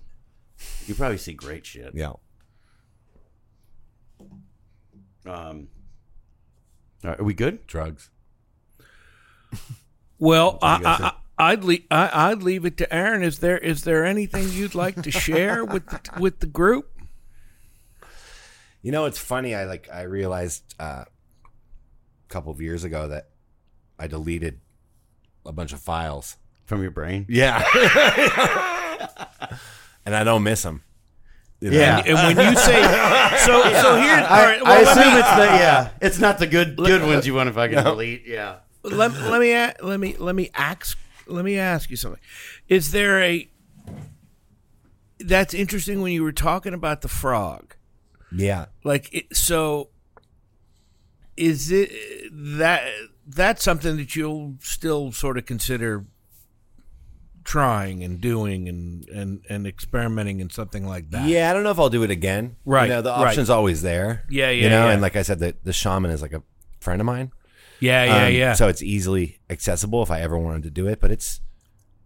[0.87, 1.95] You probably see great shit.
[1.95, 2.13] Yeah.
[5.27, 5.69] Um,
[7.05, 7.67] all right, are we good?
[7.67, 8.11] Drugs.
[10.19, 11.85] Well, I, I, I'd leave.
[11.91, 13.23] I, I'd leave it to Aaron.
[13.23, 16.91] Is there is there anything you'd like to share with the, with the group?
[18.83, 19.55] You know, it's funny.
[19.55, 23.31] I like I realized uh, a couple of years ago that
[23.99, 24.61] I deleted
[25.47, 26.37] a bunch of files.
[26.67, 27.25] From your brain.
[27.31, 27.65] Yeah,
[30.05, 30.83] and I don't miss them.
[31.61, 32.03] Yeah.
[32.07, 32.83] And when you say
[33.39, 34.15] so, so here.
[34.15, 34.63] I, right.
[34.63, 35.91] Well, let assume me it's the yeah.
[36.01, 38.27] It's not the good good ones you want to fucking delete.
[38.27, 38.57] Yeah.
[38.83, 40.99] let, let me let me let me ask
[41.29, 42.21] let me ask you something.
[42.69, 43.49] Is there a
[45.21, 47.75] that's interesting when you were talking about the frog.
[48.31, 49.89] Yeah, Like it, so
[51.37, 51.91] is it
[52.33, 52.83] that
[53.27, 56.05] that's something that you'll still sort of consider
[57.45, 61.27] trying and doing and and and experimenting and something like that.
[61.27, 61.51] yeah.
[61.51, 62.57] I don't know if I'll do it again.
[62.67, 63.29] Right, You know, the right.
[63.29, 64.25] option's always there.
[64.29, 64.65] Yeah, yeah.
[64.65, 64.93] You know, yeah.
[64.93, 66.43] and like I said, the the shaman is like a
[66.81, 67.33] friend of mine.
[67.81, 68.53] Yeah, yeah, Um, yeah.
[68.55, 71.41] So it's easily accessible if I ever wanted to do it, but it's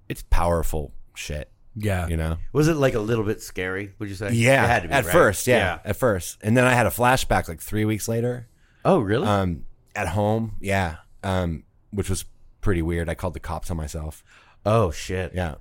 [0.08, 1.50] it's powerful shit.
[1.74, 2.06] yeah.
[2.08, 2.36] You know.
[2.52, 3.94] Was it like a little bit scary?
[3.98, 4.32] Would you say?
[4.32, 5.12] Yeah, It had to be, at right?
[5.12, 8.48] first, yeah, at first, and then I had a flashback like three weeks later,
[8.84, 9.26] Oh, really?
[9.26, 9.64] um,
[9.96, 12.24] at home, yeah, um, which was
[12.60, 13.08] pretty weird.
[13.08, 14.22] I called the cops on myself,
[14.66, 15.32] oh shit.
[15.34, 15.54] yeah,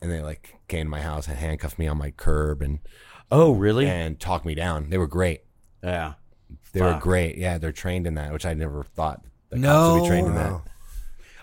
[0.00, 2.78] and they like came to my house and handcuffed me on my curb and
[3.30, 3.86] Oh, really?
[3.86, 4.88] and talked me down.
[4.90, 5.42] They were great.
[5.82, 6.14] Yeah.
[6.72, 7.36] They were great.
[7.36, 9.68] Yeah, they're trained in that, which I never thought the No.
[9.68, 10.62] cops would be trained in that.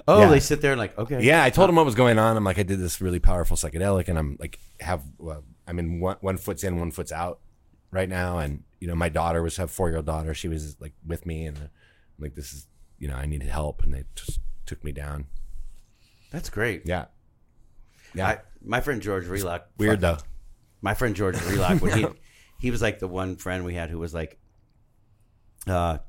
[0.07, 0.30] Oh, Yeah.
[0.30, 1.21] they sit there and like, okay.
[1.21, 2.36] Yeah, I told him what was going on.
[2.36, 5.99] I'm like, I did this really powerful psychedelic, and I'm like, have well, I'm in
[5.99, 7.39] one, one foot's in, one foot's out
[7.91, 10.34] right now, and you know, my daughter was have four year old daughter.
[10.34, 11.69] She was like with me, and I'm
[12.17, 12.65] like, this is,
[12.97, 15.27] you know, I needed help, and they just took me down.
[16.32, 16.84] That's great.
[16.86, 17.05] Yeah,
[18.15, 19.67] yeah, I, my friend George Relock.
[19.77, 20.17] weird though.
[20.82, 22.07] my friend George Relock when he
[22.59, 24.38] he was like the one friend we had who was like
[25.68, 25.99] uh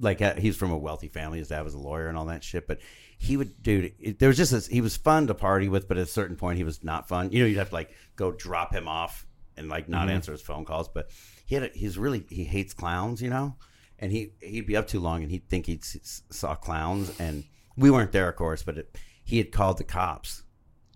[0.00, 1.38] like uh, he's from a wealthy family.
[1.38, 2.66] His dad was a lawyer and all that shit.
[2.66, 2.80] But
[3.18, 5.96] he would dude it, there was just this, he was fun to party with but
[5.96, 7.30] at a certain point he was not fun.
[7.30, 9.26] You know you'd have to like go drop him off
[9.56, 10.88] and like not answer his phone calls.
[10.88, 11.10] But
[11.46, 13.56] he had a, he's really he hates clowns you know?
[13.98, 17.18] And he he'd be up too long and he'd think he saw clowns.
[17.20, 17.44] And
[17.76, 20.42] we weren't there of course but it, he had called the cops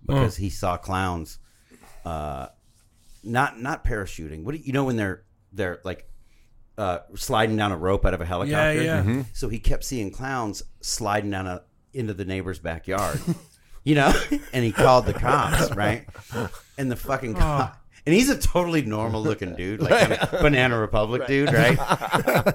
[0.04, 1.38] because he saw clowns
[2.04, 2.48] uh,
[3.22, 4.42] not not parachuting.
[4.42, 6.08] What do you know when they're they're like
[6.78, 8.82] uh, sliding down a rope out of a helicopter?
[8.82, 9.22] Yeah, yeah.
[9.32, 11.62] So he kept seeing clowns sliding down a,
[11.92, 13.20] into the neighbor's backyard.
[13.84, 14.12] you know,
[14.52, 16.06] and he called the cops, right?
[16.78, 17.78] And the fucking cop.
[18.04, 21.78] And he's a totally normal looking dude, like kind of Banana Republic dude, right?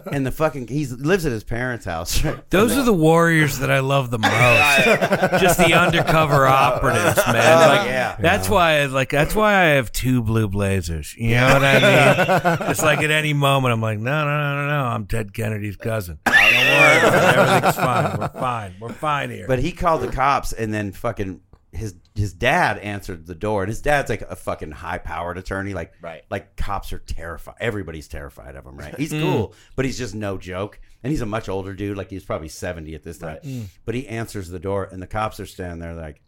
[0.11, 2.21] and the fucking he lives at his parents' house.
[2.23, 2.49] Right?
[2.49, 4.31] Those are the warriors that I love the most.
[5.41, 7.35] Just the undercover operatives, man.
[7.63, 8.17] Oh, like, Oh, yeah.
[8.19, 11.15] That's why, I, like, that's why I have two blue blazers.
[11.17, 11.73] You know what I
[12.59, 12.69] mean?
[12.71, 14.83] It's like at any moment, I'm like, no, no, no, no, no.
[14.89, 16.19] I'm Ted Kennedy's cousin.
[16.25, 18.19] Oh, Don't worry, everything's fine.
[18.19, 18.75] We're fine.
[18.81, 19.45] We're fine here.
[19.47, 21.39] But he called the cops, and then fucking
[21.71, 25.73] his his dad answered the door, and his dad's like a fucking high powered attorney.
[25.73, 26.23] Like Right.
[26.29, 27.55] like cops are terrified.
[27.59, 28.95] Everybody's terrified of him, right?
[28.99, 30.79] He's cool, but he's just no joke.
[31.03, 31.97] And he's a much older dude.
[31.97, 33.39] Like he's probably seventy at this time.
[33.85, 36.21] But he answers the door, and the cops are standing there like,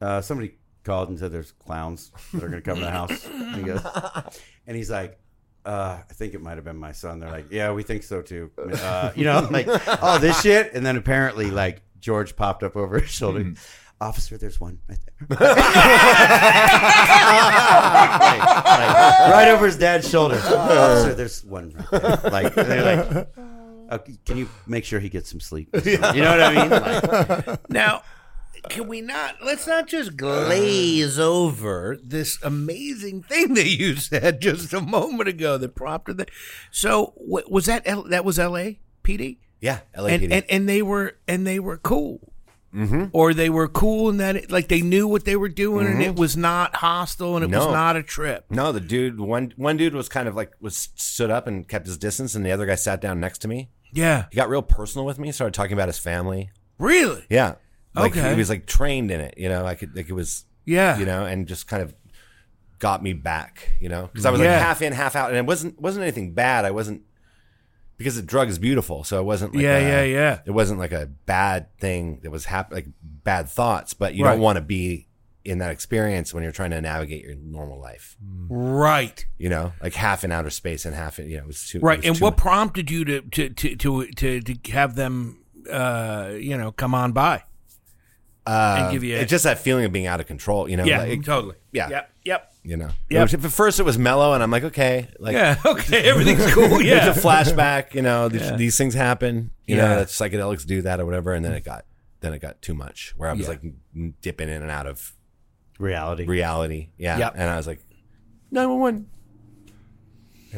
[0.00, 3.26] uh, somebody called and said there's clowns that are going to come to the house.
[3.26, 3.80] And he goes,
[4.66, 5.18] and he's like.
[5.64, 7.18] Uh, I think it might have been my son.
[7.18, 8.52] They're like, yeah, we think so too.
[8.56, 9.66] Uh, you know, like,
[10.00, 10.72] all this shit.
[10.74, 13.52] And then apparently, like, George popped up over his shoulder.
[14.00, 15.38] Officer, there's one right there.
[17.26, 20.36] Like, like, right over his dad's shoulder.
[20.36, 22.30] Officer, there's one right there.
[22.30, 23.28] Like, they're like,
[23.92, 25.68] "Okay, can you make sure he gets some sleep?
[25.84, 26.70] You know what I mean?
[27.48, 28.02] Like, Now,
[28.68, 29.36] can we not?
[29.44, 35.56] Let's not just glaze over this amazing thing that you said just a moment ago
[35.58, 36.30] that prompted that.
[36.70, 38.80] So, was that L, that was L.A.
[39.04, 39.38] PD?
[39.60, 40.32] Yeah, And, LAPD.
[40.32, 42.32] and and they were and they were cool.
[42.76, 43.04] Mm-hmm.
[43.12, 46.02] Or they were cool and that, it, like they knew what they were doing, and
[46.02, 48.44] it was not hostile, and it was not a trip.
[48.50, 51.86] no, the dude, one one dude was kind of like was stood up and kept
[51.86, 53.70] his distance, and the other guy sat down next to me.
[53.92, 56.50] Yeah, He got real personal with me, started talking about his family.
[56.78, 57.24] really.
[57.30, 57.54] Yeah,
[57.94, 58.30] like Okay.
[58.32, 59.34] he was like trained in it.
[59.38, 61.94] You know, I could like it was Yeah, you know, and just kind of
[62.78, 64.52] got me back, you know, because I was Yeah.
[64.52, 66.66] like half in, half out, and it wasn't wasn't anything bad.
[66.66, 67.02] I wasn't
[67.96, 69.54] because the drug is beautiful, so it wasn't.
[69.54, 70.38] Like Yeah, a- yeah, yeah.
[70.44, 74.32] It wasn't like a bad thing that was hap- like bad thoughts, but you Right.
[74.32, 75.06] don't want to be
[75.44, 78.16] in that experience when you're trying to navigate your normal life.
[78.48, 81.68] right, You know, like half in outer space and half in you know it was
[81.68, 81.98] too right.
[81.98, 82.38] was And too what much.
[82.42, 87.12] prompted you to to to to to, to have them, uh, you know, come on
[87.12, 87.44] by?
[88.46, 90.68] uh, and give you a- it's just that feeling of being out of control.
[90.68, 91.56] You know, Yeah, like, totally.
[91.72, 91.88] yeah.
[91.88, 92.10] Yep.
[92.24, 92.52] Yep.
[92.66, 92.88] You know.
[93.08, 93.22] yeah.
[93.22, 95.56] Which, at first it was mellow, and I'm like, okay, like Yeah.
[95.64, 96.08] Okay.
[96.08, 96.82] Everything's cool.
[96.82, 97.04] Yeah.
[97.04, 99.82] There's a flashback, you know, these, these things happen, you Yeah.
[99.88, 101.32] know, that psychedelics do that or whatever.
[101.32, 101.84] And then it got,
[102.20, 103.14] then it got too much.
[103.16, 103.48] Where I was Yeah.
[103.48, 103.62] like
[104.20, 105.14] dipping in and out of
[105.78, 106.24] Reality.
[106.24, 106.88] reality.
[106.98, 107.32] Yeah, Yep.
[107.36, 107.80] and I was like,
[108.50, 109.06] nine one one.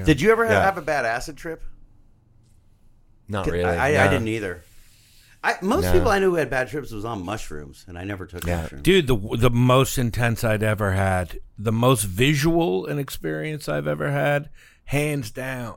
[0.05, 0.63] Did you ever have, Yeah.
[0.65, 1.63] have a bad acid trip?
[3.29, 3.65] Not really.
[3.65, 4.63] I, I, I didn't either.
[5.45, 5.93] I, most No.
[5.93, 8.63] people I knew who had bad trips was on mushrooms, and I never took Yeah.
[8.63, 8.83] mushrooms.
[8.83, 14.11] Dude, the the most intense I'd ever had, the most visual an experience I've ever
[14.11, 14.49] had,
[14.87, 15.77] hands down,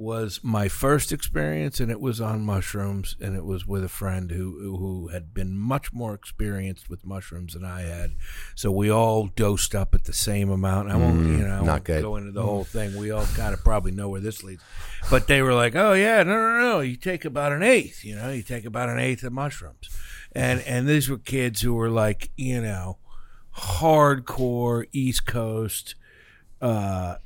[0.00, 4.30] was my first experience, and it was on mushrooms, and it was with a friend
[4.30, 8.12] who who had been much more experienced with mushrooms than I had.
[8.54, 10.90] So we all dosed up at the same amount.
[10.90, 12.02] I won't, you know, I won't good.
[12.02, 12.96] go into the whole thing.
[12.96, 14.62] We all kind of probably know where this leads,
[15.10, 18.04] but they were like, "Oh yeah, no, no, no, you take about an eighth.
[18.04, 19.88] You know, you take about an eighth of mushrooms."
[20.32, 22.98] And and these were kids who were like, you know,
[23.56, 25.94] hardcore East Coast
[26.60, 27.16] uh,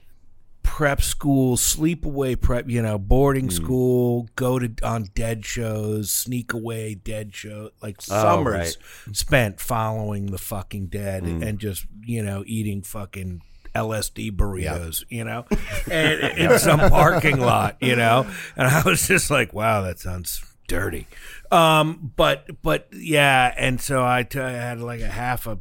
[0.75, 6.97] prep school, sleepaway prep, you know, boarding school, go to on dead shows, sneak away
[6.97, 8.77] dead show, like summers
[9.13, 13.41] spent following the fucking dead and just, you know, eating fucking
[13.77, 15.45] LSD burritos, you know,
[15.89, 18.27] and in some parking lot, you know,
[18.57, 21.07] and I was just like, wow, that sounds dirty.
[21.53, 25.61] Um, but but yeah, and so I, t- I had like a half a,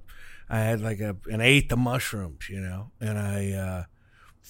[0.50, 3.84] I had like a an eighth of mushrooms, you know, and I uh,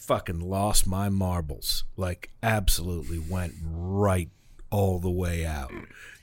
[0.05, 4.29] fucking lost my marbles, like absolutely went right
[4.69, 5.71] all the way out,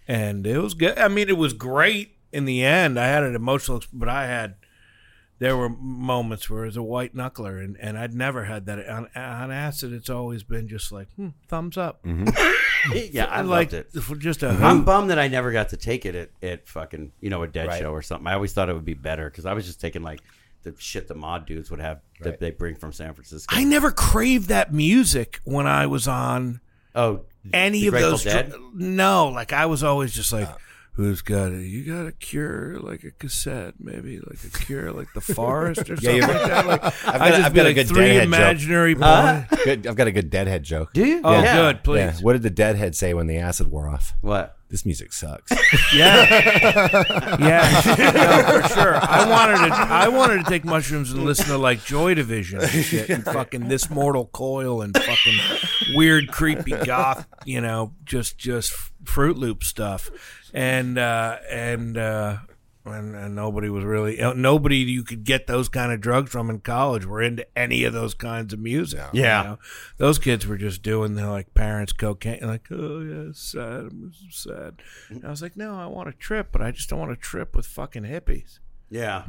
[0.08, 0.98] and it was good.
[0.98, 2.98] I mean, it was great in the end.
[2.98, 4.54] I had an emotional, but I had
[5.38, 8.86] there were moments where it was a white knuckler, and, and I'd never had that
[8.88, 9.92] on, on acid.
[9.92, 12.04] It's always been just like hmm, thumbs up,
[12.94, 14.18] yeah, I like loved it.
[14.18, 14.84] just a I'm hoot.
[14.86, 17.68] bummed that I never got to take it at, at fucking you know a dead
[17.68, 17.78] Right.
[17.80, 18.26] show or something.
[18.26, 20.20] I always thought it would be better because I was just taking like
[20.62, 23.54] the shit the mod dudes would have that they bring from San Francisco.
[23.54, 26.60] I never craved that music when I was on
[26.94, 27.22] oh,
[27.52, 28.24] any of those.
[28.24, 30.56] Dr- no, like I was always just like, uh.
[31.04, 31.62] Who's got it?
[31.66, 35.96] You got a cure, like a cassette, maybe like a cure, like the forest or
[35.96, 36.66] something you- like that.
[36.66, 39.44] Like I've I got, just I've be got a good three deadhead imaginary boys.
[39.50, 39.64] joke.
[39.64, 40.92] Good, I've got a good deadhead joke.
[40.92, 41.20] Do you?
[41.24, 41.54] Oh, yeah.
[41.56, 41.98] good, please.
[41.98, 42.12] Yeah.
[42.20, 44.14] What did the deadhead say when the acid wore off?
[44.20, 44.56] What?
[44.68, 45.50] This music sucks.
[45.92, 46.24] Yeah,
[47.40, 47.82] yeah,
[48.54, 48.94] no, for sure.
[48.96, 52.70] I wanted to, I wanted to take mushrooms and listen to like Joy Division and
[52.70, 55.38] shit, and fucking This Mortal Coil and fucking
[55.96, 58.72] weird, creepy goth, you know, just just
[59.04, 60.10] Fruit Loop stuff,
[60.54, 61.96] and uh, and.
[61.96, 62.36] uh
[62.86, 66.48] and, and nobody was really uh, nobody you could get those kind of drugs from
[66.48, 69.00] in college were into any of those kinds of music.
[69.12, 69.42] you Yeah.
[69.42, 69.58] know?
[69.98, 72.40] those kids were just doing their like parents cocaine.
[72.42, 73.80] Like, oh yeah, it's sad.
[73.92, 74.76] I'm sad.
[75.10, 77.16] And I was like, no, I want a trip, but I just don't want to
[77.16, 78.60] trip with fucking hippies.
[78.88, 79.24] Yeah.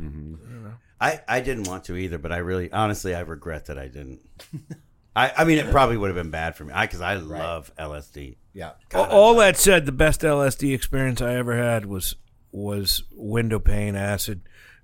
[1.01, 4.21] I, I didn't want to either, but I really, honestly, I regret that I didn't.
[5.15, 8.37] I, I mean, it probably would have been bad for me because I, love LSD.
[8.53, 8.71] yeah.
[8.93, 12.15] All, all that said, the best LSD experience I ever had was
[12.53, 14.41] was window pane acid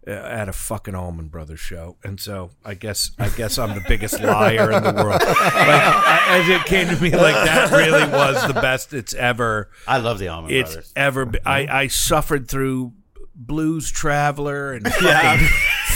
[0.08, 3.84] uh, at a fucking Allman Brothers show, and so I guess I guess I'm the
[3.88, 5.22] biggest liar in the world.
[5.22, 9.70] Like as it came to me, like that really was the best it's ever.
[9.88, 10.94] I love the Allman It's Brothers.
[10.96, 11.26] ever.
[11.26, 11.42] Been.
[11.46, 12.94] I I suffered through
[13.36, 15.48] Blues Traveler and fucking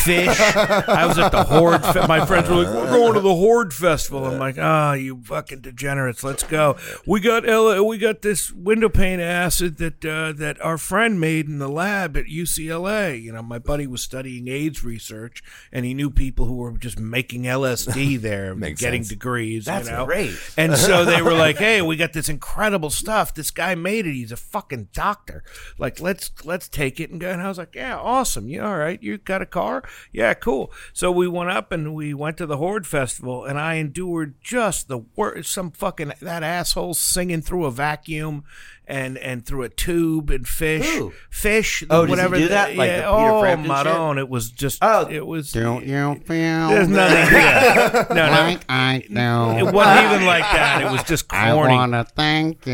[0.03, 0.87] Phish.
[0.87, 1.83] I was at the Horde.
[1.85, 5.21] Fe- my friends were like, "We're going to the Horde Festival." I'm like, "Ah, you
[5.23, 6.23] fucking degenerates!
[6.23, 10.77] Let's go." We got L- we got this window pane acid that uh, that our
[10.77, 13.21] friend made in the lab at UCLA.
[13.21, 16.99] You know, my buddy was studying AIDS research, and he knew people who were just
[16.99, 19.09] making LSD there, getting sense.
[19.09, 19.65] degrees.
[19.65, 20.05] That's you know?
[20.05, 20.35] great.
[20.57, 23.33] And so they were like, "Hey, we got this incredible stuff.
[23.33, 24.13] This guy made it.
[24.13, 25.43] He's a fucking doctor.
[25.77, 28.47] Like, let's let's take it and go." And I was like, "Yeah, awesome.
[28.49, 29.01] Yeah, all right.
[29.01, 29.83] You got a car?
[30.11, 33.75] Yeah, cool." So we went up and we went to the Horde Festival, and I
[33.75, 35.51] endured just the worst.
[35.51, 38.43] Some fucking that asshole singing through a vacuum.
[38.87, 41.13] And, and through a tube and Phish, Who?
[41.31, 42.35] Phish, Oh, whatever.
[42.35, 42.75] do that?
[42.75, 43.85] Like yeah, oh, Frampton shit?
[43.87, 45.07] Madone, it was just, Oh.
[45.09, 45.53] it was.
[45.53, 47.33] Don't you feel There's nothing.
[47.33, 48.05] Yeah.
[48.09, 49.55] No, no, like I know?
[49.57, 50.81] it wasn't even like that.
[50.81, 51.73] It was just I corny.
[51.73, 52.73] want to thank you.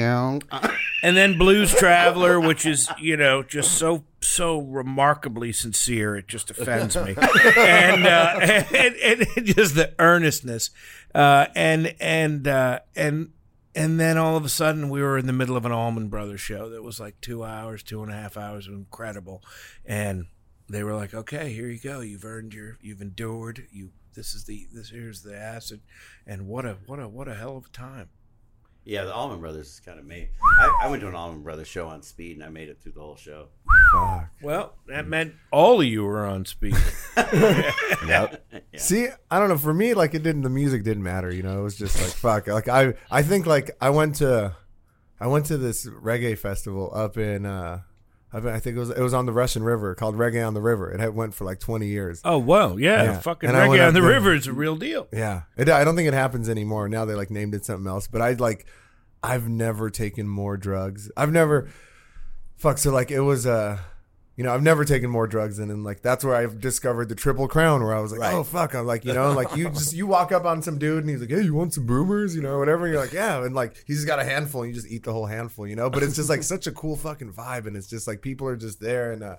[1.03, 6.51] and then Blues Traveler, which is you know just so so remarkably sincere, it just
[6.51, 7.15] offends me,
[7.57, 10.69] and, uh, and, and and just the earnestness,
[11.15, 13.31] uh, and and uh, and
[13.75, 16.41] and then all of a sudden we were in the middle of an Allman Brothers
[16.41, 19.43] show that was like two hours, two and a half hours, incredible,
[19.85, 20.25] and
[20.69, 23.91] they were like, okay, here you go, you've earned your, you've endured, you.
[24.13, 25.81] This is the this here's the acid,
[26.25, 28.09] and what a what a what a hell of a time.
[28.87, 30.29] Yeah, the Allman Brothers is kind of me.
[30.61, 32.93] I, I went to an Allman Brothers show on speed and I made it through
[32.93, 33.47] the whole show.
[33.91, 34.29] Fuck.
[34.41, 36.75] Well, that meant all of you were on speed.
[38.07, 38.45] Yep.
[38.77, 39.57] See, I don't know.
[39.57, 40.43] For me, like it didn't.
[40.43, 41.33] The music didn't matter.
[41.33, 42.47] You know, it was just like fuck.
[42.47, 44.55] Like I, I think like I went to,
[45.19, 47.81] I went to this reggae festival up in, uh
[48.33, 50.61] I, I think it was it was on the Russian River called Reggae on the
[50.61, 50.91] River.
[50.91, 52.21] It had went for like 20 years.
[52.25, 52.77] Oh, whoa.
[52.77, 53.03] Yeah.
[53.03, 53.19] Yeah.
[53.19, 54.09] Fucking And reggae on the there.
[54.09, 55.07] river is a real deal.
[55.13, 56.89] Yeah, it, I don't think it happens anymore.
[56.89, 58.07] Now they like named it something else.
[58.07, 58.65] But I like,
[59.23, 61.09] I've never taken more drugs.
[61.15, 61.69] I've never,
[62.57, 62.77] fuck.
[62.77, 63.79] So like it was uh
[64.37, 67.15] you know, I've never taken more drugs than and like that's where I've discovered the
[67.15, 68.33] triple crown where I was like, Right.
[68.33, 70.99] oh fuck, I'm like, you know, like you just you walk up on some dude
[71.03, 72.85] and he's like, hey, you want some boomers, you know, whatever.
[72.85, 75.03] And you're like, yeah, and like he's just got a handful and you just eat
[75.03, 75.89] the whole handful, you know.
[75.89, 78.55] But it's just like such a cool fucking vibe, and it's just like people are
[78.55, 79.23] just there and.
[79.23, 79.35] uh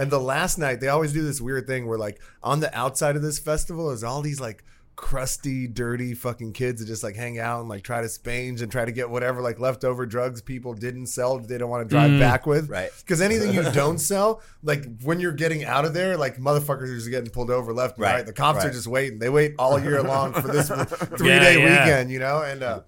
[0.00, 3.16] and the last night, they always do this weird thing where, like, on the outside
[3.16, 4.62] of this festival is all these like
[4.98, 8.70] crusty, dirty fucking kids that just like hang out and like try to spange and
[8.72, 11.94] try to get whatever like leftover drugs people didn't sell that they don't want to
[11.94, 12.68] drive back with.
[12.68, 12.90] Right.
[12.98, 16.96] Because anything you don't sell, like when you're getting out of there, like motherfuckers are
[16.96, 18.14] just getting pulled over left and right.
[18.16, 19.20] Right, The cops are just waiting.
[19.20, 20.68] They wait all year long for this
[21.16, 21.84] three Yeah, day yeah.
[21.84, 22.42] weekend, you know?
[22.42, 22.80] And uh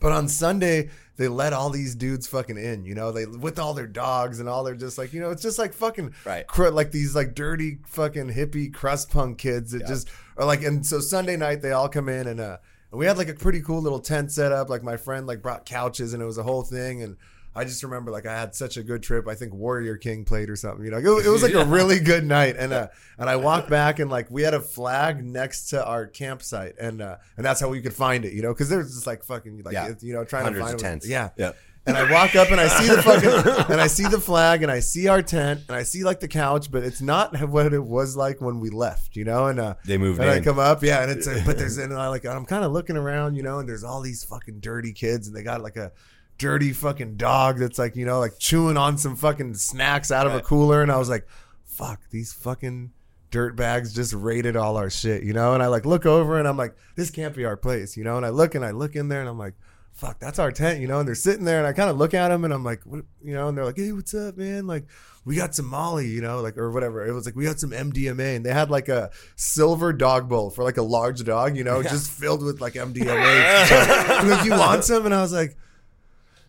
[0.00, 3.74] but on Sunday, they let all these dudes fucking in, you know, they with all
[3.74, 6.46] their dogs and all they're just like, you know, it's just like fucking Right.
[6.46, 10.86] cr- like these like dirty fucking hippie crust punk kids that just are like and
[10.86, 12.58] so Sunday night they all come in and uh
[12.90, 14.70] and we had like a pretty cool little tent set up.
[14.70, 17.16] Like my friend like brought couches and it was a whole thing and
[17.58, 19.26] I just remember like I had such a good trip.
[19.28, 20.84] I think Warrior King played or something.
[20.84, 22.56] You know, it, it was like a really good night.
[22.56, 26.06] And uh, and I walked back and like we had a flag next to our
[26.06, 28.32] campsite, and uh, and that's how we could find it.
[28.32, 29.92] You know, because there's just like fucking like Yeah.
[30.00, 30.88] you know trying Hundreds to of find it.
[30.90, 31.08] tents.
[31.08, 31.52] Yeah, Yeah.
[31.86, 34.70] And I walk up and I see the fucking and I see the flag and
[34.70, 37.82] I see our tent and I see like the couch, but it's not what it
[37.82, 39.16] was like when we left.
[39.16, 41.56] You know, and uh, They moved and I come up, yeah, and it's like, but
[41.56, 44.22] there's and I like I'm kind of looking around, you know, and there's all these
[44.22, 45.92] fucking dirty kids, and they got like a
[46.38, 50.34] dirty fucking dog that's like you know like chewing on some fucking snacks out of
[50.34, 51.26] a cooler, and I was like,
[51.64, 52.92] fuck, these fucking
[53.30, 56.48] dirt bags just raided all our shit, you know, and I like look over and
[56.48, 58.96] I'm like, this can't be our place, you know, and I look and I look
[58.96, 59.54] in there and I'm like.
[59.94, 61.00] Fuck, that's our tent, you know.
[61.00, 63.02] And they're sitting there, and I kind of look at them, and I'm like, what,
[63.20, 64.64] you know, and they're like, "Hey, what's up, man?
[64.64, 64.84] Like,
[65.28, 67.06] we got some Molly, you know, like or whatever.
[67.06, 70.50] It was like we got some MDMA, and they had like a silver dog bowl
[70.50, 74.30] for like a large dog, you know, just filled with like MDMA.
[74.30, 75.04] like, you want some?
[75.04, 75.56] And I was like,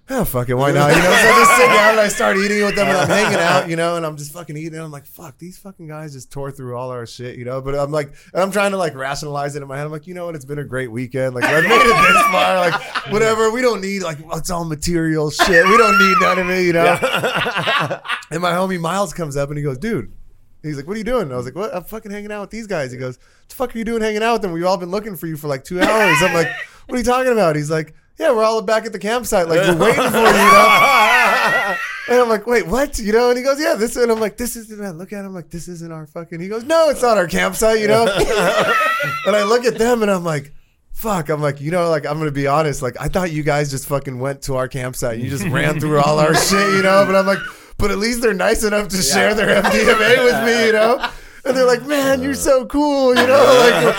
[0.09, 0.91] oh fuck it, why not?
[0.91, 3.07] You know, so I just sit down and I start eating with them, and I'm
[3.07, 4.75] hanging out, you know, and I'm just fucking eating.
[4.75, 7.61] And I'm like, fuck, these fucking guys just tore through all our shit, you know.
[7.61, 9.85] But I'm like, and I'm trying to like rationalize it in my head.
[9.85, 10.35] I'm like, you know what?
[10.35, 11.35] It's been a great weekend.
[11.35, 12.57] Like I've made it this far.
[12.57, 13.51] Like whatever.
[13.51, 15.65] We don't need like oh, it's all material shit.
[15.65, 16.83] We don't need none of it, you know.
[16.83, 18.01] Yeah.
[18.31, 20.13] and my homie Miles comes up and he goes, dude.
[20.61, 21.73] He's like, "What are you doing?" And I was like, "What?
[21.73, 24.01] I'm fucking hanging out with these guys." He goes, "What the fuck are you doing
[24.01, 24.51] hanging out with them?
[24.51, 26.49] We've all been looking for you for like two hours." I'm like,
[26.87, 29.59] "What are you talking about?" He's like, "Yeah, we're all back at the campsite, like
[29.59, 31.75] we're waiting for you." you know?
[32.09, 33.29] And I'm like, "Wait, what?" You know?
[33.29, 35.51] And he goes, "Yeah, this." And I'm like, "This isn't." I look at him like,
[35.51, 38.03] "This isn't our fucking." He goes, "No, it's not our campsite," you know.
[39.27, 40.51] and I look at them and I'm like.
[40.91, 43.71] Fuck, I'm like, you know, like, I'm gonna be honest, like, I thought you guys
[43.71, 45.19] just fucking went to our campsite.
[45.19, 47.39] You just ran through all our shit, you know, but I'm like,
[47.77, 51.09] but at least they're nice enough to share their MDMA with me, you know?
[51.45, 53.45] And they're like, man, you're so cool, you know?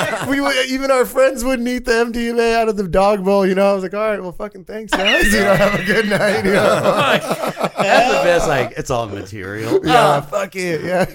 [0.21, 3.47] Like, we would- even our friends wouldn't eat the MDMA out of the dog bowl,
[3.47, 3.71] you know?
[3.71, 5.33] I was like, all right, well, fucking thanks, guys.
[5.33, 6.81] You know, have a good night, you know?
[6.83, 7.27] That's
[8.09, 8.49] the best.
[8.49, 9.81] Like it's all material.
[9.85, 11.07] Yeah, fuck it, yeah.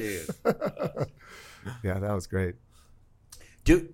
[1.83, 2.55] Yeah, that was great.
[3.63, 3.93] Dude,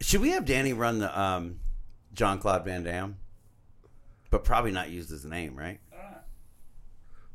[0.00, 1.58] should we have Danny run the um,
[2.14, 3.16] John Claude Van Damme?
[4.30, 5.78] But probably not use his name, right?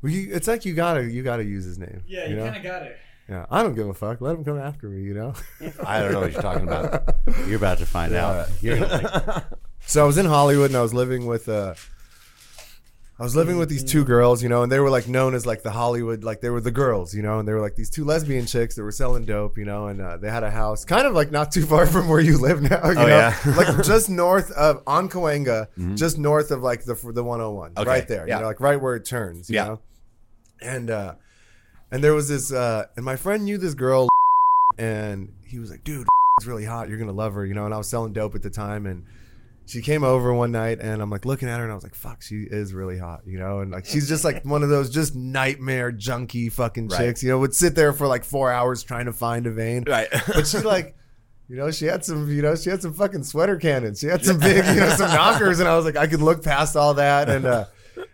[0.02, 2.02] Well, you, it's like you gotta, you gotta use his name.
[2.06, 2.44] Yeah, you you know?
[2.44, 2.96] kind of got it.
[3.28, 4.20] Yeah, I don't give a fuck.
[4.22, 5.34] Let them come after me, you know?
[5.84, 7.14] I don't know what you're talking about.
[7.46, 8.48] You're about to find out.
[8.62, 9.44] You're like,
[9.80, 11.74] So I was in Hollywood and I was living with uh
[13.20, 15.44] I was living with these two girls, you know, and they were like known as
[15.44, 17.90] like the Hollywood, like they were the girls, you know, and they were like these
[17.90, 20.84] two lesbian chicks that were selling dope, you know, and uh, they had a house
[20.84, 23.36] kind of like not too far from where you live now, you know, yeah.
[23.56, 28.06] like just north of on Cahuenga, just north of like the the 101, Okay, right
[28.06, 28.36] there, yeah.
[28.36, 29.64] you know, like right where it turns, you Yeah.
[29.64, 29.80] know,
[30.62, 31.14] and uh,
[31.90, 34.08] and there was this, uh, and my friend knew this girl,
[34.78, 36.06] and he was like, dude,
[36.40, 38.42] is really hot, you're gonna love her, you know, and I was selling dope at
[38.42, 39.04] the time, and
[39.66, 41.94] she came over one night and I'm like looking at her and I was like,
[41.94, 43.60] fuck, she is really hot, you know?
[43.60, 46.96] And like, she's just like one of those just nightmare junkie fucking Right.
[46.98, 49.84] chicks, you know, would sit there for like four hours trying to find a vein.
[49.86, 50.08] Right.
[50.26, 50.96] But she like,
[51.50, 54.00] you know, she had some, you know, she had some fucking sweater cannons.
[54.00, 55.60] She had some big, you know, some knockers.
[55.60, 57.28] And I was like, I could look past all that.
[57.28, 57.66] And, uh,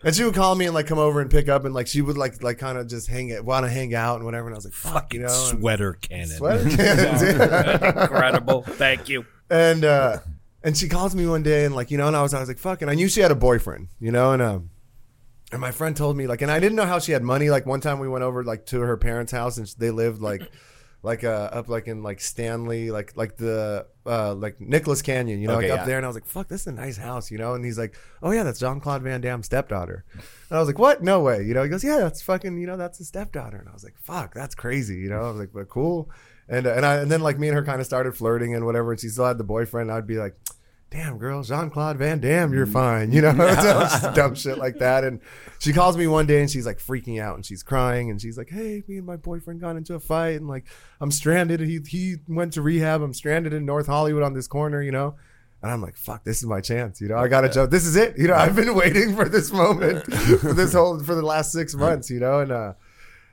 [0.05, 2.01] and she would call me and like come over and pick up and like she
[2.02, 4.47] would like like kind of just hang it, want to hang out and whatever.
[4.48, 6.28] And I was like, fuck, you know, and- Sweater cannon.
[6.28, 7.23] sweater cannons.
[7.23, 8.02] yeah.
[8.02, 8.62] Incredible.
[8.62, 9.24] Thank you.
[9.51, 10.19] and uh
[10.62, 12.48] and she calls me one day and like you know and I was I was
[12.48, 14.70] like fuck and I knew she had a boyfriend you know and um
[15.52, 17.66] and my friend told me like and I didn't know how she had money like
[17.66, 20.51] one time we went over like to her parents house and they lived like
[21.05, 25.47] like uh up like in like Stanley, like like the uh like Nicholas Canyon, you
[25.47, 25.82] know, Okay, like yeah.
[25.82, 25.98] up there.
[25.98, 27.52] And I was like, fuck, this is a nice house, you know.
[27.55, 30.05] And he's like, oh yeah, that's John Claude Van Damme's stepdaughter.
[30.14, 31.02] And I was like, what?
[31.02, 31.62] No way, you know.
[31.62, 33.59] He goes, yeah, that's fucking, you know, that's his stepdaughter.
[33.59, 35.20] And I was like, fuck, that's crazy, you know.
[35.20, 36.10] I was like, but cool.
[36.48, 38.64] And uh, and I and then like me and her kind of started flirting and
[38.64, 38.90] whatever.
[38.93, 39.90] And she still had the boyfriend.
[39.90, 40.35] And I'd be like.
[40.95, 43.11] Damn, girl, Jean Claude Van Damme, you're fine.
[43.11, 45.03] You know, just dumb shit like that.
[45.03, 45.21] And
[45.59, 48.39] she calls me one day and she's like freaking out and she's crying and she's
[48.39, 50.66] like, "Hey, me and my boyfriend got into a fight and like
[51.01, 51.59] I'm stranded.
[51.59, 53.03] He he went to rehab.
[53.03, 54.81] I'm stranded in North Hollywood on this corner.
[54.81, 55.16] You know."
[55.62, 57.01] And I'm like, "Fuck, this is my chance.
[57.01, 57.73] You know, I gotta jump.
[57.73, 58.16] This is it.
[58.16, 60.05] You know, I've been waiting for this moment
[60.41, 62.09] for this whole for the last six months.
[62.09, 62.75] You know, and uh,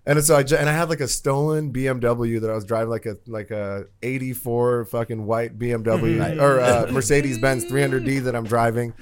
[0.06, 3.06] and so I and I had like a stolen BMW that I was driving like
[3.06, 8.94] a like a '84 fucking white BMW or uh, Mercedes Benz 300D that I'm driving.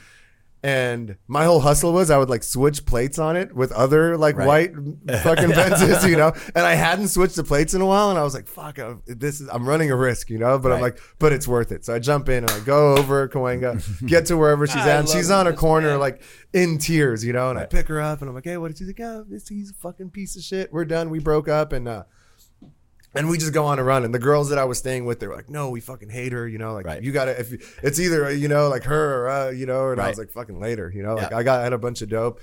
[0.62, 4.36] And my whole hustle was I would like switch plates on it with other like
[4.38, 6.34] white fucking fences, you know.
[6.54, 8.96] And I hadn't switched the plates in a while, and I was like, "Fuck, I,
[9.08, 11.86] this is I'm running a risk, you know." But I'm like, "But it's worth it."
[11.86, 15.00] So I jump in and I go over Cahuenga, get to wherever she's at.
[15.00, 16.22] And she's on a corner, like
[16.52, 17.50] in tears, you know.
[17.50, 19.48] And I pick her up, and I'm like, "Hey, what?" did she like, "Oh, this
[19.48, 20.74] he's a fucking piece of shit.
[20.74, 21.10] We're done.
[21.10, 22.04] We broke up." And uh,
[23.16, 24.04] and we just go on a run.
[24.06, 26.32] And the girls that I was staying with, they were like, "No, we fucking hate
[26.34, 27.02] her." You know, like Right.
[27.04, 27.40] you gotta.
[27.40, 30.18] If you, it's either you know like her or uh, you know, and I was
[30.20, 31.16] like, "Fucking later," you know.
[31.16, 31.38] Like Yeah.
[31.38, 32.40] I got I had a bunch of dope.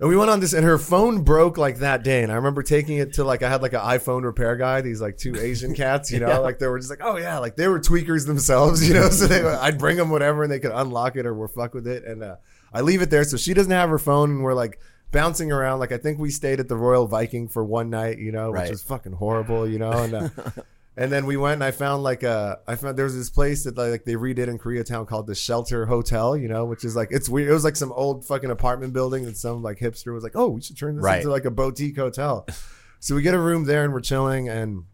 [0.00, 2.22] And we went on this, and her phone broke like that day.
[2.22, 4.80] And I remember taking it to like I had like an iPhone repair guy.
[4.80, 7.54] These like two Asian cats, you know, like they were just like, oh yeah, like
[7.56, 9.10] they were tweakers themselves, you know.
[9.10, 11.86] So they, I'd bring them whatever, and they could unlock it or we're fuck with
[11.86, 12.04] it.
[12.04, 12.36] And uh,
[12.72, 14.80] I leave it there, so she doesn't have her phone, and we're like
[15.10, 15.80] bouncing around.
[15.80, 18.60] Like I think we stayed at the Royal Viking for one night, you know, which
[18.60, 18.70] Right.
[18.70, 19.92] was fucking horrible, you know.
[19.92, 20.28] And uh,
[20.96, 23.64] and then we went and I found like uh I found there was this place
[23.64, 27.08] that like they redid in Koreatown called the Shelter Hotel, you know, which is like
[27.10, 27.48] it's weird.
[27.48, 30.48] It was like some old fucking apartment building and some like hipster was like, oh,
[30.48, 31.18] we should turn this Right.
[31.18, 32.46] into like a boutique hotel.
[33.00, 34.84] so we get a room there and we're chilling and.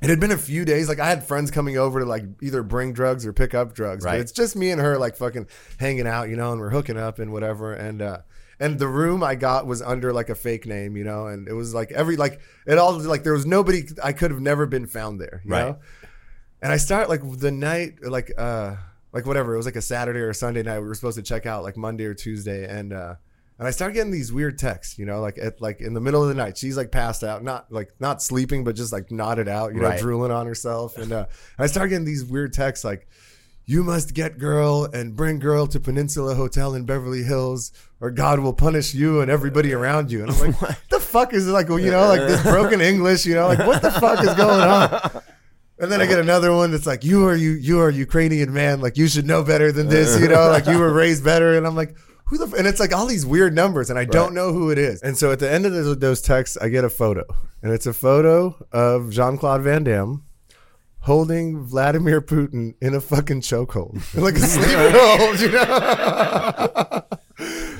[0.00, 0.88] It had been a few days.
[0.88, 4.02] Like I had friends coming over to like either bring drugs or pick up drugs.
[4.04, 4.20] But Right.
[4.20, 5.46] it's just me and her like fucking
[5.78, 7.72] hanging out, you know, and we're hooking up and whatever.
[7.72, 8.18] And uh
[8.62, 11.52] and the room I got was under like a fake name, you know, and it
[11.54, 14.86] was like every like it all like there was nobody I could have never been
[14.86, 15.66] found there, you Right.
[15.66, 15.78] know.
[16.62, 18.76] And I start like the night like uh
[19.12, 20.78] like whatever, it was like a Saturday or a Sunday night.
[20.80, 23.14] We were supposed to check out like Monday or Tuesday and uh
[23.58, 26.22] and I started getting these weird texts, you know, like at like in the middle
[26.22, 26.56] of the night.
[26.56, 29.88] She's like passed out, not like not sleeping, but just like nodded out, you know,
[29.88, 29.98] Right.
[29.98, 30.96] drooling on herself.
[30.98, 31.26] And uh
[31.58, 33.08] I started getting these weird texts like
[33.64, 38.40] you must get girl and bring girl to Peninsula Hotel in Beverly Hills, or God
[38.40, 40.22] will punish you and everybody around you.
[40.22, 41.68] And I'm like, what the fuck is it like?
[41.68, 44.60] Well, you know, like this broken English, you know, like what the fuck is going
[44.60, 45.22] on?
[45.78, 48.80] And then I get another one that's like, you are you you are Ukrainian man,
[48.80, 51.56] like you should know better than this, you know, like you were raised better.
[51.56, 52.46] And I'm like, who the?
[52.46, 52.54] F-?
[52.58, 55.02] And it's like all these weird numbers, and I don't know who it is.
[55.02, 57.24] And so at the end of those, those texts, I get a photo,
[57.62, 60.24] and it's a photo of Jean Claude Van Damme
[61.02, 67.02] holding Vladimir Putin in a fucking chokehold, like a sleeper hold, you know.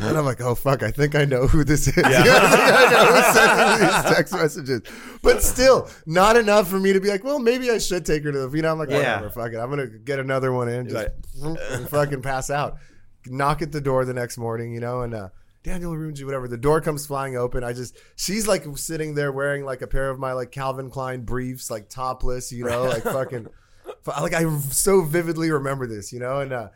[0.03, 1.97] And I'm like, oh fuck, I think I know who this is.
[1.97, 4.81] I think I know who's sending these text messages.
[5.23, 8.33] But still, not enough for me to be like, well, maybe I should take her
[8.33, 8.57] to the.
[8.57, 9.21] You know, I'm like, Yeah.
[9.21, 9.59] whatever, fuck it.
[9.59, 11.09] I'm gonna get another one in, just
[11.91, 12.79] fucking pass out.
[13.27, 15.29] Knock at the door the next morning, you know, and uh,
[15.63, 16.49] Daniel Runji, whatever.
[16.49, 17.63] The door comes flying open.
[17.63, 21.23] I just, she's like sitting there wearing like a pair of my like Calvin Klein
[21.23, 23.47] briefs, like topless, you know, like fucking,
[24.07, 26.69] like I so vividly remember this, you know, and uh,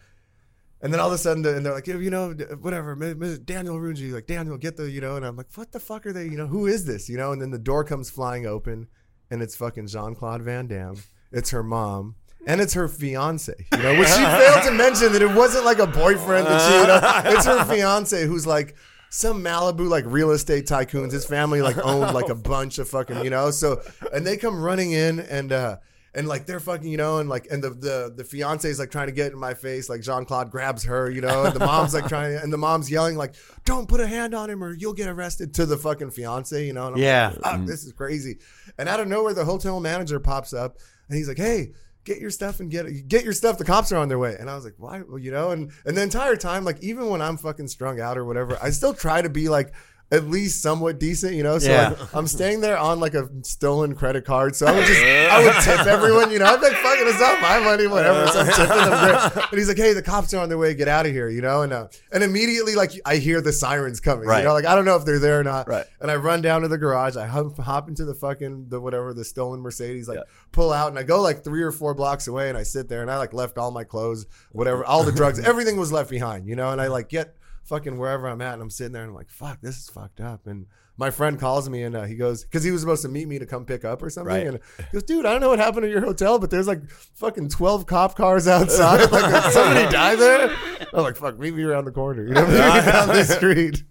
[0.82, 4.26] and then all of a sudden, and they're like, you know, whatever, Daniel Runji, like
[4.26, 6.46] Daniel, get the, you know, and I'm like, what the fuck are they, you know,
[6.46, 7.32] who is this, you know?
[7.32, 8.88] And then the door comes flying open,
[9.30, 10.98] and it's fucking Jean Claude Van Damme.
[11.32, 12.16] It's her mom.
[12.48, 15.80] And it's her fiance, you know, which she failed to mention that it wasn't like
[15.80, 17.00] a boyfriend that she, you know,
[17.36, 18.76] it's her fiance who's like
[19.10, 21.10] some Malibu like real estate tycoons.
[21.12, 23.50] His family like owned like a bunch of fucking, you know.
[23.50, 23.82] So
[24.12, 25.76] and they come running in and uh
[26.14, 28.90] and like they're fucking, you know, and like and the the the fiance is like
[28.92, 31.58] trying to get in my face, like Jean Claude grabs her, you know, and the
[31.60, 34.72] mom's like trying and the mom's yelling like, "Don't put a hand on him or
[34.72, 36.86] you'll get arrested." To the fucking fiance, you know.
[36.86, 37.32] And I'm Yeah.
[37.42, 38.38] like, Fuck, this is crazy.
[38.78, 40.78] And out of nowhere, the hotel manager pops up
[41.08, 41.72] and he's like, "Hey."
[42.06, 43.58] Get your stuff and get get your stuff.
[43.58, 45.72] The cops are on their way, and I was like, "Why?" Well, you know, and
[45.84, 48.94] and the entire time, like even when I'm fucking strung out or whatever, I still
[48.94, 49.74] try to be like
[50.12, 51.58] at least somewhat decent, you know.
[51.58, 51.88] So Yeah.
[51.98, 55.44] like, I'm staying there on like a stolen credit card, so I would just I
[55.44, 56.46] would tip everyone, you know.
[56.46, 59.32] I'd be like, "Fucking, it's not my money, whatever." So I'm tipping them.
[59.32, 59.46] Great.
[59.50, 60.74] And he's like, "Hey, the cops are on their way.
[60.74, 61.62] Get out of here," you know.
[61.62, 64.26] And uh, and immediately, like, I hear the sirens coming.
[64.26, 64.38] Right.
[64.38, 65.68] You know, like I don't know if they're there or not.
[65.68, 65.86] Right.
[66.00, 67.16] And I run down to the garage.
[67.16, 70.08] I hop, hop into the fucking the whatever the stolen Mercedes.
[70.08, 70.20] Like
[70.52, 73.02] pull out, and I go like three or four blocks away, and I sit there,
[73.02, 76.46] and I like left all my clothes, whatever, all the drugs, everything was left behind,
[76.48, 76.70] you know.
[76.70, 77.35] And I like get
[77.66, 80.20] fucking wherever I'm at, and I'm sitting there and I'm like, fuck, this is fucked
[80.20, 80.46] up.
[80.46, 80.66] And
[80.96, 83.38] my friend calls me and uh, he goes, because he was supposed to meet me
[83.38, 84.34] to come pick up or something.
[84.34, 84.46] Right.
[84.46, 86.88] And he goes, dude, I don't know what happened at your hotel, but there's like
[86.90, 89.10] fucking 12 cop cars outside.
[89.10, 90.56] like, did somebody died there?
[90.92, 92.26] I'm like, fuck, meet me around the corner.
[92.26, 93.82] You know, meet me down the street.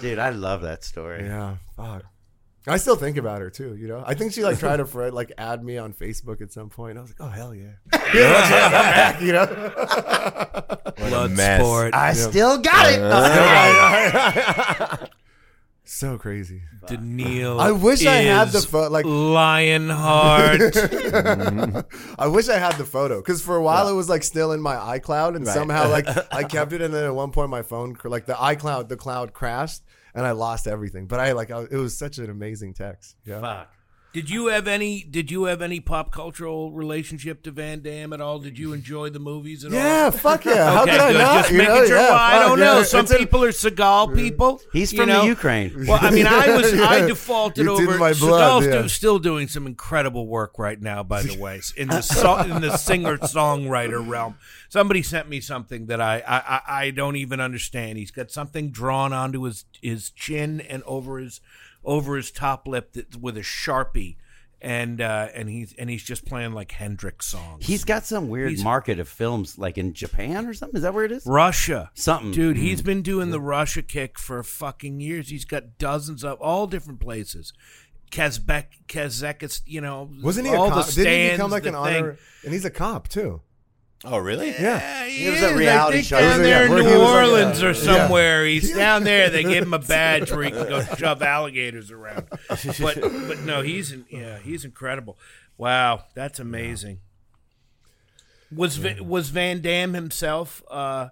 [0.00, 1.24] Dude, I love that story.
[1.24, 2.02] Yeah, fuck.
[2.66, 3.74] I still think about her too.
[3.74, 6.52] You know, I think she like tried to fr- like add me on Facebook at
[6.52, 6.96] some point.
[6.96, 7.72] I was like, oh hell yeah,
[8.14, 9.46] yeah, I'm back, you know.
[11.08, 11.60] Blood mess.
[11.60, 11.94] sport.
[11.94, 13.00] I still got it.
[13.02, 15.06] Uh-huh.
[15.84, 16.62] so crazy.
[16.86, 17.58] Daniil.
[17.60, 20.76] I wish I had the is pho- like- Lionheart.
[22.18, 24.60] I wish I had the photo because for a while it was like still in
[24.60, 27.96] my iCloud, and somehow like I kept it, and then at one point my phone,
[28.04, 29.82] like the iCloud, the cloud crashed,
[30.14, 31.06] and I lost everything.
[31.06, 33.16] But I like I, it was such an amazing text.
[33.24, 33.40] Yeah.
[33.40, 33.74] Fuck.
[34.12, 35.02] Did you have any?
[35.02, 38.38] Did you have any pop cultural relationship to Van Damme at all?
[38.38, 39.78] Did you enjoy the movies at all?
[39.78, 40.70] Yeah, fuck yeah.
[40.72, 41.18] How Okay, could I good.
[41.18, 41.38] not?
[41.40, 41.86] Just You making know?
[41.86, 41.96] sure.
[41.96, 42.64] Yeah, well, I don't yeah.
[42.64, 42.82] know.
[42.82, 44.60] Some It's in- people are Seagal people.
[44.72, 45.22] He's from know.
[45.22, 45.86] the Ukraine.
[45.86, 47.98] Well, I mean, I was I defaulted It's in over.
[47.98, 48.82] my blood, Seagal's yeah.
[48.82, 51.02] do, still doing some incredible work right now.
[51.02, 54.36] By the way, in the so, in the singer songwriter realm,
[54.68, 57.98] somebody sent me something that I, I I I don't even understand.
[57.98, 61.40] He's got something drawn onto his his chin and over his
[61.84, 64.16] over his top lip that, with a sharpie.
[64.64, 67.66] And uh, and he's and he's just playing like Hendrix songs.
[67.66, 70.76] He's got some weird He's- market of films like in Japan or something.
[70.76, 71.26] Is that where it is?
[71.26, 71.90] Russia.
[71.94, 72.30] Something.
[72.30, 75.30] Dude, he's been doing the Russia kick for fucking years.
[75.30, 77.52] He's got dozens of all different places.
[78.12, 80.90] Kazbek, Kazakhstan, you know, Wasn't he all a the cop?
[80.92, 81.96] Didn't he become like the an thing.
[82.04, 82.18] honor?
[82.44, 83.40] And he's a cop too.
[84.04, 84.48] Oh, really?
[84.50, 84.78] Yeah.
[84.80, 85.50] Yeah, he It was is.
[85.52, 86.18] a reality I think show.
[86.18, 87.72] down Yeah, there in where New was like, Orleans or yeah.
[87.74, 88.44] somewhere.
[88.46, 89.30] He's down there.
[89.30, 92.26] They gave him a badge where he can go shove alligators around.
[92.48, 95.18] But but no, he's in, yeah, he's incredible.
[95.56, 96.98] Wow, that's amazing.
[98.54, 100.62] Was Va- was Van Damme himself?
[100.68, 101.08] Uh,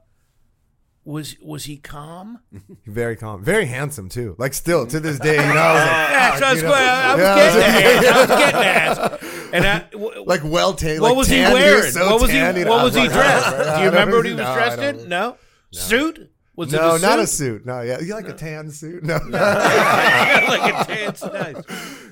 [1.04, 2.40] was was he calm?
[2.86, 4.34] Very calm, very handsome too.
[4.38, 7.24] Like still to this day, you know, I was like, That's what I was, you
[7.24, 8.14] know, I was yeah, getting at.
[8.14, 9.29] I was getting at.
[9.52, 11.00] And I, w- like well tan.
[11.00, 11.90] what was he wearing?
[11.92, 12.38] so what was he?
[12.38, 13.76] tan, you know, What I was he like, dressed?
[13.76, 15.08] Do you remember what he was I dressed in?
[15.08, 15.36] No,
[15.72, 16.30] suit.
[16.56, 17.60] Was No, it a not a suit?
[17.60, 17.66] suit.
[17.66, 19.02] No, yeah, you like a tan suit?
[19.02, 21.64] No, like a tan nice.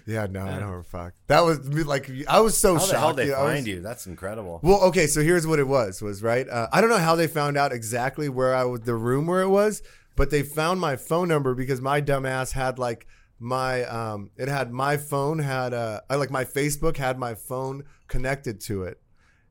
[0.06, 1.12] yeah, no, I don't fuck.
[1.26, 3.16] That was like I was so How the hell shocked.
[3.18, 3.80] they you know, I was- you?
[3.82, 4.60] That's incredible.
[4.62, 6.00] Well, okay, so here's what it was.
[6.00, 6.48] Was right.
[6.48, 9.42] Uh, I don't know how they found out exactly where I was, the room where
[9.42, 9.82] it was,
[10.16, 13.06] but they found my phone number because my dumbass had like
[13.40, 17.84] my um, it had my phone had uh, I like my Facebook had my phone
[18.08, 18.98] connected to it.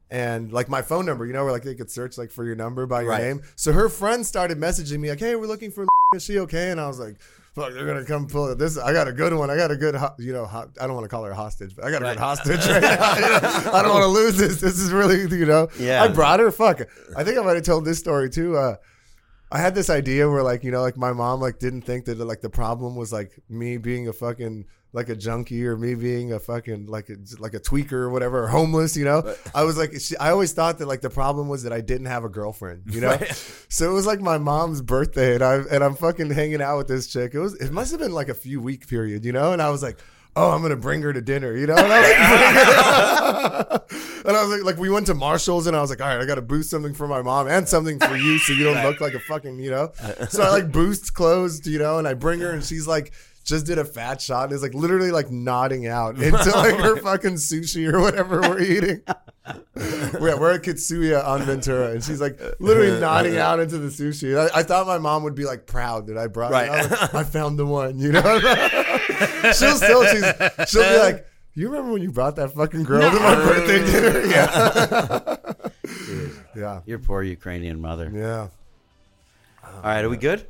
[0.10, 2.56] And like my phone number, you know, where like they could search like for your
[2.56, 3.24] number by your Right.
[3.24, 3.42] name.
[3.58, 5.86] So her friend started messaging me like, "Hey, we're looking for
[6.16, 7.18] is she okay?" And I was like,
[7.56, 8.58] "Fuck, they're gonna come pull it.
[8.58, 9.50] This I got a good one.
[9.50, 11.36] I got a good, ho- you know, ho- I don't want to call her a
[11.36, 13.16] hostage, but I got a good hostage right now.
[13.16, 13.72] You know?
[13.74, 14.62] I don't want to lose this.
[14.62, 16.02] This is really, you know, Yeah.
[16.04, 16.52] I brought her.
[16.52, 16.84] Fuck,
[17.18, 18.56] I think I might have told this story too.
[18.56, 18.76] Uh,
[19.52, 22.20] I had this idea where like you know like my mom like didn't think that
[22.20, 26.34] like the problem was like me being a fucking like a junkie or me being
[26.34, 29.36] a fucking like a like a tweaker or whatever or homeless you know?
[29.54, 32.08] I was like she, I always thought that like the problem was that I didn't
[32.08, 33.18] have a girlfriend you know?
[33.70, 36.88] So it was like my mom's birthday and I and I'm fucking hanging out with
[36.88, 37.34] this chick.
[37.34, 39.54] It was it must have been like a few week period you know?
[39.54, 40.00] And I was like
[40.38, 41.76] oh, I'm gonna bring her to dinner, you know?
[41.76, 43.82] And I was like,
[44.28, 46.22] and I was like, like, we went to Marshalls, and I was like, all right,
[46.22, 49.02] I gotta boost something for my mom and something for you, so you don't look
[49.02, 49.92] like a fucking, you know?
[50.30, 53.12] So I like boost clothes, you know, and I bring her, and she's like.
[53.48, 56.98] Just did a fat shot and is like literally like nodding out into like her
[56.98, 59.02] fucking sushi or whatever we're eating.
[60.20, 64.38] we're, we're at Katsuya on Ventura, and she's like literally nodding out into the sushi.
[64.38, 66.52] I, I thought my mom would be like proud that I brought.
[66.52, 66.70] Right.
[66.70, 68.40] I, like, I found the one, you know.
[69.54, 70.26] she'll still she's
[70.70, 74.26] she'll be like, "You remember when you brought that fucking girl to my birthday dinner?"
[74.26, 75.36] Yeah,
[76.54, 78.12] yeah, Your poor Ukrainian mother.
[78.14, 78.50] yeah.
[79.64, 80.46] All right, are we good?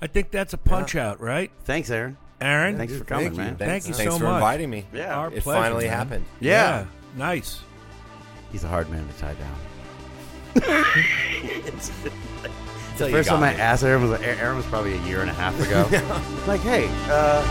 [0.00, 2.16] I think that's a punch out, right, Thanks, Aaron.
[2.40, 2.76] Aaron?
[2.78, 3.36] Thanks for Thank coming, you.
[3.38, 3.56] man.
[3.56, 4.34] Thank you Thanks so for much.
[4.34, 4.86] inviting me.
[4.92, 5.12] Yeah.
[5.18, 5.96] Our It pleasure, finally man.
[5.96, 6.24] happened.
[6.38, 6.84] Yeah.
[7.16, 7.60] nice.
[8.52, 9.56] He's a hard man to tie down.
[12.96, 15.30] Till The first got time I asked Aaron was Aaron was probably a year and
[15.30, 15.86] a half ago.
[16.46, 17.42] like, hey, uh,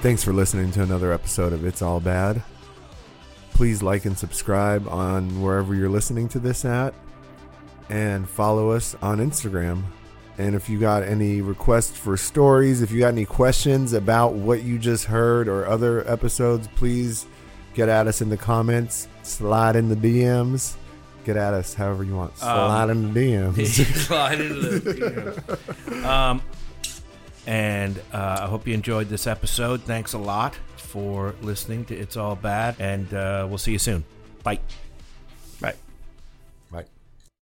[0.00, 2.42] Thanks for listening to another episode of It's All Bad.
[3.52, 6.94] Please like and subscribe on wherever you're listening to this at,
[7.90, 9.82] and follow us on Instagram.
[10.38, 14.62] And if you got any requests for stories, if you got any questions about what
[14.62, 17.26] you just heard or other episodes, please
[17.74, 19.08] get at us in the comments.
[19.24, 20.76] Slide in the DMs.
[21.24, 22.38] Get at us however you want.
[22.38, 23.66] Slide in the DMs.
[24.06, 26.40] Slide into the- um,
[27.48, 29.80] And uh, I hope you enjoyed this episode.
[29.80, 34.04] Thanks a lot for listening to It's All Bad, and uh, we'll see you soon.
[34.42, 34.60] Bye.